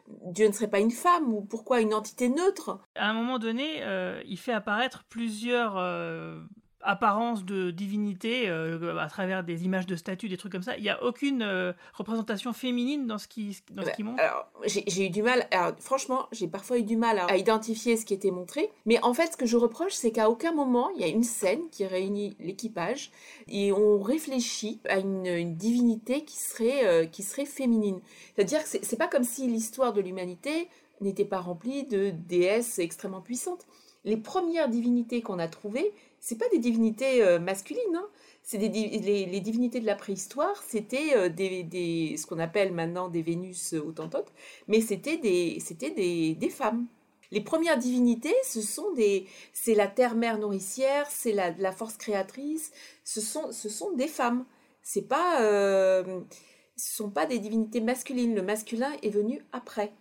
[0.08, 2.80] Dieu ne serait pas une femme ou pourquoi une entité neutre?
[2.96, 6.40] À un moment donné, euh, il fait apparaître plusieurs euh,
[6.84, 10.78] apparences de divinité euh, à travers des images de statues, des trucs comme ça.
[10.78, 14.22] Il n'y a aucune euh, représentation féminine dans ce qui, dans ce qui montre.
[14.22, 17.98] Alors, j'ai eu du mal, alors franchement, j'ai parfois eu du mal à, à identifier
[17.98, 18.70] ce qui était montré.
[18.86, 21.24] Mais en fait, ce que je reproche, c'est qu'à aucun moment, il y a une
[21.24, 23.12] scène qui réunit l'équipage
[23.48, 28.00] et on réfléchit à une, une divinité qui serait, euh, qui serait féminine.
[28.36, 30.68] C'est-à-dire que c'est pas comme si l'histoire de l'humanité
[31.02, 33.66] n'était pas remplie de déesses extrêmement puissantes.
[34.06, 35.94] Les premières divinités qu'on a trouvées,
[36.24, 38.08] c'est pas des divinités euh, masculines, hein.
[38.44, 43.22] c'est des les, divinités de la préhistoire, c'était euh, des, ce qu'on appelle maintenant des
[43.22, 44.32] Vénus euh, autantotes,
[44.70, 46.88] mais c'était des, des, des femmes.
[47.32, 52.72] Les premières divinités, ce sont des, c'est la terre-mère nourricière, c'est la, force créatrice,
[53.04, 54.46] ce sont, ce sont des femmes.
[54.82, 58.36] C'est pas, ce sont pas des divinités masculines.
[58.36, 59.94] Le masculin est venu après.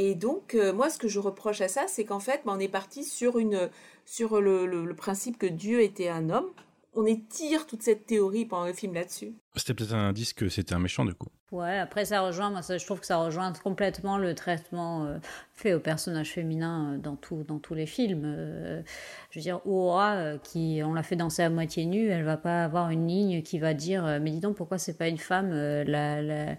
[0.00, 2.60] Et donc, euh, moi, ce que je reproche à ça, c'est qu'en fait, ben, on
[2.60, 3.68] est parti sur, une,
[4.06, 6.46] sur le, le- le principe que Dieu était un homme.
[6.94, 9.32] on étire toute cette théorie pendant le film là-dessus.
[9.56, 11.28] C'était peut-être un indice que c'était un méchant du coup.
[11.52, 15.18] Ouais, après ça rejoint, moi ça, je trouve que ça rejoint complètement le traitement euh,
[15.54, 18.22] fait aux personnages féminins euh, dans, tout, dans tous les films.
[18.24, 18.82] Euh,
[19.30, 22.36] je veux dire, Aura, euh, qui on l'a fait danser à moitié nue, elle va
[22.36, 25.18] pas avoir une ligne qui va dire euh, mais dis donc pourquoi c'est pas une
[25.18, 26.56] femme euh, la, la-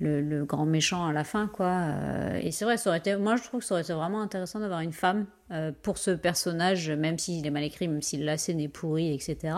[0.00, 1.66] le, grand méchant à la fin quoi.
[1.66, 4.20] Euh, et c'est vrai, ça aurait été, moi je trouve que ça aurait été vraiment
[4.20, 8.16] intéressant d'avoir une femme euh, pour ce personnage, même s'il est mal écrit, même si
[8.18, 9.56] la scène est pourrie, etc.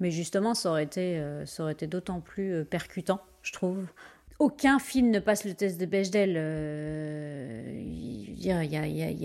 [0.00, 3.86] Mais justement, ça aurait été, euh, ça aurait été d'autant plus percutant, je trouve.
[4.40, 6.30] Aucun film ne passe le test de Bechdel.
[7.76, 8.58] Il n'y a,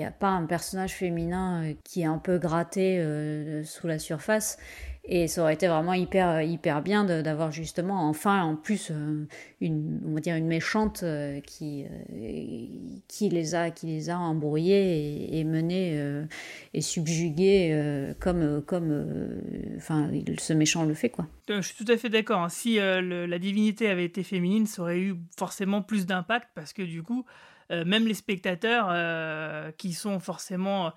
[0.04, 3.04] a- a pas un personnage féminin qui est un peu gratté
[3.64, 4.60] sous la surface.
[5.12, 9.26] Et ça aurait été vraiment hyper, hyper bien d'avoir justement, enfin, en plus, euh,
[9.60, 12.66] une, on va dire une méchante euh, qui, euh,
[13.08, 15.00] qui, les a, qui les a embrouillés
[15.34, 16.26] et, et menés euh,
[16.76, 19.42] et subjugués euh, comme, comme euh,
[19.78, 21.26] enfin, ce méchant le fait, quoi.
[21.50, 22.42] Euh, Je suis tout à fait d'accord.
[22.42, 22.50] hein.
[22.50, 26.84] Si euh, la divinité avait été féminine, ça aurait eu forcément plus d'impact parce que
[26.84, 27.26] du coup,
[27.72, 30.90] euh, même les spectateurs euh, qui sont forcément euh,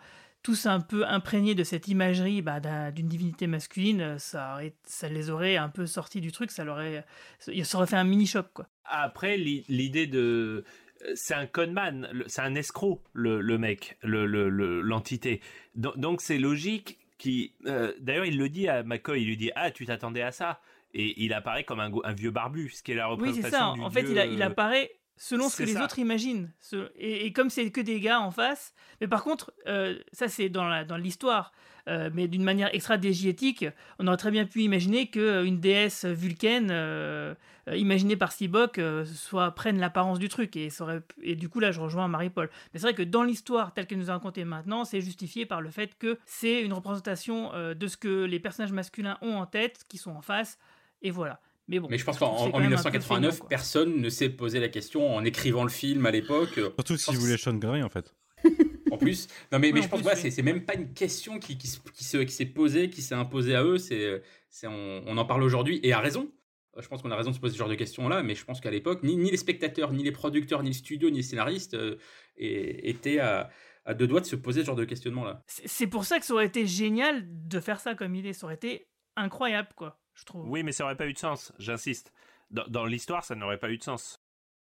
[0.42, 4.74] tous un peu imprégnés de cette imagerie bah, d'un- d'une divinité masculine, euh, ça, aurait-
[4.84, 7.04] ça les aurait un peu sortis du truc, ça, leur aurait,
[7.38, 8.66] ça aurait fait un mini choc quoi.
[8.84, 10.64] Après, l'i- l'idée de.
[11.08, 15.40] euh, C'est un conman, c'est un escroc, le, le mec, le- le- le- l'entité.
[15.74, 17.52] Donc, c'est logique qui.
[17.66, 20.60] euh, D'ailleurs, il le dit à McCoy, il lui dit Ah, tu t'attendais à ça
[20.94, 23.72] Et il apparaît comme un, vieux barbu, ce qui est la Oui, représentation c'est ça.
[23.74, 26.50] du En fait, il, a- il apparaît selon ce que les autres imaginent.
[26.96, 30.48] Et, et comme c'est que des gars en face, mais par contre, euh, ça c'est
[30.48, 31.52] dans la- dans l'histoire,
[31.88, 33.64] euh, mais d'une manière extra diégétique,
[33.98, 37.34] on aurait très bien pu imaginer qu'une déesse vulcaine, euh,
[37.68, 40.56] euh, imaginée par Sibok, euh, soit prenne l'apparence du truc.
[40.56, 42.48] Et, ça aurait et du coup, là, je rejoins Marie-Paul.
[42.72, 45.60] Mais c'est vrai que dans l'histoire telle qu'elle nous a racontée maintenant, c'est justifié par
[45.60, 49.46] le fait que c'est une représentation euh, de ce que les personnages masculins ont en
[49.46, 50.58] tête, qui sont en face,
[51.02, 51.40] et voilà.
[51.68, 51.88] Mais bon.
[51.90, 53.48] Mais je pense qu'en que c'est en quand même un peu 1989, feignant, quoi.
[53.48, 56.54] personne ne s'est posé la question en écrivant le film à l'époque.
[56.54, 58.14] Surtout s'il voulait Sean Connery en fait.
[58.90, 60.30] En plus, non mais, Oui, mais en je pense que oui.
[60.30, 63.14] c'est même pas une question qui, qui, se- qui se- qui s'est posée, qui s'est
[63.14, 63.78] imposée à eux.
[63.78, 66.30] C'est, c'est on, on en parle aujourd'hui et à raison.
[66.78, 68.60] Je pense qu'on a raison de se poser ce genre de questions-là, mais je pense
[68.60, 71.72] qu'à l'époque, ni, ni les spectateurs, ni les producteurs, ni le studio, ni les scénaristes
[71.72, 71.96] euh,
[72.36, 73.48] étaient à,
[73.86, 75.42] à deux doigts de se poser ce genre de questionnement-là.
[75.46, 78.34] C'est c'est pour ça que ça aurait été génial de faire ça comme idée.
[78.34, 80.48] Ça aurait été incroyable, quoi, je trouve.
[80.48, 82.12] Oui, mais ça aurait pas eu de sens, j'insiste.
[82.50, 84.20] Dans, dans l'histoire, ça n'aurait pas eu de sens.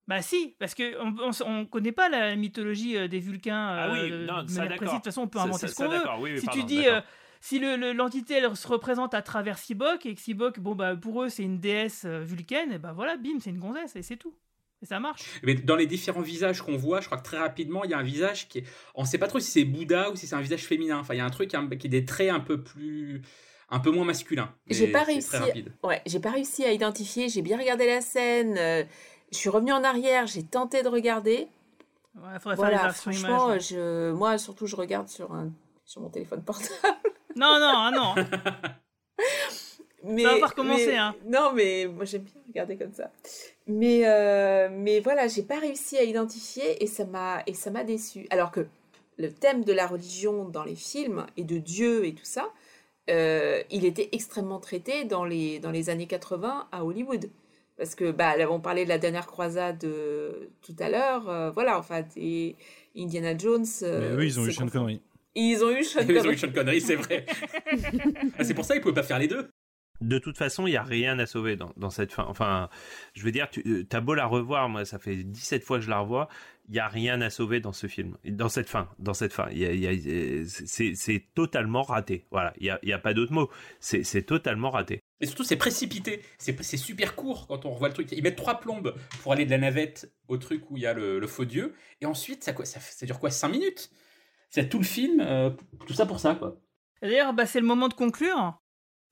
[0.08, 3.76] Bah si, parce que on, on, on connaît pas la mythologie euh, des Vulcains euh,
[3.80, 4.88] Ah oui, de, non, de ça, d'accord.
[4.88, 5.96] De toute façon, on peut inventer ça, ce qu'on ça, veut.
[5.98, 7.00] d'accord, oui, oui, si pardon, tu dis, euh,
[7.40, 10.94] si le- le- l'entité elle se représente à travers Sibok et que Sibok, bon bah
[10.94, 14.02] pour eux c'est une déesse euh, vulcaine, et bah voilà, bim, c'est une gonzesse et
[14.02, 14.34] c'est tout.
[14.82, 15.22] Et ça marche.
[15.42, 17.98] Mais dans les différents visages qu'on voit, je crois que très rapidement, il y a
[17.98, 18.64] un visage qui est.
[18.94, 20.98] On sait pas trop si c'est Bouddha ou si c'est un visage féminin.
[20.98, 23.22] Enfin, il y a un truc hein, qui a des traits un peu plus.
[23.68, 24.52] Un peu moins masculin.
[24.68, 25.28] J'ai pas réussi.
[25.28, 25.72] Très rapide.
[25.82, 27.28] Ouais, j'ai pas réussi à identifier.
[27.28, 28.56] J'ai bien regardé la scène.
[28.58, 28.84] euh,
[29.32, 30.26] je suis revenue en arrière.
[30.26, 31.48] J'ai tenté de regarder.
[32.14, 35.50] Ouais, faudrait faire voilà, les versions franchement, images, je, moi surtout, je regarde sur un,
[35.84, 36.70] sur mon téléphone portable.
[37.36, 38.14] Non, non, ah non.
[40.04, 41.14] mais, Ça va pas recommencer, mais- hein.
[41.26, 43.10] Non, mais moi j'aime bien regarder comme ça.
[43.66, 47.84] Mais, euh, mais voilà, j'ai pas réussi à identifier et ça m'a et ça m'a
[47.84, 48.26] déçu.
[48.30, 48.66] Alors que
[49.18, 52.48] le thème de la religion dans les films et de Dieu et tout ça,
[53.10, 57.30] euh, il était extrêmement traité dans les dans les années 80 à Hollywood.
[57.76, 61.50] Parce que bah là, on parlait de la dernière croisade euh, tout à l'heure, euh,
[61.50, 62.56] voilà en fait et
[62.96, 63.66] Indiana Jones.
[63.82, 65.02] euh, Mais eux, ils ont eu c'est Sean Connery.
[65.34, 66.34] Ils ont eu Sean Ils ont Connery.
[66.34, 67.26] eu Sean Connery, c'est vrai.
[68.38, 69.48] Ah, c'est pour ça qu'ils pouvaient pas faire les deux.
[70.02, 72.24] De toute façon, il n'y a rien à sauver dans, dans cette fin.
[72.28, 72.68] Enfin,
[73.14, 75.90] je veux dire, tu as beau la revoir, moi, ça fait 17 fois que je
[75.90, 76.28] la revois,
[76.68, 79.48] il n'y a rien à sauver dans ce film, dans cette fin, dans cette fin.
[79.50, 82.26] Il y a- y c'est totalement raté.
[82.30, 83.50] Voilà, il n'y a, il y a pas d'autre mot.
[83.80, 85.00] C'est totalement raté.
[85.20, 86.22] Et surtout, c'est précipité.
[86.38, 88.12] C'est super court quand on revoit le truc.
[88.12, 90.92] Ils mettent trois plombes pour aller de la navette au truc où il y a
[90.92, 91.74] le, le faux dieu.
[92.00, 93.90] Et ensuite, ça, quoi, ça, ça dure quoi 5 minutes?
[94.50, 95.50] C'est tout le film, euh,
[95.86, 96.60] tout ça pour ça, quoi.
[97.02, 98.58] D'ailleurs, bah, c'est le moment de conclure.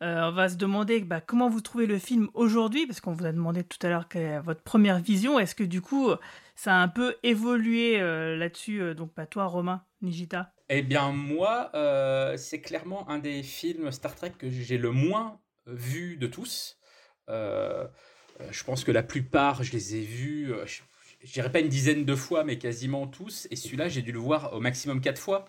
[0.03, 3.25] Euh, on va se demander bah, comment vous trouvez le film aujourd'hui, parce qu'on vous
[3.27, 5.39] a demandé tout à l'heure quelle est votre première vision.
[5.39, 6.11] Est-ce que du coup,
[6.55, 11.11] ça a un peu évolué euh, là-dessus euh, Donc, pas toi, Romain, Nigita Eh bien,
[11.11, 16.27] moi, euh, c'est clairement un des films Star Trek que j'ai le moins vu de
[16.27, 16.79] tous.
[17.29, 20.83] Je pense que la plupart, je les ai vus, je,
[21.23, 23.49] je dirais pas une dizaine de fois, mais quasiment tous.
[23.51, 25.47] Et celui-là, j'ai dû le voir au maximum quatre fois.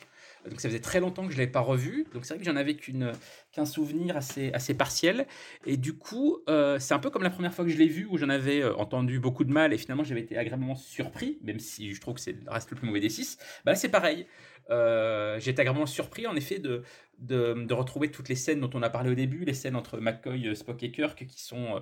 [0.50, 2.06] Donc ça faisait très longtemps que je l'avais pas revu.
[2.14, 5.28] Donc c'est vrai que j'en avais qu'un souvenir assez assez partiel.
[5.66, 8.08] Et du coup, euh, c'est un peu comme la première fois que je l'ai vu
[8.10, 11.60] où j'en avais euh, entendu beaucoup de mal et finalement j'avais été agréablement surpris, même
[11.60, 13.38] si je trouve que c'est reste le plus mauvais des six.
[13.66, 14.28] Bah là c'est pareil.
[14.72, 16.82] Euh, été agréablement surpris en effet de,
[17.20, 20.48] de, retrouver toutes les scènes dont on a parlé au début, les scènes entre McCoy,
[20.48, 21.82] euh, Spock et Kirk qui sont,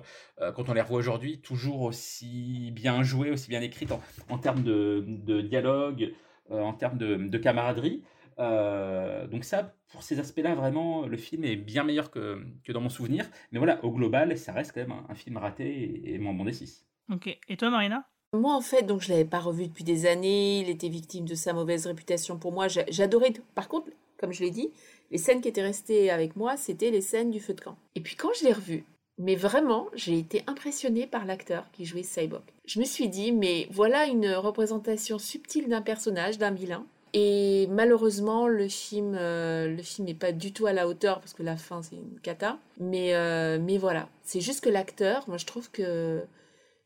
[0.54, 3.92] quand on les revoit aujourd'hui, toujours aussi bien jouées, aussi bien écrites
[4.28, 6.12] en, termes de, de dialogue,
[6.50, 8.02] en termes de camaraderie.
[8.38, 12.80] Euh, donc ça, pour ces aspects-là, vraiment, le film est bien meilleur que, que dans
[12.80, 13.28] mon souvenir.
[13.52, 16.34] Mais voilà, au global, ça reste quand même un, un film raté et, et moins
[16.34, 16.84] bon des six.
[17.12, 17.36] Ok.
[17.48, 18.06] Et toi, Marina?
[18.32, 20.60] Moi, en fait, donc je l'avais pas revu depuis des années.
[20.60, 22.66] Il était victime de sa mauvaise réputation pour moi.
[22.68, 23.32] J'a- J'adorais.
[23.54, 24.70] Par contre, comme je l'ai dit,
[25.10, 27.76] les scènes qui étaient restées avec moi, c'était les scènes du feu de camp.
[27.94, 28.84] Et puis quand je l'ai revu,
[29.18, 32.42] mais vraiment, j'ai été impressionnée par l'acteur qui jouait Cyborg.
[32.66, 36.84] Je me suis dit, mais voilà une représentation subtile d'un personnage, d'un vilain.
[37.16, 41.32] Et malheureusement, le film, euh, le film n'est pas du tout à la hauteur parce
[41.32, 42.58] que la fin c'est une cata.
[42.80, 46.24] Mais, euh, mais voilà, c'est juste que l'acteur, moi je trouve que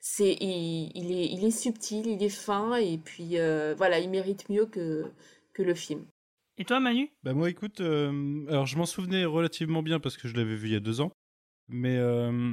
[0.01, 4.11] c'est il, il est, il est subtil, il est fin et puis euh, voilà, il
[4.11, 5.07] mérite mieux que,
[5.55, 6.05] que le film.
[6.59, 7.11] Et toi, Manu?
[7.23, 10.69] Bah moi, écoute, euh, alors je m'en souvenais relativement bien parce que je l'avais vu
[10.69, 11.11] il y a deux ans,
[11.69, 12.53] mais euh,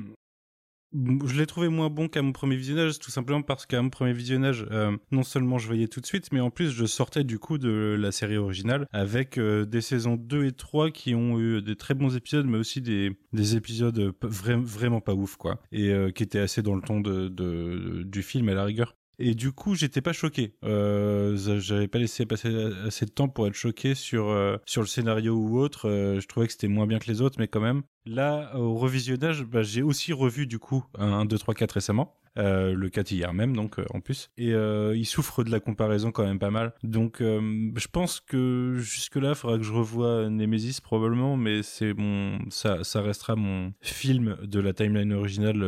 [0.94, 4.14] je l'ai trouvé moins bon qu'à mon premier visionnage, tout simplement parce qu'à mon premier
[4.14, 7.40] visionnage, euh, non seulement je voyais tout de suite, mais en plus je sortais du
[7.40, 11.62] coup de la série originale avec euh, des saisons 2 et 3 qui ont eu
[11.62, 15.90] des très bons épisodes, mais aussi des, des épisodes euh, vraiment pas ouf, quoi, et
[15.90, 18.96] euh, qui étaient assez dans le ton de, de, du film à la rigueur.
[19.20, 20.56] Et du coup, j'étais pas choqué.
[20.64, 22.50] Euh, j'avais pas laissé passer
[22.86, 25.90] assez de temps pour être choqué sur euh, sur le scénario ou autre.
[25.90, 27.84] Euh, je trouvais que c'était moins bien que les autres, mais quand même.
[28.06, 32.18] Là, au revisionnage, bah, j'ai aussi revu du coup un 2, 3, 4 récemment.
[32.38, 34.30] Euh, le 4 hier même, donc euh, en plus.
[34.38, 36.74] Et euh, il souffre de la comparaison quand même pas mal.
[36.84, 42.40] Donc je pense que jusque-là, il faudra que je revoie Nemesis probablement, mais c'est mon,
[42.50, 45.60] ça, restera mon film de la timeline originale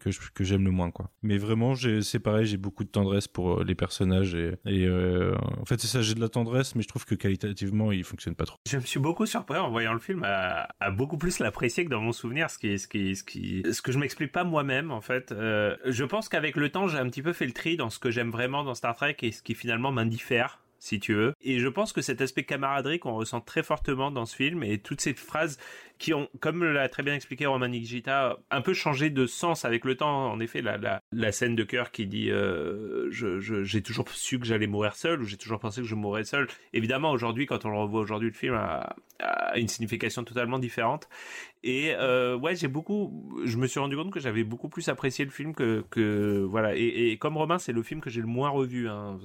[0.00, 1.10] que que j'aime le moins, quoi.
[1.22, 5.86] Mais vraiment, c'est pareil, j'ai beaucoup de tendresse pour les personnages et, en fait c'est
[5.86, 8.58] ça, j'ai de la tendresse, mais je trouve que qualitativement, il fonctionne pas trop.
[8.68, 12.00] Je me suis beaucoup surpris en voyant le film à, beaucoup plus l'apprécier que dans
[12.00, 15.00] mon souvenir, ce qui, ce qui, ce qui, ce que je m'explique pas moi-même en
[15.00, 15.32] fait.
[15.94, 18.10] Je pense qu'avec le temps, j'ai un petit peu fait le tri dans ce que
[18.10, 21.32] j'aime vraiment dans Star Trek et ce qui finalement m'indiffère si tu veux.
[21.40, 24.78] Et je pense que cet aspect camaraderie qu'on ressent très fortement dans ce film et
[24.78, 25.58] toutes ces phrases
[25.98, 29.86] qui ont, comme l'a très bien expliqué Romanik Gita, un peu changé de sens avec
[29.86, 30.30] le temps.
[30.30, 34.66] En effet, la, la, scène de cœur qui dit euh, j'ai toujours su que j'allais
[34.66, 36.48] mourir seul ou j'ai toujours pensé que je mourrais seul.
[36.74, 38.94] Évidemment, aujourd'hui, quand on le revoit aujourd'hui, le film a
[39.56, 41.08] une signification totalement différente.
[41.66, 43.10] Et euh, ouais, j'ai beaucoup,
[43.46, 46.76] je me suis rendu compte que j'avais beaucoup plus apprécié le film que que voilà.
[46.76, 48.86] Et, et comme Romain, c'est le film que j'ai le moins revu.
[48.86, 49.18] Hein.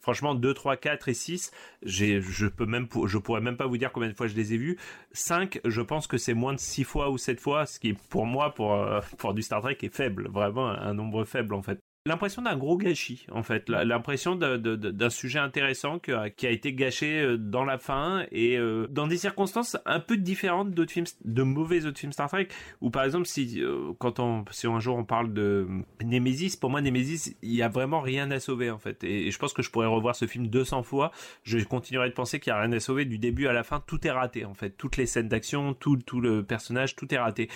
[0.00, 1.52] Franchement, 2, 3, 4 et 6,
[1.82, 4.52] j'ai, je peux même, je pourrais même pas vous dire combien de fois je les
[4.52, 4.76] ai vus.
[5.12, 8.26] 5, je pense que c'est moins de 6 fois ou 7 fois, ce qui pour
[8.26, 11.80] moi, pour euh, pour du Star Trek, est faible, vraiment un nombre faible en fait
[12.06, 13.68] l'impression d'un gros gâchis en fait.
[13.68, 19.06] L'impression d'un sujet intéressant qui a été gâché euh, dans la fin et euh, dans
[19.06, 22.48] des circonstances un peu différentes d'autres films de mauvais autres films Star Trek.
[22.80, 25.66] Ou par exemple si euh, quand on si un jour on parle de
[26.02, 29.02] Nemesis pour moi Nemesis il y a vraiment rien à sauver en fait.
[29.04, 31.10] Et, je pense que je pourrais revoir ce film 200 fois.
[31.42, 33.82] Je continuerai de penser qu'il y a rien à sauver du début à la fin.
[33.84, 34.70] Tout est raté en fait.
[34.70, 37.48] Toutes les scènes d'action tout tout le personnage tout est raté.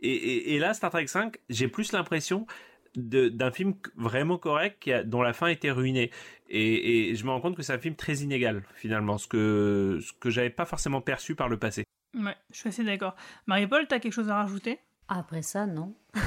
[0.00, 2.46] Et, et là Star Trek 5 j'ai plus l'impression
[2.94, 6.10] d'un film vraiment correct qui a, dont la fin était ruinée
[6.48, 9.98] et, et, je me rends compte que c'est un film très inégal finalement ce que
[10.02, 13.16] ce que j'avais pas forcément perçu par le passé ouais je suis assez d'accord
[13.46, 14.78] Marie-Paul t'as quelque chose à rajouter?
[15.08, 15.94] Après ça non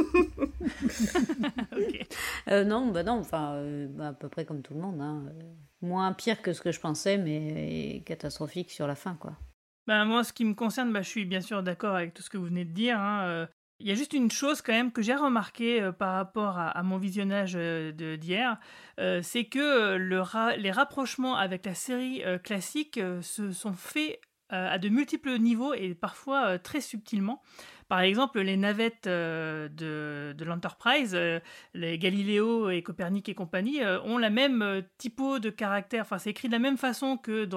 [1.72, 2.06] okay.
[2.48, 5.24] euh, non bah non enfin euh, bah, à peu près comme tout le monde hein.
[5.80, 9.36] moins pire que ce que je pensais mais catastrophique sur la fin quoi
[9.86, 12.30] ben, moi, ce qui me concerne, bah, je suis bien sûr d'accord avec tout ce
[12.30, 13.00] que vous venez de dire.
[13.00, 13.48] Hein.
[13.80, 16.82] Il y a juste une chose quand même que j'ai remarqué euh, par rapport à,
[16.82, 18.58] mon visionnage euh, d'hier,
[18.98, 19.96] euh, c'est que
[20.56, 24.20] les rapprochements avec la série classique se sont faits
[24.50, 27.40] à de multiples niveaux et parfois très subtilement.
[27.90, 31.40] Par exemple, les navettes euh, de, l'Enterprise, euh,
[31.74, 36.02] les Galiléo et Copernic et compagnie, euh, ont la même typo de caractère.
[36.02, 37.48] Enfin, c'est écrit de la même façon que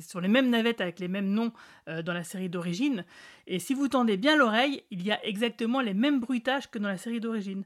[0.00, 1.52] sur les mêmes navettes avec les mêmes noms
[1.88, 3.04] dans la série d'origine.
[3.48, 6.88] Et si vous tendez bien l'oreille, il y a exactement les mêmes bruitages que dans
[6.88, 7.64] la série d'origine.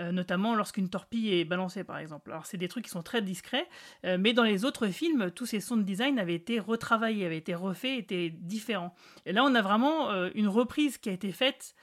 [0.00, 2.30] Euh, notamment lorsqu'une torpille est balancée, par exemple.
[2.30, 3.68] Alors, c'est des trucs qui sont très discrets,
[4.06, 7.36] euh, mais dans les autres films, tous ces sons de design avaient été retravaillés, avaient
[7.36, 8.94] été refaits, étaient différents.
[9.26, 11.74] Et là, on a vraiment euh, une reprise qui a été faite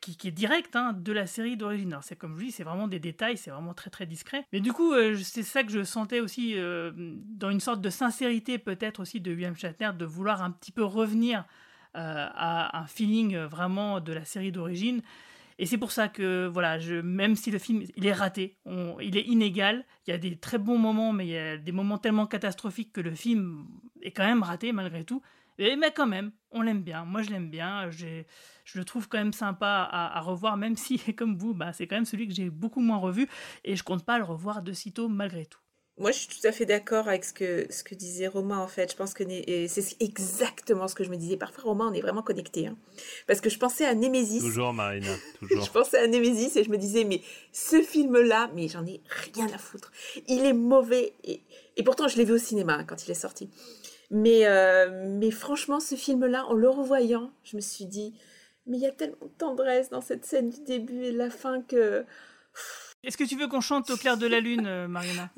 [0.00, 1.92] qui, est direct hein, de la série d'origine.
[1.92, 4.44] Alors, C'est comme je dis, c'est vraiment des détails, c'est vraiment très très discret.
[4.52, 4.92] Mais du coup,
[5.22, 9.54] c'est ça que je sentais aussi dans une sorte de sincérité peut-être aussi de William
[9.54, 11.44] Shatner de vouloir un petit peu revenir
[11.94, 15.02] à un feeling vraiment de la série d'origine.
[15.58, 18.58] Et c'est pour ça que, voilà, même si le film il est raté,
[19.00, 21.72] il est inégal, il y a des très bons moments, mais il y a des
[21.72, 23.66] moments tellement catastrophiques que le film
[24.02, 25.20] est quand même raté malgré tout.
[25.58, 27.04] Et, mais quand même, on l'aime bien.
[27.04, 27.90] Moi, je l'aime bien.
[27.90, 28.24] Je
[28.78, 31.96] le trouve quand même sympa à, à revoir, même si, comme vous, bah, c'est quand
[31.96, 33.26] même celui que j'ai beaucoup moins revu.
[33.64, 35.58] Et je compte pas le revoir de sitôt malgré tout.
[35.98, 38.68] Moi, je suis tout à fait d'accord avec ce que, ce que disait Romain, en
[38.68, 38.92] fait.
[38.92, 39.24] Je pense que
[39.68, 41.36] c'est exactement ce que je me disais.
[41.36, 42.70] Parfois, Romain, on est vraiment connecté.
[43.26, 44.42] Parce que je pensais à Némésis.
[44.42, 45.64] Toujours, Marina, toujours.
[45.64, 47.20] Je pensais à Némésis et je me disais, mais
[47.52, 49.00] ce film-là, mais j'en ai
[49.34, 49.90] rien à foutre.
[50.28, 51.14] Il est mauvais.
[51.24, 51.40] Et,
[51.76, 53.50] et pourtant, je l'ai vu au cinéma hein, quand il est sorti.
[54.10, 58.14] Mais, euh, mais franchement, ce film-là, en le revoyant, je me suis dit,
[58.66, 61.30] mais il y a tellement de tendresse dans cette scène du début et de la
[61.30, 62.04] fin que.
[63.04, 65.30] Est-ce que tu veux qu'on chante au clair de la lune, euh, Mariana?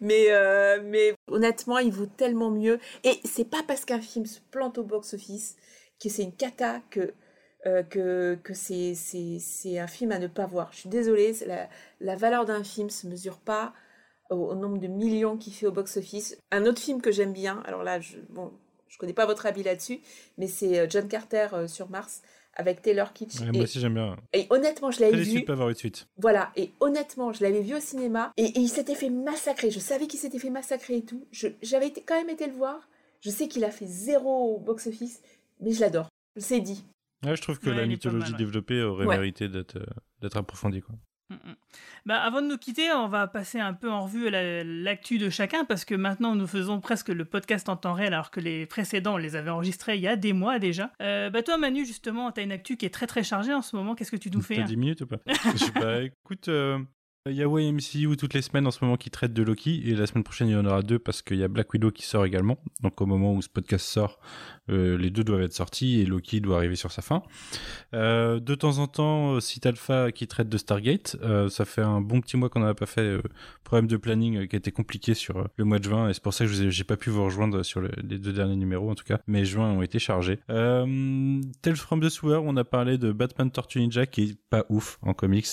[0.00, 2.78] Mais, euh, mais honnêtement, il vaut tellement mieux.
[3.04, 5.56] Et c'est pas parce qu'un film se plante au box-office
[6.02, 7.14] que c'est une cata que,
[7.64, 10.70] euh, que, que c'est, un film à ne pas voir.
[10.72, 11.68] Je suis désolée, la,
[12.00, 13.72] la valeur d'un film se mesure pas
[14.28, 16.36] au, nombre de millions qu'il fait au box-office.
[16.50, 18.52] Un autre film que j'aime bien, alors là, je, bon,
[18.88, 20.00] je connais pas votre avis là-dessus,
[20.36, 22.22] mais c'est John Carter sur Mars
[22.56, 23.40] avec Taylor Kitsch.
[23.40, 24.16] Ouais, et, moi aussi j'aime bien.
[24.32, 25.44] et honnêtement, je l'avais vu.
[25.44, 26.08] pas avoir eu de suite.
[26.16, 29.70] Voilà, et honnêtement, je l'avais vu au cinéma et, et il s'était fait massacrer.
[29.70, 31.26] Je savais qu'il s'était fait massacrer et tout.
[31.32, 32.88] Je- J'avais quand même été le voir.
[33.20, 35.20] Je sais qu'il a fait zéro au box-office,
[35.60, 36.08] mais je l'adore.
[36.36, 36.84] C'est dit.
[37.24, 38.38] Ouais, je trouve que Ouais, la mythologie mal, ouais.
[38.38, 39.16] développée aurait Ouais.
[39.16, 39.86] mérité d'être euh,
[40.20, 40.82] d'être approfondie.
[40.82, 40.94] Quoi.
[42.04, 45.28] Bah, avant de nous quitter, on va passer un peu en revue la- l'actu de
[45.28, 48.64] chacun parce que maintenant nous faisons presque le podcast en temps réel alors que les
[48.66, 50.92] précédents on les avait enregistrés il y a des mois déjà.
[51.02, 53.74] Euh, bah toi Manu justement, t'as une actu qui est très très chargée en ce
[53.74, 53.94] moment.
[53.96, 55.16] Qu'est-ce que tu nous fais T'as hein 10 minutes ou pas?
[55.52, 56.02] Je sais pas.
[56.02, 56.78] Écoute, euh,
[57.28, 59.96] il y a YMCU toutes les semaines en ce moment qui traite de Loki et
[59.96, 62.04] la semaine prochaine il y en aura deux parce qu'il y a Black Widow qui
[62.04, 62.56] sort également.
[62.82, 64.20] Donc au moment où ce podcast sort,
[64.68, 67.22] euh, les deux doivent être sortis et Loki doit arriver sur sa fin.
[67.94, 71.16] Euh, de temps en temps, euh, Site Alpha qui traite de Stargate.
[71.48, 73.18] Ça fait un bon petit mois qu'on n'a pas fait.
[73.64, 76.32] problème de planning qui a été compliqué sur le mois de juin et c'est pour
[76.32, 78.94] ça que je j'ai pas pu vous rejoindre sur le- les deux derniers numéros en
[78.94, 79.18] tout cas.
[79.26, 80.38] Mais juin ont été chargés.
[80.46, 84.98] Tales from the Sewer, on a parlé de Batman Tortue Ninja qui est pas ouf
[85.02, 85.46] en comics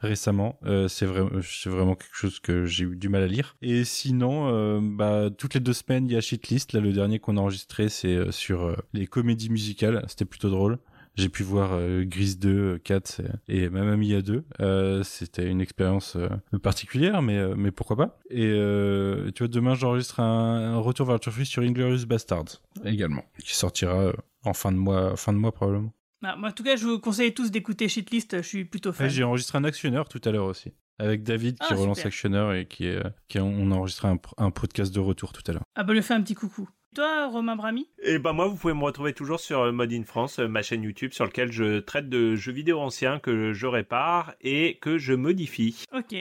[0.00, 0.58] récemment.
[0.88, 3.56] C'est vrai, c'est vraiment quelque chose que j'ai eu du mal à lire.
[3.62, 6.72] Et sinon, bah toutes les deux semaines il y a Shitlist.
[6.72, 10.04] Là le dernier qu'on a enregistré c'est sur euh, les comédies musicales.
[10.08, 10.78] C'était plutôt drôle.
[11.14, 14.44] J'ai pu voir euh, Gris 2, euh, Cats et, et Mamma Mia 2.
[14.60, 16.28] Euh, C'était une expérience euh,
[16.62, 18.18] particulière, mais, euh, mais pourquoi pas.
[18.30, 22.62] Et euh, tu vois, demain j'enregistre un, un retour vers le turfiste sur Inglorious Bastards
[22.84, 24.12] également, qui sortira euh,
[24.44, 25.92] en fin de mois, fin de mois probablement.
[26.24, 28.36] Ah, moi, En tout cas, je vous conseille tous d'écouter Shitlist.
[28.38, 29.06] Je suis plutôt fan.
[29.06, 30.72] Ouais, J'ai enregistré un actionneur tout à l'heure aussi.
[30.98, 32.06] Avec David qui Ah, relance super.
[32.08, 35.42] Actionneur et qui, est, euh, qui on a enregistré un, un podcast de retour tout
[35.48, 35.64] à l'heure.
[35.74, 36.68] Ah bah le fais un petit coucou.
[36.94, 40.04] Toi Romain Brami Et ben moi, vous pouvez me retrouver toujours sur euh, Mode in
[40.04, 43.66] France, euh, ma chaîne YouTube, sur lequel je traite de jeux vidéo anciens que je
[43.66, 45.86] répare et que je modifie.
[45.94, 46.14] Ok.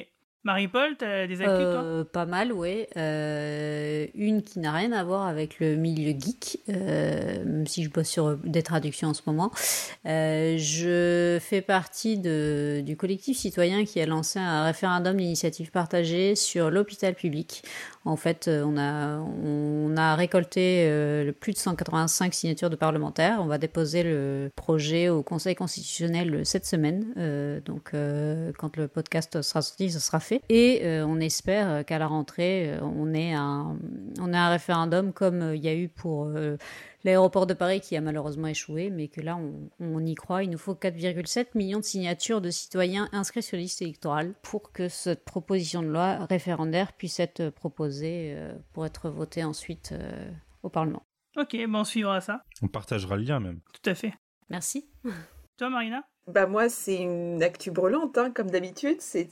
[0.43, 1.83] Marie-Paul, t'as des actus toi?
[1.83, 2.89] Euh, Pas mal, ouais.
[2.97, 7.91] Euh, une qui n'a rien à voir avec le milieu geek, euh, même si je
[7.91, 9.51] bosse sur des traductions en ce moment.
[10.03, 17.13] Je fais partie du collectif citoyen qui a lancé un référendum d'initiative partagée sur l'hôpital
[17.13, 17.61] public.
[18.03, 20.89] En fait, on a, on a récolté
[21.39, 23.37] plus de 185 signatures de parlementaires.
[23.41, 27.61] On va déposer le projet au Conseil constitutionnel cette semaine.
[27.63, 27.91] Donc,
[28.57, 30.30] quand le podcast sera sorti, ce sera fait.
[30.49, 33.77] Et euh, on espère qu'à la rentrée, euh, on ait un,
[34.19, 36.57] on ait un référendum comme euh, il y a eu pour euh,
[37.03, 40.43] l'aéroport de Paris qui a malheureusement échoué, mais que là, on, on y croit.
[40.43, 44.71] Il nous faut 4,7 millions de signatures de citoyens inscrits sur la liste électorale pour
[44.71, 50.29] que cette proposition de loi référendaire puisse être proposée euh, pour être votée ensuite euh,
[50.63, 51.03] au Parlement.
[51.37, 52.43] Ok, bon on suivra ça.
[52.61, 53.61] On partagera le lien même.
[53.73, 54.13] Tout à fait.
[54.49, 54.89] Merci.
[55.57, 56.03] Toi Marina?
[56.27, 58.97] Bah moi, c'est une actu brûlante, hein, comme d'habitude.
[58.99, 59.27] C'est,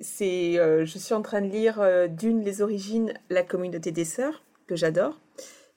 [0.00, 4.04] c'est, euh, je suis en train de lire euh, d'une les origines, la communauté des
[4.04, 5.18] sœurs, que j'adore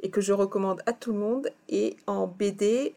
[0.04, 1.50] et que je recommande à tout le monde.
[1.70, 2.96] Et en BD,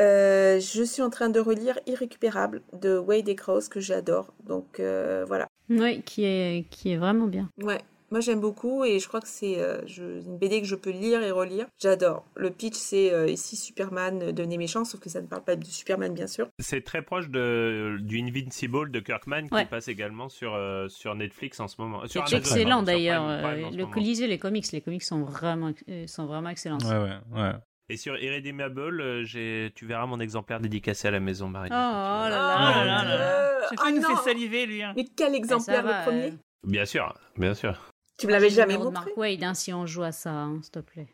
[0.00, 4.32] euh, je suis en train de relire Irrécupérable de Wade et Krauss, que j'adore.
[4.46, 5.48] Donc voilà.
[5.70, 7.48] Oui, qui est, qui est vraiment bien.
[7.62, 7.80] Ouais,
[8.12, 11.20] moi j'aime beaucoup et je crois que c'est euh, une BD que je peux lire
[11.22, 11.66] et relire.
[11.80, 12.24] J'adore.
[12.36, 15.64] Le pitch, c'est euh, ici Superman devenait méchant, sauf que ça ne parle pas de
[15.64, 16.46] Superman, bien sûr.
[16.60, 19.64] C'est très proche de, du Invincible de Kirkman qui Ouais.
[19.66, 22.02] passe également sur, euh, sur Netflix en ce moment.
[22.06, 23.24] C'est excellent d'ailleurs.
[23.26, 26.78] Euh, le lisez les comics, les comics sont vraiment, euh, sont vraiment excellents.
[26.84, 27.52] Ouais, ouais, ouais.
[27.88, 31.68] Et sur Irredeemable, tu verras mon exemplaire dédicacé à la maison, Marie.
[31.70, 32.84] Oh, là Oh là.
[32.84, 33.58] là là là.
[33.68, 34.16] Fois, Ah il nous non.
[34.16, 34.82] fait saliver, lui.
[34.82, 34.92] hein.
[34.96, 36.26] Mais quel exemplaire, va, le premier?
[36.26, 36.36] euh.
[36.66, 37.90] Bien sûr, bien sûr.
[38.18, 39.10] Tu me l'avais jamais numéro de montré?
[39.10, 41.08] Mark Wade, hein, si on joue à ça, hein, s'il te plaît.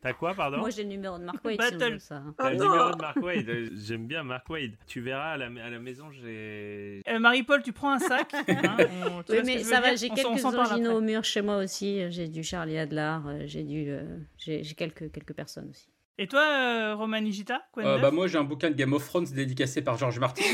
[0.00, 0.58] T'as quoi, pardon?
[0.58, 2.00] Moi, j'ai le numéro de Mark Wade si on Battle.
[2.00, 2.22] ça.
[2.36, 2.64] T'as Ah le non.
[2.64, 3.48] numéro de Mark Wade.
[3.48, 4.72] euh, J'aime bien Mark Wade.
[4.88, 7.02] Tu verras à la, à la maison, j'ai.
[7.08, 8.32] Euh, Marie-Paul, tu prends un sac.
[8.48, 12.10] hein, on- tu Oui, mais ça va, j'ai quelques originaux au mur chez moi aussi.
[12.10, 15.86] J'ai du Charlie Adler, euh, j'ai du, euh, j'ai quelques, quelques personnes aussi.
[16.18, 18.00] Et toi, euh, Roman Euh, neuf?
[18.02, 20.42] bah moi j'ai un bouquin de Game of Thrones dédicacé par George Martin.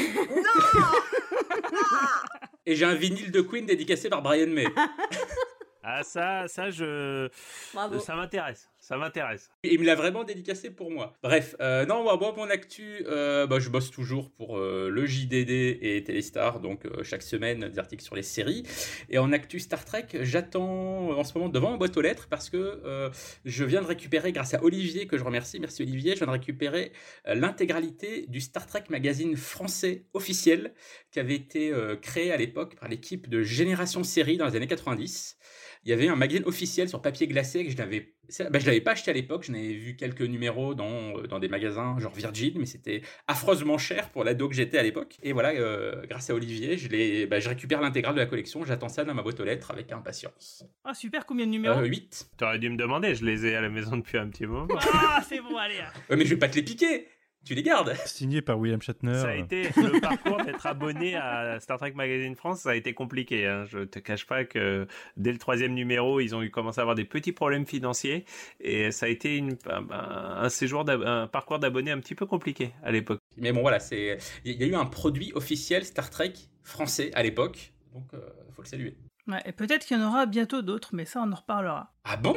[2.66, 4.66] Et j'ai un vinyle de Queen dédicacé par Brian May.
[5.82, 7.28] Ah, ça, ça, je.
[7.72, 7.98] Bravo.
[7.98, 8.68] Ça m'intéresse.
[8.89, 9.51] Ça m'intéresse.
[9.65, 11.12] Il me l'a vraiment dédicacé pour moi.
[11.23, 15.05] Bref, euh, non, moi, moi, mon actu, euh, bah, je bosse toujours pour euh, le
[15.05, 18.62] JDD et Téléstar, donc chaque semaine des articles sur les séries.
[19.10, 22.48] Et en actu Star Trek, j'attends en ce moment devant ma boîte aux lettres parce
[22.48, 23.10] que
[23.44, 26.32] je viens de récupérer, grâce à Olivier, que je remercie, merci Olivier, je viens de
[26.32, 26.93] récupérer
[27.27, 30.73] l'intégralité du Star Trek magazine français officiel
[31.10, 35.36] qui avait été créé à l'époque par l'équipe de Génération Série dans les années 90.
[35.84, 38.14] Il y avait un magazine officiel sur papier glacé que je n'avais
[38.50, 41.38] bah, je l'avais pas acheté à l'époque, j'en avais vu quelques numéros dans, euh, dans
[41.38, 45.16] des magasins genre Virgin, mais c'était affreusement cher pour l'ado que j'étais à l'époque.
[45.22, 48.64] Et voilà, euh, grâce à Olivier, je, l'ai- bah, je récupère l'intégrale de la collection,
[48.66, 50.62] j'attends ça dans ma boîte aux lettres avec impatience.
[50.84, 51.78] Ah, super, combien de numéros?
[51.80, 54.44] Euh, 8 T'aurais dû me demander, je les ai à la maison depuis un petit
[54.46, 54.68] moment.
[54.92, 55.78] Ah, c'est bon, allez.
[55.78, 55.90] hein.
[56.10, 57.06] Ouais, mais je vais pas te les piquer
[57.48, 59.14] Tu les gardes Signé par William Shatner.
[59.14, 62.92] Ça a été le parcours d'être abonné à Star Trek Magazine France, ça a été
[62.92, 63.46] compliqué.
[63.46, 63.64] Hein.
[63.64, 66.94] Je te cache pas que dès le troisième numéro, ils ont eu commencé à avoir
[66.94, 68.26] des petits problèmes financiers
[68.60, 72.74] et ça a été une, un, un séjour, un parcours d'abonné un petit peu compliqué
[72.82, 73.18] à l'époque.
[73.38, 77.22] Mais bon, voilà, c'est il y a eu un produit officiel Star Trek français à
[77.22, 78.18] l'époque, donc euh,
[78.54, 78.94] faut le saluer.
[79.26, 81.94] Ouais, et peut-être qu'il y en aura bientôt d'autres, mais ça, on en reparlera.
[82.04, 82.36] Ah bon?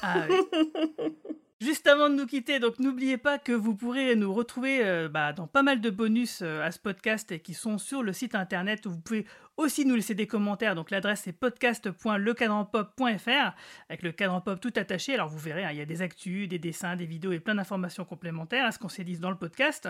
[0.00, 0.36] Ah oui.
[1.64, 5.32] Juste avant de nous quitter, donc n'oubliez pas que vous pourrez nous retrouver euh, bah,
[5.32, 8.84] dans pas mal de bonus euh, à ce podcast qui sont sur le site internet.
[8.84, 9.24] Où vous pouvez
[9.56, 10.74] aussi nous laisser des commentaires.
[10.74, 13.54] Donc l'adresse c'est podcast.lecadranpop.fr
[13.88, 15.14] avec le cadran pop tout attaché.
[15.14, 17.54] Alors vous verrez, hein, il y a des actus, des dessins, des vidéos et plein
[17.54, 19.88] d'informations complémentaires à ce qu'on s'est dit dans le podcast.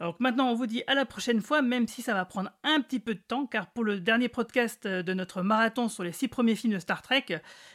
[0.00, 2.80] Alors maintenant on vous dit à la prochaine fois, même si ça va prendre un
[2.80, 6.28] petit peu de temps, car pour le dernier podcast de notre marathon sur les six
[6.28, 7.24] premiers films de Star Trek,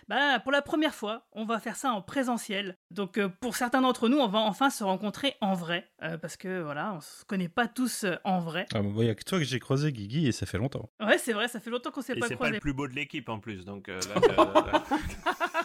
[0.07, 2.77] bah, pour la première fois, on va faire ça en présentiel.
[2.91, 6.37] Donc euh, pour certains d'entre nous, on va enfin se rencontrer en vrai, euh, parce
[6.37, 8.65] que voilà, on se connaît pas tous euh, en vrai.
[8.73, 10.89] Ah, il n'y a que toi que j'ai croisé, Guigui, et ça fait longtemps.
[10.99, 12.87] Ouais, c'est vrai, ça fait longtemps qu'on s'est Et pas c'est pas le plus beau
[12.87, 14.95] de l'équipe en plus, donc euh, là, euh,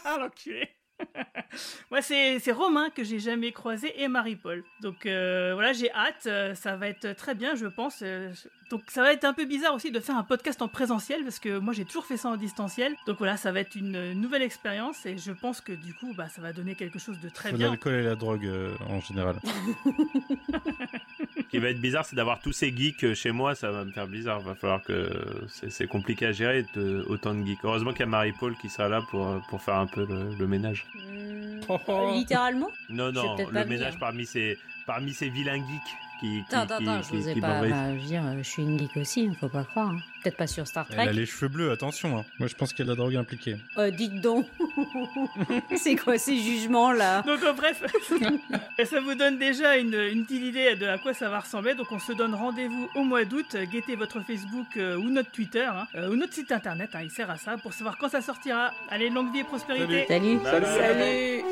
[0.05, 0.69] Ah, l'enculé
[1.93, 4.65] Moi, c'est c'est Romain que j'ai jamais croisé et Marie-Paul.
[4.81, 8.03] Donc euh, voilà, j'ai hâte, euh, ça va être très bien, je pense.
[8.73, 11.23] Euh, donc ça va être un peu bizarre aussi de faire un podcast en présentiel
[11.23, 12.95] parce que moi j'ai toujours fait ça en distanciel.
[13.07, 16.29] Donc voilà, ça va être une nouvelle expérience et je pense que du coup, bah,
[16.29, 17.71] ça va donner quelque chose de très Faut bien.
[17.71, 19.37] L'alcool et la drogue euh, en général.
[21.37, 23.93] Ce qui va être bizarre, c'est d'avoir tous ces geeks chez moi, ça va me
[23.93, 24.41] faire bizarre.
[24.41, 25.11] Va falloir que
[25.49, 27.63] c'est compliqué à gérer de, autant de geeks.
[27.63, 30.47] Heureusement qu'il y a Marie-Paul qui sera là pour, pour faire un peu le, le
[30.47, 30.87] ménage.
[30.99, 32.71] Euh, littéralement?
[32.89, 36.55] Non, Je vais non, peut-être le ménage parmi ces, parmi ces vilains geeks qui, qui,
[36.55, 37.61] Attends, attends, qui- je vous ai pas.
[37.63, 39.89] bah, je veux dire, euh, je suis une geek aussi, hein, faut pas croire.
[39.91, 39.99] hein.
[40.23, 41.09] Peut-être pas sur Star Elle Trek.
[41.09, 42.17] a les cheveux bleus, attention.
[42.19, 42.25] hein.
[42.39, 43.57] Moi, je pense qu'il y a de la drogue impliquée.
[43.77, 44.47] Euh, dites donc.
[45.77, 47.23] c'est quoi ces jugements là?
[47.23, 47.83] Donc euh, bref,
[48.85, 51.75] ça vous donne déjà une, une petite idée de à quoi ça va ressembler.
[51.75, 53.57] Donc on se donne rendez-vous au mois d'août.
[53.73, 56.91] Guettez votre Facebook euh, ou notre Twitter hein, euh, ou notre site internet.
[56.95, 58.71] hein, il sert à ça pour savoir quand ça sortira.
[58.91, 60.05] Allez, longue vie et prospérité.
[60.07, 60.39] Salut.
[60.45, 60.67] Salut.
[60.67, 61.43] Salut